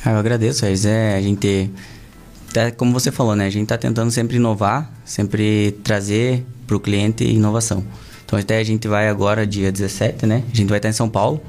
Ah, 0.04 0.12
eu 0.12 0.18
agradeço, 0.18 0.64
é, 0.64 1.16
a 1.16 1.20
gente, 1.20 1.70
tá, 2.52 2.70
como 2.70 2.92
você 2.92 3.10
falou, 3.10 3.34
né? 3.34 3.46
A 3.46 3.50
gente 3.50 3.64
está 3.64 3.76
tentando 3.76 4.12
sempre 4.12 4.36
inovar, 4.36 4.88
sempre 5.04 5.72
trazer 5.82 6.46
para 6.68 6.76
o 6.76 6.80
cliente 6.80 7.24
inovação. 7.24 7.82
Então 8.24 8.38
até 8.38 8.58
a 8.58 8.64
gente 8.64 8.86
vai 8.86 9.08
agora, 9.08 9.44
dia 9.44 9.72
17, 9.72 10.24
né? 10.24 10.44
A 10.52 10.56
gente 10.56 10.68
vai 10.68 10.78
estar 10.78 10.88
em 10.88 10.92
São 10.92 11.08
Paulo, 11.08 11.42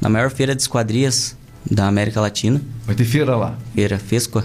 na 0.00 0.10
maior 0.10 0.30
feira 0.30 0.54
de 0.54 0.60
esquadrias 0.60 1.34
da 1.70 1.86
América 1.86 2.20
Latina. 2.20 2.60
Vai 2.84 2.94
ter 2.94 3.04
feira 3.04 3.36
lá? 3.36 3.56
Feira 3.74 3.98
Fesqua. 3.98 4.44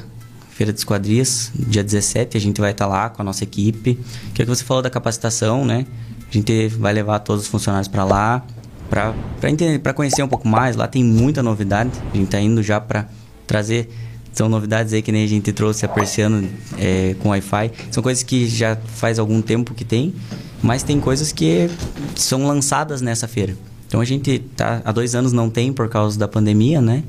Feira 0.60 0.74
de 0.74 0.80
Esquadrias, 0.80 1.54
dia 1.56 1.82
17, 1.82 2.36
a 2.36 2.42
gente 2.42 2.60
vai 2.60 2.72
estar 2.72 2.86
lá 2.86 3.10
com 3.10 3.22
a 3.22 3.24
nossa 3.24 3.46
equipe. 3.46 3.98
Que 4.34 4.42
é 4.42 4.46
que 4.46 4.54
você 4.54 4.62
falou 4.62 4.84
da 4.84 4.90
capacitação, 4.90 5.64
né? 5.64 5.86
A 6.30 6.34
gente 6.34 6.68
vai 6.68 6.92
levar 6.92 7.20
todos 7.20 7.44
os 7.44 7.48
funcionários 7.48 7.88
para 7.88 8.04
lá, 8.04 8.46
para 8.90 9.14
entender, 9.50 9.80
para 9.80 9.94
conhecer 9.94 10.22
um 10.22 10.28
pouco 10.28 10.50
mais. 10.50 10.76
Lá 10.76 10.86
tem 10.86 11.02
muita 11.02 11.42
novidade. 11.42 11.92
A 12.12 12.18
gente 12.18 12.26
está 12.26 12.42
indo 12.42 12.62
já 12.62 12.82
para 12.82 13.08
trazer 13.48 13.90
são 14.34 14.50
novidades 14.50 14.92
aí 14.92 15.02
que 15.02 15.14
nem 15.14 15.24
a 15.24 15.28
gente 15.30 15.50
trouxe 15.54 15.86
a 15.86 15.88
Persiano 15.88 16.46
é, 16.78 17.16
com 17.20 17.30
Wi-Fi. 17.30 17.72
São 17.90 18.04
coisas 18.04 18.22
que 18.22 18.46
já 18.46 18.76
faz 18.76 19.18
algum 19.18 19.42
tempo 19.42 19.74
que 19.74 19.86
tem, 19.86 20.14
mas 20.62 20.84
tem 20.84 21.00
coisas 21.00 21.32
que 21.32 21.70
são 22.18 22.46
lançadas 22.46 23.00
nessa 23.00 23.30
feira. 23.30 23.56
Então 23.88 24.02
a 24.02 24.06
gente 24.06 24.40
tá 24.58 24.82
há 24.84 24.92
dois 24.92 25.16
anos 25.16 25.32
não 25.32 25.50
tem 25.50 25.72
por 25.72 25.88
causa 25.88 26.20
da 26.20 26.28
pandemia, 26.28 26.82
né? 26.82 27.06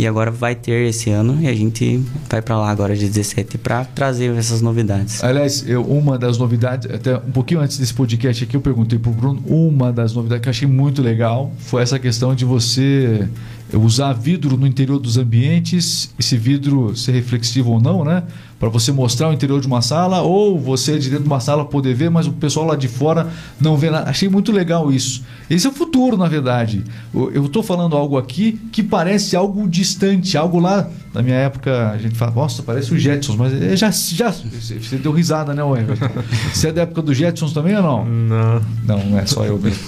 E 0.00 0.06
agora 0.06 0.30
vai 0.30 0.54
ter 0.54 0.88
esse 0.88 1.10
ano 1.10 1.42
e 1.42 1.46
a 1.46 1.52
gente 1.52 2.02
vai 2.26 2.40
para 2.40 2.56
lá 2.56 2.70
agora 2.70 2.96
de 2.96 3.06
17 3.06 3.58
para 3.58 3.84
trazer 3.84 4.34
essas 4.34 4.62
novidades. 4.62 5.22
Aliás, 5.22 5.62
eu, 5.68 5.82
uma 5.82 6.16
das 6.16 6.38
novidades, 6.38 6.90
até 6.90 7.18
um 7.18 7.30
pouquinho 7.30 7.60
antes 7.60 7.76
desse 7.76 7.92
podcast 7.92 8.44
aqui, 8.44 8.56
eu 8.56 8.62
perguntei 8.62 8.98
para 8.98 9.10
o 9.10 9.12
Bruno, 9.12 9.42
uma 9.46 9.92
das 9.92 10.14
novidades 10.14 10.40
que 10.40 10.48
eu 10.48 10.52
achei 10.52 10.66
muito 10.66 11.02
legal 11.02 11.52
foi 11.58 11.82
essa 11.82 11.98
questão 11.98 12.34
de 12.34 12.46
você 12.46 13.28
usar 13.76 14.12
vidro 14.12 14.56
no 14.56 14.66
interior 14.66 14.98
dos 14.98 15.16
ambientes, 15.16 16.12
esse 16.18 16.36
vidro 16.36 16.96
ser 16.96 17.12
reflexivo 17.12 17.72
ou 17.72 17.80
não, 17.80 18.04
né? 18.04 18.22
Para 18.58 18.68
você 18.68 18.92
mostrar 18.92 19.28
o 19.28 19.32
interior 19.32 19.60
de 19.60 19.66
uma 19.66 19.80
sala, 19.80 20.20
ou 20.20 20.58
você 20.58 20.98
de 20.98 21.08
dentro 21.08 21.24
de 21.24 21.30
uma 21.30 21.40
sala 21.40 21.64
poder 21.64 21.94
ver, 21.94 22.10
mas 22.10 22.26
o 22.26 22.32
pessoal 22.32 22.66
lá 22.66 22.76
de 22.76 22.88
fora 22.88 23.28
não 23.58 23.76
vê 23.76 23.88
nada. 23.90 24.10
Achei 24.10 24.28
muito 24.28 24.52
legal 24.52 24.92
isso. 24.92 25.24
Esse 25.48 25.66
é 25.66 25.70
o 25.70 25.72
futuro, 25.72 26.16
na 26.16 26.28
verdade. 26.28 26.84
Eu 27.14 27.46
estou 27.46 27.62
falando 27.62 27.96
algo 27.96 28.18
aqui 28.18 28.60
que 28.70 28.82
parece 28.82 29.34
algo 29.34 29.66
distante, 29.66 30.36
algo 30.36 30.60
lá. 30.60 30.88
Na 31.14 31.22
minha 31.22 31.36
época, 31.36 31.90
a 31.90 31.98
gente 31.98 32.16
fala, 32.16 32.32
nossa, 32.32 32.62
parece 32.62 32.92
o 32.92 32.98
Jetsons, 32.98 33.36
mas 33.36 33.52
é 33.52 33.76
já, 33.76 33.90
já. 33.90 34.30
Você 34.30 34.96
deu 34.96 35.12
risada, 35.12 35.54
né, 35.54 35.62
Everton? 35.62 36.08
Você 36.52 36.68
é 36.68 36.72
da 36.72 36.82
época 36.82 37.02
do 37.02 37.14
Jetsons 37.14 37.52
também 37.52 37.74
ou 37.76 37.82
não? 37.82 38.04
Não. 38.04 38.62
Não, 38.86 39.04
não 39.06 39.18
é 39.18 39.26
só 39.26 39.44
eu 39.44 39.58
mesmo. 39.58 39.82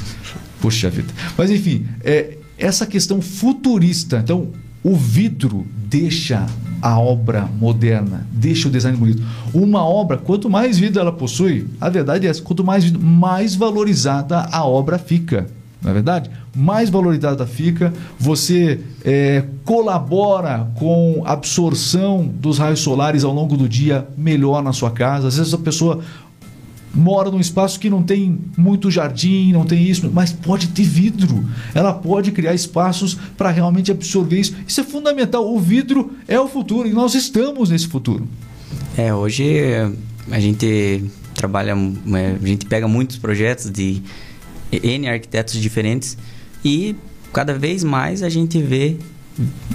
Puxa 0.61 0.88
vida. 0.88 1.12
Mas 1.37 1.51
enfim, 1.51 1.87
é, 2.03 2.38
essa 2.62 2.87
questão 2.87 3.20
futurista. 3.20 4.18
Então, 4.18 4.48
o 4.83 4.96
vidro 4.96 5.66
deixa 5.88 6.46
a 6.81 6.98
obra 6.98 7.48
moderna, 7.59 8.27
deixa 8.33 8.68
o 8.68 8.70
design 8.70 8.96
bonito. 8.96 9.22
Uma 9.53 9.85
obra, 9.85 10.16
quanto 10.16 10.48
mais 10.48 10.79
vidro 10.79 11.01
ela 11.01 11.12
possui, 11.12 11.66
a 11.81 11.88
verdade 11.88 12.27
é 12.27 12.31
essa, 12.31 12.42
quanto 12.42 12.64
mais 12.64 12.85
vidro, 12.85 13.01
mais 13.01 13.55
valorizada 13.55 14.48
a 14.51 14.64
obra 14.64 14.98
fica. 14.98 15.46
Não 15.81 15.90
é 15.90 15.94
verdade? 15.94 16.31
Mais 16.55 16.88
valorizada 16.88 17.44
fica, 17.44 17.92
você 18.18 18.81
é, 19.05 19.44
colabora 19.64 20.68
com 20.77 21.22
a 21.25 21.33
absorção 21.33 22.25
dos 22.25 22.59
raios 22.59 22.81
solares 22.81 23.25
ao 23.25 23.33
longo 23.33 23.57
do 23.57 23.68
dia 23.68 24.07
melhor 24.16 24.62
na 24.62 24.72
sua 24.72 24.92
casa. 24.92 25.27
Às 25.27 25.38
vezes 25.38 25.53
a 25.53 25.59
pessoa 25.59 26.01
mora 26.94 27.31
num 27.31 27.40
espaço 27.40 27.81
que 27.81 27.88
não 27.88 28.02
tem 28.02 28.38
muito 28.57 28.90
jardim, 28.90 29.52
não 29.52 29.64
tem 29.64 29.83
isso, 29.83 30.11
mas 30.12 30.33
pode 30.33 30.68
ter 30.68 30.83
vidro. 30.83 31.44
Ela 31.74 31.92
pode 31.92 32.33
criar 32.33 32.55
espaços 32.55 33.14
para 33.37 33.50
realmente 33.50 33.90
absorver 33.90 34.40
isso. 34.40 34.55
Isso 34.66 34.81
é 34.81 34.85
fundamental. 34.85 35.52
O 35.52 35.59
vidro 35.59 36.12
é 36.28 36.38
o 36.38 36.48
futuro 36.48 36.88
e 36.88 36.92
nós 36.92 37.14
estamos 37.14 37.70
nesse 37.70 37.88
futuro. 37.88 38.28
É, 38.96 39.12
hoje 39.14 39.44
a 40.31 40.38
gente 40.38 41.05
trabalha, 41.35 41.72
é, 41.72 42.37
a 42.42 42.46
gente 42.46 42.66
pega 42.66 42.87
muitos 42.87 43.16
projetos 43.16 43.70
de 43.70 44.02
N 44.70 45.09
arquitetos 45.09 45.55
diferentes 45.61 46.17
e 46.64 46.94
cada 47.33 47.58
vez 47.58 47.83
mais 47.83 48.23
a 48.23 48.29
gente 48.29 48.60
vê 48.60 48.96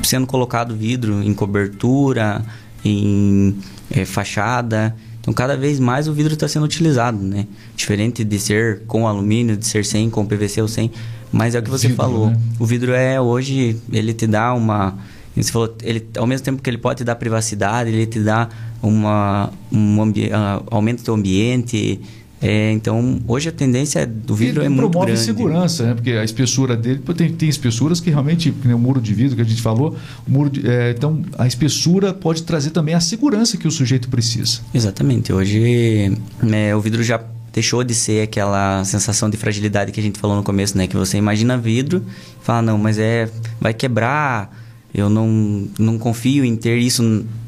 sendo 0.03 0.27
colocado 0.27 0.75
vidro 0.75 1.21
em 1.23 1.33
cobertura, 1.33 2.45
em 2.85 3.57
é, 3.89 4.05
fachada. 4.05 4.95
Então, 5.27 5.33
cada 5.33 5.57
vez 5.57 5.77
mais 5.77 6.07
o 6.07 6.13
vidro 6.13 6.35
está 6.35 6.47
sendo 6.47 6.63
utilizado, 6.63 7.17
né? 7.17 7.45
Diferente 7.75 8.23
de 8.23 8.39
ser 8.39 8.83
com 8.87 9.05
alumínio, 9.05 9.57
de 9.57 9.67
ser 9.67 9.83
sem, 9.83 10.09
com 10.09 10.25
PVC 10.25 10.61
ou 10.61 10.69
sem. 10.69 10.89
Mas 11.33 11.53
é 11.53 11.59
o 11.59 11.63
que 11.63 11.69
você 11.69 11.89
Vidro, 11.89 12.01
falou. 12.01 12.29
né? 12.29 12.39
O 12.57 12.65
vidro 12.65 12.93
é, 12.93 13.19
hoje, 13.19 13.75
ele 13.91 14.13
te 14.13 14.25
dá 14.25 14.53
uma... 14.53 14.97
Você 15.35 15.51
falou, 15.51 15.75
ele, 15.83 16.07
ao 16.17 16.25
mesmo 16.25 16.45
tempo 16.45 16.61
que 16.61 16.69
ele 16.69 16.77
pode 16.77 16.99
te 16.99 17.03
dar 17.03 17.15
privacidade, 17.17 17.89
ele 17.89 18.05
te 18.05 18.21
dá 18.21 18.47
uma, 18.81 19.51
um 19.69 20.01
ambi 20.01 20.31
ah, 20.31 20.63
aumento 20.71 21.03
do 21.03 21.13
ambiente. 21.13 21.99
É, 22.39 22.71
então, 22.71 23.19
hoje 23.27 23.49
a 23.49 23.51
tendência 23.51 24.05
do 24.05 24.35
vidro 24.35 24.61
Ele 24.61 24.67
é 24.67 24.69
muito 24.69 24.89
promove 24.91 25.07
grande. 25.11 25.25
segurança, 25.25 25.87
né? 25.87 25.93
Porque 25.95 26.11
a 26.11 26.23
espessura 26.23 26.77
dele 26.77 27.01
tem, 27.15 27.31
tem 27.31 27.49
espessuras 27.49 27.99
que 27.99 28.09
realmente, 28.11 28.53
nem 28.63 28.75
o 28.75 28.79
muro 28.79 29.01
de 29.01 29.11
vidro 29.13 29.35
que 29.35 29.41
a 29.41 29.45
gente 29.45 29.61
falou, 29.61 29.95
o 30.27 30.31
muro 30.31 30.49
de- 30.49 30.69
é, 30.69 30.91
então 30.91 31.23
a 31.37 31.47
espessura 31.47 32.13
pode 32.13 32.43
trazer 32.43 32.69
também 32.69 32.93
a 32.93 32.99
segurança 32.99 33.57
que 33.57 33.67
o 33.67 33.71
sujeito 33.71 34.07
precisa. 34.07 34.59
Exatamente. 34.73 35.33
Hoje 35.33 36.15
né, 36.41 36.75
o 36.75 36.79
vidro 36.79 37.03
já 37.03 37.19
deixou 37.51 37.83
de 37.83 37.95
ser 37.95 38.21
aquela 38.21 38.83
sensação 38.83 39.31
de 39.31 39.35
fragilidade 39.37 39.91
que 39.91 39.99
a 39.99 40.03
gente 40.03 40.19
falou 40.19 40.35
no 40.35 40.43
começo, 40.43 40.77
né? 40.77 40.85
Que 40.85 40.95
você 40.95 41.17
imagina 41.17 41.57
vidro 41.57 42.03
e 42.39 42.45
fala, 42.45 42.61
não, 42.61 42.77
mas 42.77 42.99
é. 42.99 43.27
vai 43.59 43.73
quebrar, 43.73 44.55
eu 44.93 45.09
não, 45.09 45.67
não 45.79 45.97
confio 45.97 46.45
em 46.45 46.55
ter 46.55 46.77
isso 46.77 47.01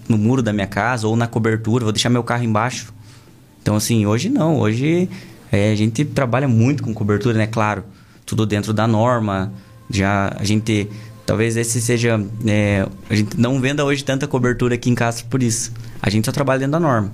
no 0.08 0.18
muro 0.18 0.42
da 0.42 0.52
minha 0.52 0.66
casa 0.66 1.08
ou 1.08 1.16
na 1.16 1.28
cobertura, 1.28 1.84
vou 1.84 1.94
deixar 1.94 2.10
meu 2.10 2.24
carro 2.24 2.44
embaixo. 2.44 2.92
Então, 3.70 3.78
assim, 3.78 4.04
hoje 4.08 4.30
não. 4.30 4.58
Hoje 4.58 5.08
é, 5.52 5.72
a 5.72 5.76
gente 5.76 6.04
trabalha 6.04 6.48
muito 6.48 6.82
com 6.82 6.92
cobertura, 6.92 7.38
né? 7.38 7.46
Claro, 7.46 7.84
tudo 8.26 8.44
dentro 8.44 8.74
da 8.74 8.88
norma. 8.88 9.54
Já 9.88 10.36
a 10.40 10.44
gente. 10.44 10.90
Talvez 11.24 11.56
esse 11.56 11.80
seja. 11.80 12.20
é, 12.48 12.88
a 13.08 13.16
gente 13.16 13.40
não 13.40 13.62
venda 13.62 13.86
hoje 13.86 14.04
tanta 14.04 14.28
cobertura 14.28 14.74
aqui 14.74 14.90
em 14.90 14.96
Castro 14.96 15.28
por 15.28 15.44
isso. 15.44 15.72
A 16.02 16.10
gente 16.10 16.26
só 16.26 16.32
trabalha 16.32 16.58
dentro 16.62 16.72
da 16.72 16.80
norma. 16.80 17.12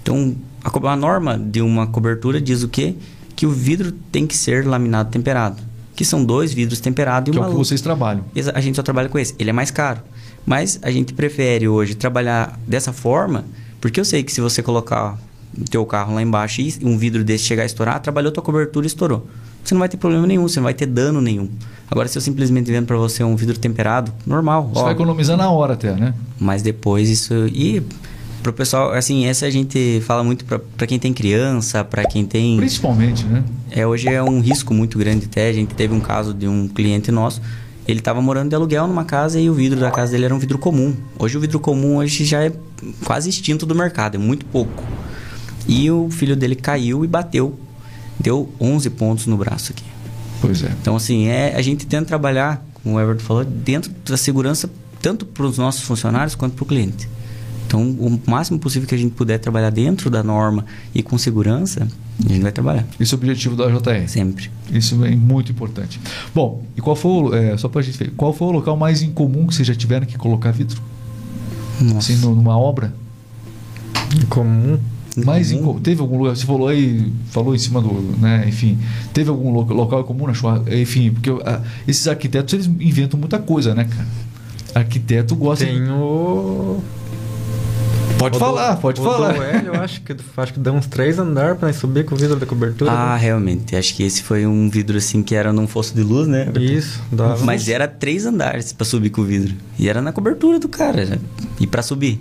Então, 0.00 0.34
a, 0.64 0.92
a 0.92 0.96
norma 0.96 1.36
de 1.36 1.60
uma 1.60 1.86
cobertura 1.86 2.40
diz 2.40 2.62
o 2.62 2.70
quê? 2.70 2.94
Que 3.36 3.44
o 3.44 3.50
vidro 3.50 3.92
tem 3.92 4.26
que 4.26 4.34
ser 4.34 4.66
laminado 4.66 5.10
temperado. 5.10 5.62
Que 5.94 6.06
são 6.06 6.24
dois 6.24 6.54
vidros 6.54 6.80
temperados 6.80 7.28
e 7.28 7.32
Que 7.32 7.36
é 7.36 7.40
uma 7.42 7.48
o 7.48 7.52
que 7.52 7.58
vocês 7.58 7.82
trabalham. 7.82 8.24
A 8.54 8.60
gente 8.62 8.76
só 8.76 8.82
trabalha 8.82 9.10
com 9.10 9.18
esse. 9.18 9.34
Ele 9.38 9.50
é 9.50 9.52
mais 9.52 9.70
caro. 9.70 10.00
Mas 10.46 10.78
a 10.80 10.90
gente 10.90 11.12
prefere 11.12 11.68
hoje 11.68 11.94
trabalhar 11.94 12.58
dessa 12.66 12.94
forma, 12.94 13.44
porque 13.78 14.00
eu 14.00 14.06
sei 14.06 14.22
que 14.22 14.32
se 14.32 14.40
você 14.40 14.62
colocar 14.62 15.18
teu 15.70 15.84
carro 15.86 16.14
lá 16.14 16.22
embaixo 16.22 16.60
e 16.60 16.74
um 16.82 16.96
vidro 16.96 17.24
desse 17.24 17.44
chegar 17.44 17.62
a 17.62 17.66
estourar, 17.66 18.00
trabalhou 18.00 18.30
tua 18.32 18.42
cobertura 18.42 18.86
e 18.86 18.88
estourou. 18.88 19.26
Você 19.64 19.74
não 19.74 19.80
vai 19.80 19.88
ter 19.88 19.96
problema 19.96 20.26
nenhum, 20.26 20.48
você 20.48 20.60
não 20.60 20.64
vai 20.64 20.74
ter 20.74 20.86
dano 20.86 21.20
nenhum. 21.20 21.48
Agora, 21.90 22.08
se 22.08 22.16
eu 22.16 22.22
simplesmente 22.22 22.70
vendo 22.70 22.86
para 22.86 22.96
você 22.96 23.22
um 23.22 23.36
vidro 23.36 23.58
temperado, 23.58 24.12
normal. 24.26 24.70
Você 24.72 24.80
ó, 24.80 24.84
vai 24.84 24.92
economizar 24.92 25.36
na 25.36 25.50
hora 25.50 25.74
até, 25.74 25.94
né? 25.94 26.14
mas 26.38 26.62
depois 26.62 27.08
isso. 27.08 27.34
E 27.48 27.82
pro 28.42 28.52
pessoal, 28.52 28.92
assim, 28.92 29.26
essa 29.26 29.46
a 29.46 29.50
gente 29.50 30.02
fala 30.06 30.22
muito 30.24 30.44
pra 30.44 30.58
pra 30.58 30.86
quem 30.86 30.98
tem 30.98 31.12
criança, 31.12 31.84
pra 31.84 32.04
quem 32.04 32.24
tem. 32.24 32.56
Principalmente, 32.56 33.24
né? 33.24 33.44
É, 33.70 33.86
hoje 33.86 34.08
é 34.08 34.22
um 34.22 34.40
risco 34.40 34.72
muito 34.72 34.98
grande 34.98 35.26
até. 35.26 35.48
A 35.48 35.52
gente 35.52 35.74
teve 35.74 35.94
um 35.94 36.00
caso 36.00 36.32
de 36.32 36.46
um 36.48 36.68
cliente 36.68 37.10
nosso. 37.10 37.42
Ele 37.86 38.00
estava 38.00 38.20
morando 38.20 38.50
de 38.50 38.54
aluguel 38.54 38.86
numa 38.86 39.04
casa 39.04 39.40
e 39.40 39.48
o 39.48 39.54
vidro 39.54 39.80
da 39.80 39.90
casa 39.90 40.12
dele 40.12 40.26
era 40.26 40.34
um 40.34 40.38
vidro 40.38 40.58
comum. 40.58 40.94
Hoje 41.18 41.38
o 41.38 41.40
vidro 41.40 41.58
comum 41.58 41.96
hoje 41.96 42.24
já 42.24 42.44
é 42.44 42.52
quase 43.04 43.30
extinto 43.30 43.64
do 43.64 43.74
mercado, 43.74 44.16
é 44.16 44.18
muito 44.18 44.44
pouco. 44.44 44.84
E 45.68 45.90
o 45.90 46.08
filho 46.10 46.34
dele 46.34 46.54
caiu 46.56 47.04
e 47.04 47.06
bateu. 47.08 47.58
Deu 48.18 48.50
11 48.60 48.90
pontos 48.90 49.26
no 49.26 49.36
braço 49.36 49.70
aqui. 49.72 49.84
Pois 50.40 50.62
é. 50.62 50.70
Então, 50.80 50.96
assim, 50.96 51.26
é, 51.26 51.54
a 51.54 51.62
gente 51.62 51.86
tenta 51.86 52.06
trabalhar, 52.06 52.64
como 52.82 52.96
o 52.96 53.00
Everton 53.00 53.22
falou, 53.24 53.44
dentro 53.44 53.92
da 54.04 54.16
segurança, 54.16 54.68
tanto 55.02 55.26
para 55.26 55.44
os 55.46 55.58
nossos 55.58 55.82
funcionários 55.82 56.34
quanto 56.34 56.54
para 56.54 56.62
o 56.62 56.66
cliente. 56.66 57.08
Então, 57.66 57.82
o 57.82 58.18
máximo 58.26 58.58
possível 58.58 58.88
que 58.88 58.94
a 58.94 58.98
gente 58.98 59.12
puder 59.12 59.36
trabalhar 59.38 59.68
dentro 59.68 60.08
da 60.08 60.22
norma 60.22 60.64
e 60.94 61.02
com 61.02 61.18
segurança, 61.18 61.86
a 62.24 62.28
gente 62.28 62.40
vai 62.40 62.50
trabalhar. 62.50 62.86
Esse 62.98 63.12
é 63.12 63.16
o 63.16 63.18
objetivo 63.18 63.54
da 63.56 63.66
JR. 63.68 64.08
Sempre. 64.08 64.50
Isso 64.72 65.04
é 65.04 65.10
muito 65.14 65.52
importante. 65.52 66.00
Bom, 66.34 66.64
e 66.74 66.80
qual 66.80 66.96
foi, 66.96 67.10
o- 67.10 67.34
é, 67.34 67.56
só 67.58 67.68
pra 67.68 67.82
gente 67.82 67.98
ver, 67.98 68.10
qual 68.16 68.32
foi 68.32 68.48
o 68.48 68.52
local 68.52 68.74
mais 68.74 69.02
incomum 69.02 69.46
que 69.46 69.54
vocês 69.54 69.68
já 69.68 69.74
tiveram 69.74 70.06
que 70.06 70.16
colocar 70.16 70.50
vidro? 70.50 70.80
Nossa. 71.78 72.10
Assim, 72.12 72.16
numa 72.24 72.56
obra? 72.58 72.94
Comum. 74.30 74.78
Mais 75.24 75.50
incomum. 75.52 75.80
Teve 75.80 76.00
algum 76.00 76.18
lugar, 76.18 76.36
você 76.36 76.44
falou 76.46 76.68
aí, 76.68 77.12
falou 77.30 77.54
em 77.54 77.58
cima 77.58 77.80
do, 77.80 77.92
né, 78.18 78.44
enfim, 78.48 78.78
teve 79.12 79.30
algum 79.30 79.52
lo- 79.52 79.72
local 79.74 80.04
comum 80.04 80.26
na 80.26 80.34
churrasca, 80.34 80.74
enfim, 80.76 81.10
porque 81.12 81.30
ah, 81.44 81.60
esses 81.86 82.06
arquitetos, 82.08 82.52
eles 82.54 82.66
inventam 82.66 83.18
muita 83.18 83.38
coisa, 83.38 83.74
né, 83.74 83.84
cara? 83.84 84.06
Arquiteto 84.74 85.34
gosta 85.34 85.64
Tem 85.64 85.82
de... 85.82 85.90
o. 85.90 86.80
Pode 88.18 88.36
o 88.36 88.40
falar, 88.40 88.74
do- 88.74 88.80
pode 88.80 89.00
o 89.00 89.04
falar. 89.04 89.32
Do 89.34 89.42
Hélio, 89.42 89.74
eu 89.74 89.80
acho 89.80 90.00
que, 90.02 90.14
acho 90.36 90.52
que 90.52 90.58
dá 90.58 90.72
uns 90.72 90.86
três 90.86 91.18
andares 91.20 91.56
pra 91.58 91.72
subir 91.72 92.04
com 92.04 92.16
o 92.16 92.18
vidro 92.18 92.34
da 92.36 92.44
cobertura. 92.46 92.90
Ah, 92.90 93.16
realmente. 93.16 93.76
Acho 93.76 93.94
que 93.94 94.02
esse 94.02 94.22
foi 94.24 94.44
um 94.44 94.68
vidro 94.68 94.98
assim 94.98 95.22
que 95.22 95.36
era 95.36 95.52
num 95.52 95.68
fosso 95.68 95.94
de 95.94 96.02
luz, 96.02 96.26
né? 96.26 96.50
Isso, 96.60 97.00
dava. 97.12 97.44
Mas 97.44 97.68
era 97.68 97.86
três 97.86 98.26
andares 98.26 98.72
para 98.72 98.84
subir 98.84 99.10
com 99.10 99.20
o 99.20 99.24
vidro. 99.24 99.54
E 99.78 99.88
era 99.88 100.02
na 100.02 100.10
cobertura 100.12 100.58
do 100.58 100.68
cara. 100.68 101.18
E 101.60 101.66
para 101.66 101.80
subir, 101.80 102.20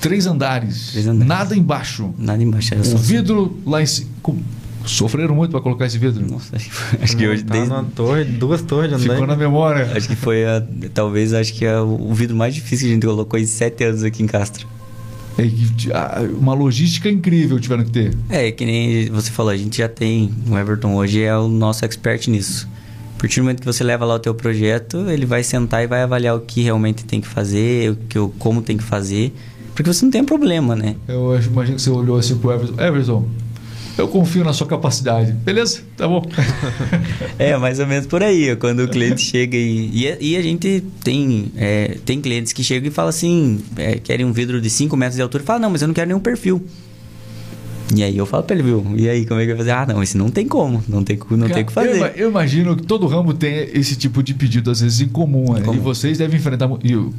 Três 0.00 0.26
andares, 0.26 0.90
Três 0.92 1.06
andares. 1.06 1.26
nada 1.28 1.56
embaixo. 1.56 2.14
nada 2.18 2.42
embaixo. 2.42 2.74
Era 2.74 2.84
só 2.84 2.96
O 2.96 2.98
vidro 2.98 3.58
lá 3.66 3.82
em 3.82 3.86
cima. 3.86 4.08
Sofreram 4.84 5.34
muito 5.34 5.50
para 5.50 5.60
colocar 5.60 5.86
esse 5.86 5.98
vidro? 5.98 6.24
Nossa, 6.30 6.54
acho 6.54 6.66
que, 6.66 6.70
foi- 6.74 6.98
acho 7.02 7.16
que 7.16 7.26
hoje 7.26 7.42
tá 7.42 7.54
desde, 7.54 7.90
torre, 7.92 8.24
duas 8.24 8.62
torres 8.62 8.96
de 8.96 9.02
Ficou 9.02 9.26
na 9.26 9.34
memória. 9.34 9.90
Acho 9.96 10.06
que 10.06 10.14
foi 10.14 10.44
a, 10.46 10.62
talvez 10.94 11.32
acho 11.34 11.52
que 11.54 11.64
é 11.64 11.80
o 11.80 12.14
vidro 12.14 12.36
mais 12.36 12.54
difícil 12.54 12.86
que 12.86 12.92
a 12.92 12.94
gente 12.94 13.06
colocou 13.06 13.36
em 13.38 13.46
sete 13.46 13.82
anos 13.82 14.04
aqui 14.04 14.22
em 14.22 14.26
Castro. 14.28 14.66
É 15.38 15.44
uma 16.38 16.54
logística 16.54 17.10
incrível 17.10 17.58
tiveram 17.58 17.84
que 17.84 17.90
ter. 17.90 18.16
É, 18.30 18.50
que 18.52 18.64
nem 18.64 19.06
você 19.10 19.30
falou, 19.30 19.50
a 19.50 19.56
gente 19.56 19.78
já 19.78 19.88
tem, 19.88 20.30
o 20.48 20.56
Everton 20.56 20.94
hoje 20.94 21.20
é 21.22 21.36
o 21.36 21.48
nosso 21.48 21.84
expert 21.84 22.28
nisso. 22.28 22.68
A 23.16 23.20
partir 23.20 23.40
do 23.40 23.42
momento 23.44 23.60
que 23.60 23.66
você 23.66 23.82
leva 23.82 24.04
lá 24.04 24.14
o 24.14 24.18
teu 24.18 24.34
projeto, 24.34 25.10
ele 25.10 25.26
vai 25.26 25.42
sentar 25.42 25.82
e 25.82 25.86
vai 25.86 26.02
avaliar 26.02 26.36
o 26.36 26.40
que 26.40 26.62
realmente 26.62 27.04
tem 27.04 27.20
que 27.20 27.26
fazer, 27.26 27.90
o 27.90 27.96
que, 27.96 28.18
o- 28.18 28.28
como 28.38 28.62
tem 28.62 28.76
que 28.76 28.84
fazer, 28.84 29.34
porque 29.76 29.92
você 29.92 30.04
não 30.04 30.10
tem 30.10 30.24
problema, 30.24 30.74
né? 30.74 30.96
Eu 31.06 31.38
imagino 31.40 31.76
que 31.76 31.82
você 31.82 31.90
olhou 31.90 32.18
assim 32.18 32.36
pro 32.36 32.50
Everson. 32.52 32.74
Everson, 32.82 33.28
eu 33.98 34.08
confio 34.08 34.42
na 34.44 34.52
sua 34.52 34.66
capacidade. 34.66 35.30
Beleza? 35.32 35.80
Tá 35.96 36.08
bom. 36.08 36.22
É, 37.38 37.54
mais 37.58 37.78
ou 37.78 37.86
menos 37.86 38.06
por 38.06 38.22
aí, 38.22 38.56
quando 38.56 38.80
o 38.80 38.88
cliente 38.88 39.20
chega 39.20 39.56
e, 39.56 39.90
e, 39.92 40.08
a- 40.08 40.16
e 40.18 40.36
a 40.36 40.42
gente 40.42 40.82
tem, 41.04 41.52
é, 41.56 41.98
tem 42.04 42.18
clientes 42.20 42.52
que 42.52 42.64
chegam 42.64 42.88
e 42.88 42.90
falam 42.90 43.10
assim, 43.10 43.60
é, 43.76 43.96
querem 43.96 44.24
um 44.24 44.32
vidro 44.32 44.58
de 44.60 44.70
5 44.70 44.96
metros 44.96 45.16
de 45.16 45.22
altura 45.22 45.42
e 45.42 45.46
falam, 45.46 45.62
não, 45.62 45.70
mas 45.70 45.82
eu 45.82 45.88
não 45.88 45.94
quero 45.94 46.08
nenhum 46.08 46.20
perfil. 46.20 46.64
E 47.94 48.02
aí 48.02 48.16
eu 48.16 48.26
falo 48.26 48.42
pra 48.42 48.54
ele, 48.54 48.64
viu? 48.64 48.84
E 48.96 49.08
aí, 49.08 49.24
como 49.24 49.40
é 49.40 49.44
que 49.44 49.48
vai 49.50 49.58
fazer? 49.58 49.70
Ah, 49.70 49.86
não, 49.86 50.02
esse 50.02 50.18
não 50.18 50.28
tem 50.28 50.46
como, 50.46 50.82
não 50.88 51.04
tem, 51.04 51.18
não 51.30 51.48
tem 51.48 51.62
o 51.62 51.66
que 51.66 51.72
Cara, 51.72 51.86
eu 51.86 51.98
fazer. 51.98 52.12
Eu, 52.16 52.30
imagino 52.30 52.74
que 52.76 52.82
todo 52.82 53.06
ramo 53.06 53.32
tem 53.32 53.68
esse 53.72 53.94
tipo 53.96 54.22
de 54.22 54.34
pedido, 54.34 54.70
às 54.70 54.80
vezes, 54.80 55.00
em 55.00 55.08
comum. 55.08 55.52
né? 55.52 55.62
E 55.72 55.78
vocês 55.78 56.18
devem 56.18 56.38
enfrentar. 56.38 56.68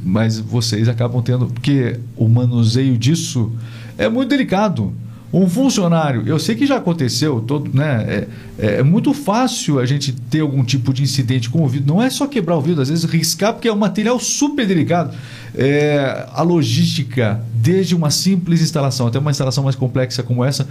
Mas 0.04 0.38
vocês 0.38 0.88
acabam 0.88 1.22
tendo. 1.22 1.46
Porque 1.46 1.96
o 2.16 2.28
manuseio 2.28 2.98
disso 2.98 3.50
é 3.96 4.08
muito 4.08 4.28
delicado. 4.28 4.92
Um 5.30 5.46
funcionário, 5.46 6.22
eu 6.26 6.38
sei 6.38 6.54
que 6.54 6.66
já 6.66 6.78
aconteceu, 6.78 7.40
todo, 7.40 7.70
né? 7.74 8.26
É, 8.58 8.76
é 8.78 8.82
muito 8.82 9.12
fácil 9.12 9.78
a 9.78 9.84
gente 9.84 10.12
ter 10.12 10.40
algum 10.40 10.64
tipo 10.64 10.92
de 10.92 11.02
incidente 11.02 11.50
com 11.50 11.62
o 11.62 11.68
vidro. 11.68 11.94
Não 11.94 12.02
é 12.02 12.08
só 12.08 12.26
quebrar 12.26 12.56
o 12.56 12.62
vidro, 12.62 12.80
às 12.80 12.88
vezes 12.88 13.04
riscar, 13.04 13.52
porque 13.52 13.68
é 13.68 13.72
um 13.72 13.76
material 13.76 14.18
super 14.18 14.66
delicado. 14.66 15.14
É, 15.54 16.26
a 16.32 16.40
logística, 16.40 17.42
desde 17.54 17.94
uma 17.94 18.10
simples 18.10 18.62
instalação 18.62 19.06
até 19.06 19.18
uma 19.18 19.30
instalação 19.30 19.64
mais 19.64 19.76
complexa 19.76 20.22
como 20.22 20.42
essa, 20.42 20.66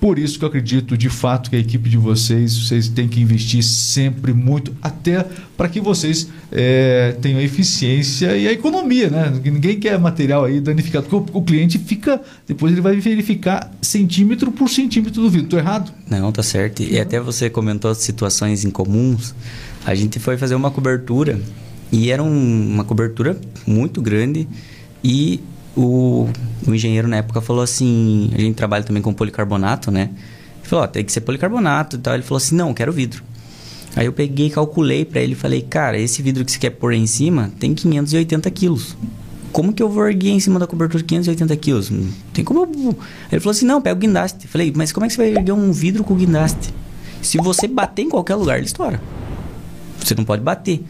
por 0.00 0.18
isso 0.18 0.38
que 0.38 0.44
eu 0.44 0.48
acredito 0.48 0.96
de 0.96 1.08
fato 1.08 1.50
que 1.50 1.56
a 1.56 1.58
equipe 1.58 1.88
de 1.88 1.96
vocês, 1.96 2.56
vocês 2.56 2.88
têm 2.88 3.08
que 3.08 3.20
investir 3.20 3.62
sempre 3.64 4.32
muito, 4.32 4.72
até 4.80 5.26
para 5.56 5.68
que 5.68 5.80
vocês 5.80 6.28
é, 6.52 7.16
tenham 7.20 7.40
a 7.40 7.42
eficiência 7.42 8.36
e 8.36 8.46
a 8.46 8.52
economia, 8.52 9.10
né? 9.10 9.32
Ninguém 9.44 9.78
quer 9.80 9.98
material 9.98 10.44
aí 10.44 10.60
danificado, 10.60 11.06
porque 11.08 11.32
o, 11.36 11.38
o 11.40 11.42
cliente 11.42 11.78
fica, 11.78 12.20
depois 12.46 12.72
ele 12.72 12.80
vai 12.80 12.94
verificar 12.96 13.72
centímetro 13.82 14.52
por 14.52 14.68
centímetro 14.68 15.20
do 15.20 15.28
vidro. 15.28 15.46
Estou 15.46 15.58
errado? 15.58 15.92
Não, 16.08 16.30
tá 16.30 16.42
certo. 16.44 16.80
E 16.82 16.98
até 17.00 17.18
você 17.20 17.50
comentou 17.50 17.92
situações 17.94 18.64
incomuns. 18.64 19.34
A 19.84 19.94
gente 19.96 20.18
foi 20.20 20.36
fazer 20.36 20.54
uma 20.54 20.70
cobertura 20.70 21.40
e 21.90 22.10
era 22.10 22.22
um- 22.22 22.72
uma 22.74 22.84
cobertura 22.84 23.36
muito 23.66 24.00
grande 24.00 24.46
e 25.02 25.40
o, 25.78 26.28
o 26.66 26.74
engenheiro 26.74 27.06
na 27.06 27.18
época 27.18 27.40
falou 27.40 27.62
assim, 27.62 28.30
a 28.34 28.40
gente 28.40 28.56
trabalha 28.56 28.82
também 28.82 29.00
com 29.00 29.14
policarbonato, 29.14 29.92
né? 29.92 30.10
Ele 30.58 30.64
falou, 30.68 30.84
ó, 30.84 30.88
tem 30.88 31.04
que 31.04 31.12
ser 31.12 31.20
policarbonato 31.20 31.96
e 31.96 31.98
tal. 32.00 32.14
Ele 32.14 32.24
falou 32.24 32.38
assim, 32.38 32.56
não, 32.56 32.74
quero 32.74 32.92
vidro. 32.92 33.22
Aí 33.94 34.06
eu 34.06 34.12
peguei, 34.12 34.50
calculei 34.50 35.04
pra 35.04 35.20
ele 35.20 35.32
e 35.32 35.36
falei, 35.36 35.62
cara, 35.62 35.96
esse 35.96 36.20
vidro 36.20 36.44
que 36.44 36.50
você 36.50 36.58
quer 36.58 36.70
pôr 36.70 36.92
em 36.92 37.06
cima 37.06 37.52
tem 37.60 37.74
580 37.74 38.50
quilos. 38.50 38.96
Como 39.52 39.72
que 39.72 39.82
eu 39.82 39.88
vou 39.88 40.06
erguer 40.06 40.30
em 40.30 40.40
cima 40.40 40.58
da 40.58 40.66
cobertura 40.66 41.02
580 41.02 41.56
quilos? 41.56 41.90
Não 41.90 42.08
tem 42.34 42.44
como 42.44 42.60
eu... 42.60 42.98
Ele 43.30 43.40
falou 43.40 43.52
assim, 43.52 43.64
não, 43.64 43.80
pega 43.80 43.96
o 43.96 44.00
guindaste. 44.00 44.48
Falei, 44.48 44.72
mas 44.74 44.92
como 44.92 45.06
é 45.06 45.08
que 45.08 45.14
você 45.14 45.22
vai 45.22 45.30
erguer 45.30 45.52
um 45.52 45.72
vidro 45.72 46.02
com 46.02 46.14
guindaste? 46.14 46.74
Se 47.22 47.38
você 47.38 47.68
bater 47.68 48.02
em 48.02 48.08
qualquer 48.08 48.34
lugar, 48.34 48.58
ele 48.58 48.66
estoura. 48.66 49.00
Você 49.98 50.14
não 50.14 50.24
pode 50.24 50.42
bater. 50.42 50.84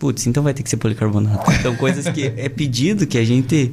Putz, 0.00 0.26
então 0.26 0.42
vai 0.42 0.52
ter 0.54 0.62
que 0.64 0.70
ser 0.70 0.78
policarbonato. 0.78 1.48
Então, 1.52 1.76
coisas 1.76 2.08
que 2.08 2.32
é 2.36 2.48
pedido 2.48 3.06
que 3.06 3.16
a 3.18 3.24
gente... 3.24 3.70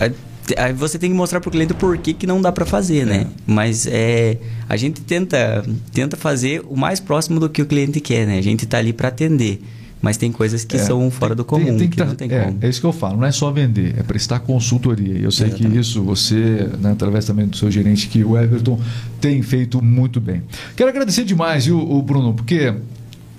é, 0.00 0.12
Aí 0.56 0.72
você 0.72 0.98
tem 0.98 1.10
que 1.10 1.16
mostrar 1.16 1.40
pro 1.40 1.50
cliente 1.50 1.74
por 1.74 1.96
que, 1.98 2.14
que 2.14 2.26
não 2.26 2.40
dá 2.40 2.50
para 2.50 2.64
fazer, 2.64 3.04
né? 3.06 3.26
Mas 3.46 3.86
é, 3.86 4.38
a 4.66 4.78
gente 4.78 5.02
tenta, 5.02 5.62
tenta 5.92 6.16
fazer 6.16 6.62
o 6.66 6.74
mais 6.74 6.98
próximo 7.00 7.38
do 7.38 7.50
que 7.50 7.60
o 7.60 7.66
cliente 7.66 8.00
quer, 8.00 8.26
né? 8.26 8.38
A 8.38 8.42
gente 8.42 8.64
tá 8.66 8.78
ali 8.78 8.92
para 8.94 9.08
atender. 9.08 9.62
Mas 10.00 10.16
tem 10.16 10.32
coisas 10.32 10.64
que 10.64 10.76
É, 10.76 10.78
são 10.78 11.10
fora 11.10 11.34
do 11.34 11.44
comum, 11.44 11.64
Tem, 11.66 11.76
tem 11.76 11.88
que, 11.90 11.96
tá- 11.98 12.04
não 12.06 12.14
tem 12.14 12.32
é, 12.32 12.44
como. 12.44 12.58
é 12.62 12.68
isso 12.68 12.80
que 12.80 12.86
eu 12.86 12.92
falo, 12.92 13.16
não 13.18 13.26
é 13.26 13.32
só 13.32 13.50
vender, 13.50 13.94
é 13.98 14.02
prestar 14.02 14.38
consultoria. 14.38 15.18
E 15.18 15.24
Eu 15.24 15.30
sei 15.32 15.50
que 15.50 15.66
isso 15.66 16.02
você, 16.02 16.68
né, 16.80 16.92
através 16.92 17.24
também 17.26 17.46
do 17.46 17.56
seu 17.56 17.68
gerente, 17.70 18.06
que 18.08 18.22
o 18.24 18.38
Everton, 18.38 18.80
tem 19.20 19.42
feito 19.42 19.84
muito 19.84 20.18
bem. 20.20 20.42
Quero 20.76 20.88
agradecer 20.88 21.24
demais, 21.24 21.66
viu, 21.66 21.78
o 21.78 22.00
Bruno, 22.00 22.32
porque 22.32 22.72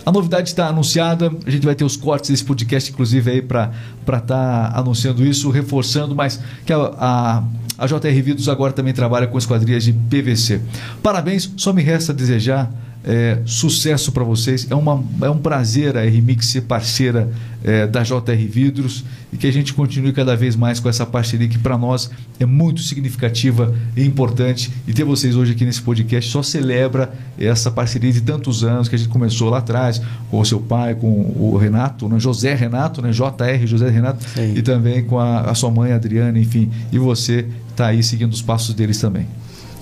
a 0.09 0.11
novidade 0.11 0.49
está 0.49 0.67
anunciada, 0.67 1.31
a 1.45 1.51
gente 1.51 1.63
vai 1.63 1.75
ter 1.75 1.83
os 1.83 1.95
cortes 1.95 2.31
desse 2.31 2.43
podcast, 2.43 2.91
inclusive, 2.91 3.29
aí 3.29 3.41
para 3.43 3.71
estar 4.17 4.75
anunciando 4.75 5.23
isso, 5.23 5.51
reforçando, 5.51 6.15
mas 6.15 6.39
que 6.65 6.73
a, 6.73 6.77
a, 6.97 7.43
a 7.77 7.85
JR 7.85 8.21
Vidros 8.23 8.49
agora 8.49 8.73
também 8.73 8.91
trabalha 8.91 9.27
com 9.27 9.37
esquadrias 9.37 9.83
de 9.83 9.93
PVC. 9.93 10.61
Parabéns, 11.03 11.53
só 11.55 11.71
me 11.71 11.83
resta 11.83 12.11
desejar 12.11 12.71
é, 13.03 13.39
sucesso 13.45 14.11
para 14.11 14.23
vocês. 14.23 14.67
É, 14.69 14.75
uma, 14.75 15.03
é 15.21 15.29
um 15.29 15.37
prazer 15.37 15.97
a 15.97 16.03
RMix 16.03 16.47
ser 16.47 16.61
parceira 16.61 17.29
é, 17.63 17.87
da 17.87 18.03
JR 18.03 18.47
Vidros 18.49 19.03
e 19.31 19.37
que 19.37 19.47
a 19.47 19.51
gente 19.51 19.73
continue 19.73 20.11
cada 20.11 20.35
vez 20.35 20.55
mais 20.55 20.79
com 20.79 20.89
essa 20.89 21.05
parceria 21.05 21.47
que 21.47 21.57
para 21.57 21.77
nós 21.77 22.09
é 22.39 22.45
muito 22.45 22.81
significativa 22.81 23.73
e 23.95 24.03
importante. 24.03 24.71
E 24.87 24.93
ter 24.93 25.03
vocês 25.03 25.35
hoje 25.35 25.53
aqui 25.53 25.65
nesse 25.65 25.81
podcast 25.81 26.29
só 26.29 26.41
celebra 26.43 27.13
essa 27.37 27.69
parceria 27.71 28.11
de 28.11 28.21
tantos 28.21 28.63
anos 28.63 28.89
que 28.89 28.95
a 28.95 28.97
gente 28.97 29.09
começou 29.09 29.49
lá 29.49 29.59
atrás 29.59 30.01
com 30.29 30.39
o 30.39 30.45
seu 30.45 30.59
pai, 30.59 30.95
com 30.95 31.07
o 31.07 31.57
Renato, 31.57 32.07
né? 32.09 32.19
José 32.19 32.53
Renato, 32.53 33.01
né? 33.01 33.11
JR 33.11 33.65
José 33.65 33.89
Renato, 33.89 34.25
aí. 34.35 34.57
e 34.57 34.61
também 34.61 35.03
com 35.03 35.19
a, 35.19 35.41
a 35.41 35.55
sua 35.55 35.71
mãe 35.71 35.91
Adriana, 35.91 36.39
enfim. 36.39 36.69
E 36.91 36.97
você 36.97 37.45
está 37.69 37.87
aí 37.87 38.03
seguindo 38.03 38.33
os 38.33 38.41
passos 38.41 38.73
deles 38.73 38.99
também. 38.99 39.27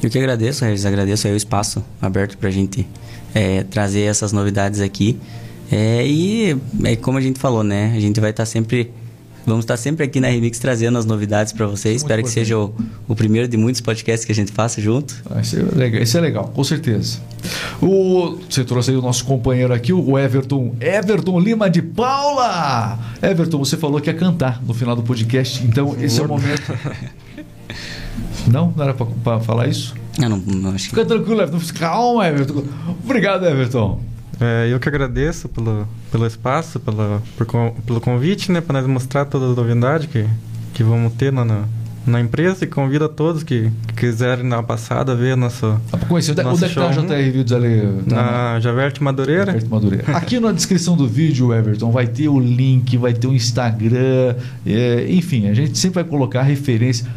Eu 0.02 0.10
que 0.10 0.18
agradeço, 0.18 0.64
Regis, 0.64 0.86
agradeço 0.86 1.28
aí 1.28 1.34
o 1.34 1.38
espaço 1.38 1.84
aberto 2.02 2.38
pra 2.38 2.50
gente 2.52 2.88
é, 3.34 3.64
trazer 3.64 4.02
essas 4.02 4.32
novidades 4.32 4.80
aqui. 4.80 5.18
É, 5.72 6.06
e 6.08 6.56
é 6.84 6.96
como 6.96 7.18
a 7.18 7.22
gente 7.22 7.40
falou, 7.40 7.64
né? 7.64 7.94
A 7.96 8.00
gente 8.00 8.20
vai 8.20 8.30
estar 8.30 8.46
sempre. 8.46 8.92
Vamos 9.46 9.64
estar 9.64 9.78
sempre 9.78 10.04
aqui 10.04 10.20
na 10.20 10.28
Remix 10.28 10.60
trazendo 10.60 10.98
as 10.98 11.06
novidades 11.06 11.54
para 11.54 11.66
vocês. 11.68 12.02
Muito 12.02 12.04
Espero 12.04 12.22
que 12.22 12.28
importante. 12.30 12.46
seja 12.46 12.58
o, 12.58 12.76
o 13.08 13.16
primeiro 13.16 13.48
de 13.48 13.56
muitos 13.56 13.80
podcasts 13.80 14.26
que 14.26 14.32
a 14.32 14.36
gente 14.36 14.52
faça 14.52 14.82
junto. 14.82 15.16
Ah, 15.30 15.40
Isso 15.40 15.58
é 15.58 15.62
legal, 15.76 16.02
isso 16.02 16.18
é 16.18 16.22
legal, 16.22 16.52
com 16.54 16.64
certeza. 16.66 17.20
O, 17.82 18.38
você 18.50 18.66
trouxe 18.66 18.92
aí 18.92 18.98
o 18.98 19.02
nosso 19.02 19.24
companheiro 19.24 19.74
aqui, 19.74 19.94
o 19.94 20.20
Everton. 20.20 20.76
Everton 20.82 21.40
Lima 21.40 21.70
de 21.70 21.82
Paula! 21.82 23.00
Everton, 23.22 23.60
você 23.60 23.78
falou 23.78 24.02
que 24.02 24.10
ia 24.10 24.14
cantar 24.14 24.62
no 24.62 24.74
final 24.74 24.98
do 24.98 25.02
podcast, 25.04 25.64
então 25.64 25.96
esse 26.02 26.20
é 26.20 26.24
o 26.24 26.28
momento. 26.28 26.74
Não? 28.48 28.74
Não 28.76 28.84
era 28.84 28.94
para 28.94 29.40
falar 29.40 29.68
isso? 29.68 29.94
Eu 30.20 30.30
não, 30.30 30.38
não 30.38 30.72
acho 30.72 30.86
que. 30.86 30.96
Fica 30.96 31.06
tranquilo, 31.06 31.42
Everton. 31.42 31.74
Calma, 31.78 32.28
Everton. 32.28 32.64
Obrigado, 33.04 33.46
Everton. 33.46 34.02
É, 34.40 34.68
eu 34.72 34.80
que 34.80 34.88
agradeço 34.88 35.50
pelo, 35.50 35.88
pelo 36.12 36.26
espaço, 36.26 36.80
pela, 36.80 37.22
por 37.36 37.48
pelo 37.86 38.00
convite, 38.00 38.52
né? 38.52 38.62
Para 38.62 38.82
nós 38.82 38.88
mostrar 38.90 39.26
toda 39.26 39.46
a 39.46 39.50
novidade 39.50 40.08
que, 40.08 40.26
que 40.74 40.84
vamos 40.84 41.14
ter 41.14 41.32
na, 41.32 41.44
na, 41.44 41.64
na 42.06 42.22
empresa 42.22 42.64
e 42.64 42.68
convido 42.68 43.06
a 43.06 43.10
todos 43.10 43.42
que, 43.44 43.72
que 43.88 43.94
quiserem 43.96 44.48
dar 44.48 44.58
uma 44.58 44.64
passada, 44.64 45.16
ver 45.16 45.36
nosso, 45.36 45.80
Dá 45.92 45.98
pra 45.98 46.08
conhecer. 46.08 46.36
Nosso 46.36 46.50
onde 46.50 46.66
é 46.66 46.70
que 46.70 46.76
tá 46.76 46.88
a. 46.88 46.92
JR 46.92 47.32
Vídeos 47.32 47.52
ali? 47.52 48.04
Tá 48.08 48.16
na 48.16 48.60
Javerte 48.60 49.02
Madureira. 49.02 49.52
Everton 49.52 49.70
Madureira. 49.70 50.18
Aqui 50.18 50.40
na 50.40 50.52
descrição 50.52 50.96
do 50.96 51.08
vídeo, 51.08 51.52
Everton, 51.52 51.90
vai 51.90 52.06
ter 52.06 52.30
o 52.30 52.40
link, 52.40 52.96
vai 52.96 53.14
ter 53.14 53.26
o 53.26 53.34
Instagram, 53.34 54.36
é, 54.66 55.08
enfim, 55.10 55.48
a 55.48 55.54
gente 55.56 55.78
sempre 55.80 56.04
vai 56.04 56.04
colocar 56.04 56.44
referência 56.44 57.08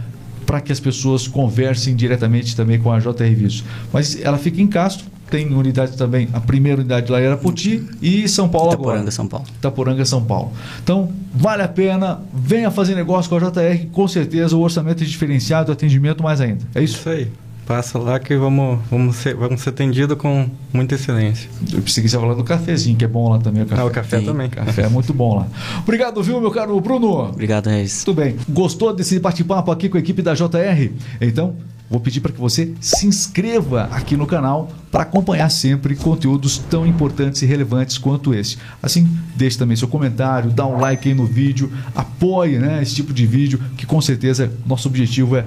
para 0.51 0.61
que 0.61 0.73
as 0.73 0.81
pessoas 0.81 1.29
conversem 1.29 1.95
diretamente 1.95 2.57
também 2.57 2.77
com 2.77 2.91
a 2.91 2.99
JR 2.99 3.13
Vídeos. 3.13 3.63
Mas 3.93 4.21
ela 4.21 4.37
fica 4.37 4.61
em 4.61 4.67
Castro, 4.67 5.07
tem 5.31 5.47
unidade 5.55 5.97
também, 5.97 6.29
a 6.33 6.41
primeira 6.41 6.81
unidade 6.81 7.13
lá 7.13 7.21
era 7.21 7.37
Poti 7.37 7.87
e 8.03 8.29
São 8.29 8.49
Paulo 8.49 8.73
agora. 8.73 8.97
Itaporanga, 8.97 9.11
São 9.13 9.29
Paulo. 9.29 9.47
Itaporanga, 9.57 10.05
São 10.05 10.25
Paulo. 10.25 10.53
Então, 10.83 11.13
vale 11.33 11.63
a 11.63 11.69
pena, 11.69 12.21
venha 12.35 12.69
fazer 12.69 12.97
negócio 12.97 13.31
com 13.31 13.37
a 13.37 13.49
JR, 13.49 13.87
com 13.93 14.09
certeza 14.09 14.57
o 14.57 14.61
orçamento 14.61 15.05
é 15.05 15.07
diferenciado, 15.07 15.71
o 15.71 15.73
atendimento 15.73 16.21
mais 16.21 16.41
ainda. 16.41 16.65
É 16.75 16.83
isso? 16.83 16.97
Isso 16.97 17.09
aí. 17.09 17.29
Passa 17.71 18.01
lá 18.01 18.19
que 18.19 18.37
vamos, 18.37 18.81
vamos, 18.91 19.15
ser, 19.15 19.37
vamos 19.37 19.61
ser 19.61 19.69
atendidos 19.69 20.19
com 20.19 20.51
muita 20.73 20.97
excelência. 20.97 21.49
Eu 21.73 21.81
pensei 21.81 22.03
que 22.03 22.09
você 22.09 22.17
ia 22.17 22.21
falar 22.21 22.35
do 22.35 22.43
cafezinho, 22.43 22.97
que 22.97 23.05
é 23.05 23.07
bom 23.07 23.29
lá 23.29 23.39
também 23.39 23.63
o 23.63 23.67
café. 23.67 23.81
Ah, 23.81 23.85
o 23.85 23.91
café 23.91 24.19
Sim. 24.19 24.25
também. 24.25 24.51
Café 24.51 24.83
é 24.83 24.89
muito 24.89 25.15
bom 25.15 25.37
lá. 25.37 25.47
Obrigado, 25.79 26.21
viu, 26.21 26.41
meu 26.41 26.51
caro 26.51 26.81
Bruno? 26.81 27.29
Obrigado, 27.29 27.69
Regis. 27.69 28.05
Muito 28.05 28.21
bem. 28.21 28.37
Gostou 28.49 28.93
desse 28.93 29.21
bate-papo 29.21 29.71
aqui 29.71 29.89
com 29.89 29.97
a 29.97 30.01
equipe 30.01 30.21
da 30.21 30.35
JR? 30.35 30.91
Então, 31.21 31.55
vou 31.89 32.01
pedir 32.01 32.21
para 32.21 32.33
que 32.33 32.41
você 32.41 32.75
se 32.81 33.07
inscreva 33.07 33.85
aqui 33.93 34.17
no 34.17 34.27
canal 34.27 34.69
para 34.91 35.05
acompanhar 35.05 35.49
sempre 35.49 35.95
conteúdos 35.95 36.59
tão 36.59 36.85
importantes 36.85 37.41
e 37.43 37.47
relevantes 37.47 37.99
quanto 37.99 38.35
esse. 38.35 38.59
Assim, 38.83 39.09
deixe 39.37 39.57
também 39.57 39.77
seu 39.77 39.87
comentário, 39.87 40.51
dá 40.51 40.67
um 40.67 40.81
like 40.81 41.09
aí 41.09 41.15
no 41.15 41.25
vídeo, 41.25 41.73
apoie 41.95 42.59
né, 42.59 42.83
esse 42.83 42.97
tipo 42.97 43.15
de 43.15 43.25
vídeo, 43.25 43.61
que 43.77 43.87
com 43.87 44.01
certeza 44.01 44.53
nosso 44.67 44.89
objetivo 44.89 45.37
é 45.37 45.45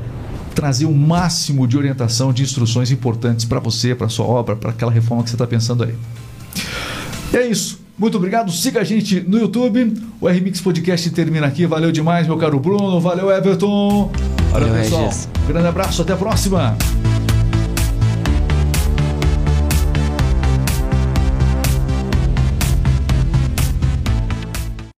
trazer 0.54 0.86
o 0.86 0.94
máximo 0.94 1.68
de 1.68 1.78
orientação, 1.78 2.32
de 2.32 2.44
instruções 2.44 2.92
importantes 2.92 3.46
para 3.46 3.60
você, 3.60 3.94
para 3.94 4.10
sua 4.10 4.26
obra, 4.26 4.56
para 4.56 4.72
aquela 4.72 4.92
reforma 4.92 5.24
que 5.24 5.30
você 5.30 5.36
está 5.36 5.48
pensando 5.48 5.84
aí. 5.84 5.96
E 7.34 7.38
é 7.38 7.48
isso. 7.48 7.82
Muito 7.98 8.18
obrigado. 8.18 8.52
Siga 8.52 8.82
a 8.82 8.84
gente 8.84 9.22
no 9.22 9.38
YouTube. 9.38 9.94
O 10.20 10.28
RMix 10.28 10.62
Podcast 10.62 11.10
termina 11.12 11.48
aqui. 11.48 11.66
Valeu 11.66 11.92
demais, 11.92 12.28
meu 12.28 12.38
caro 12.38 12.60
Bruno. 12.60 13.00
Valeu, 13.00 13.32
Everton. 13.32 14.12
Valeu, 14.52 14.74
pessoal. 14.74 15.06
Regis. 15.06 15.30
Grande 15.48 15.68
abraço. 15.68 16.02
Até 16.02 16.14
a 16.14 16.18
próxima. 16.18 16.76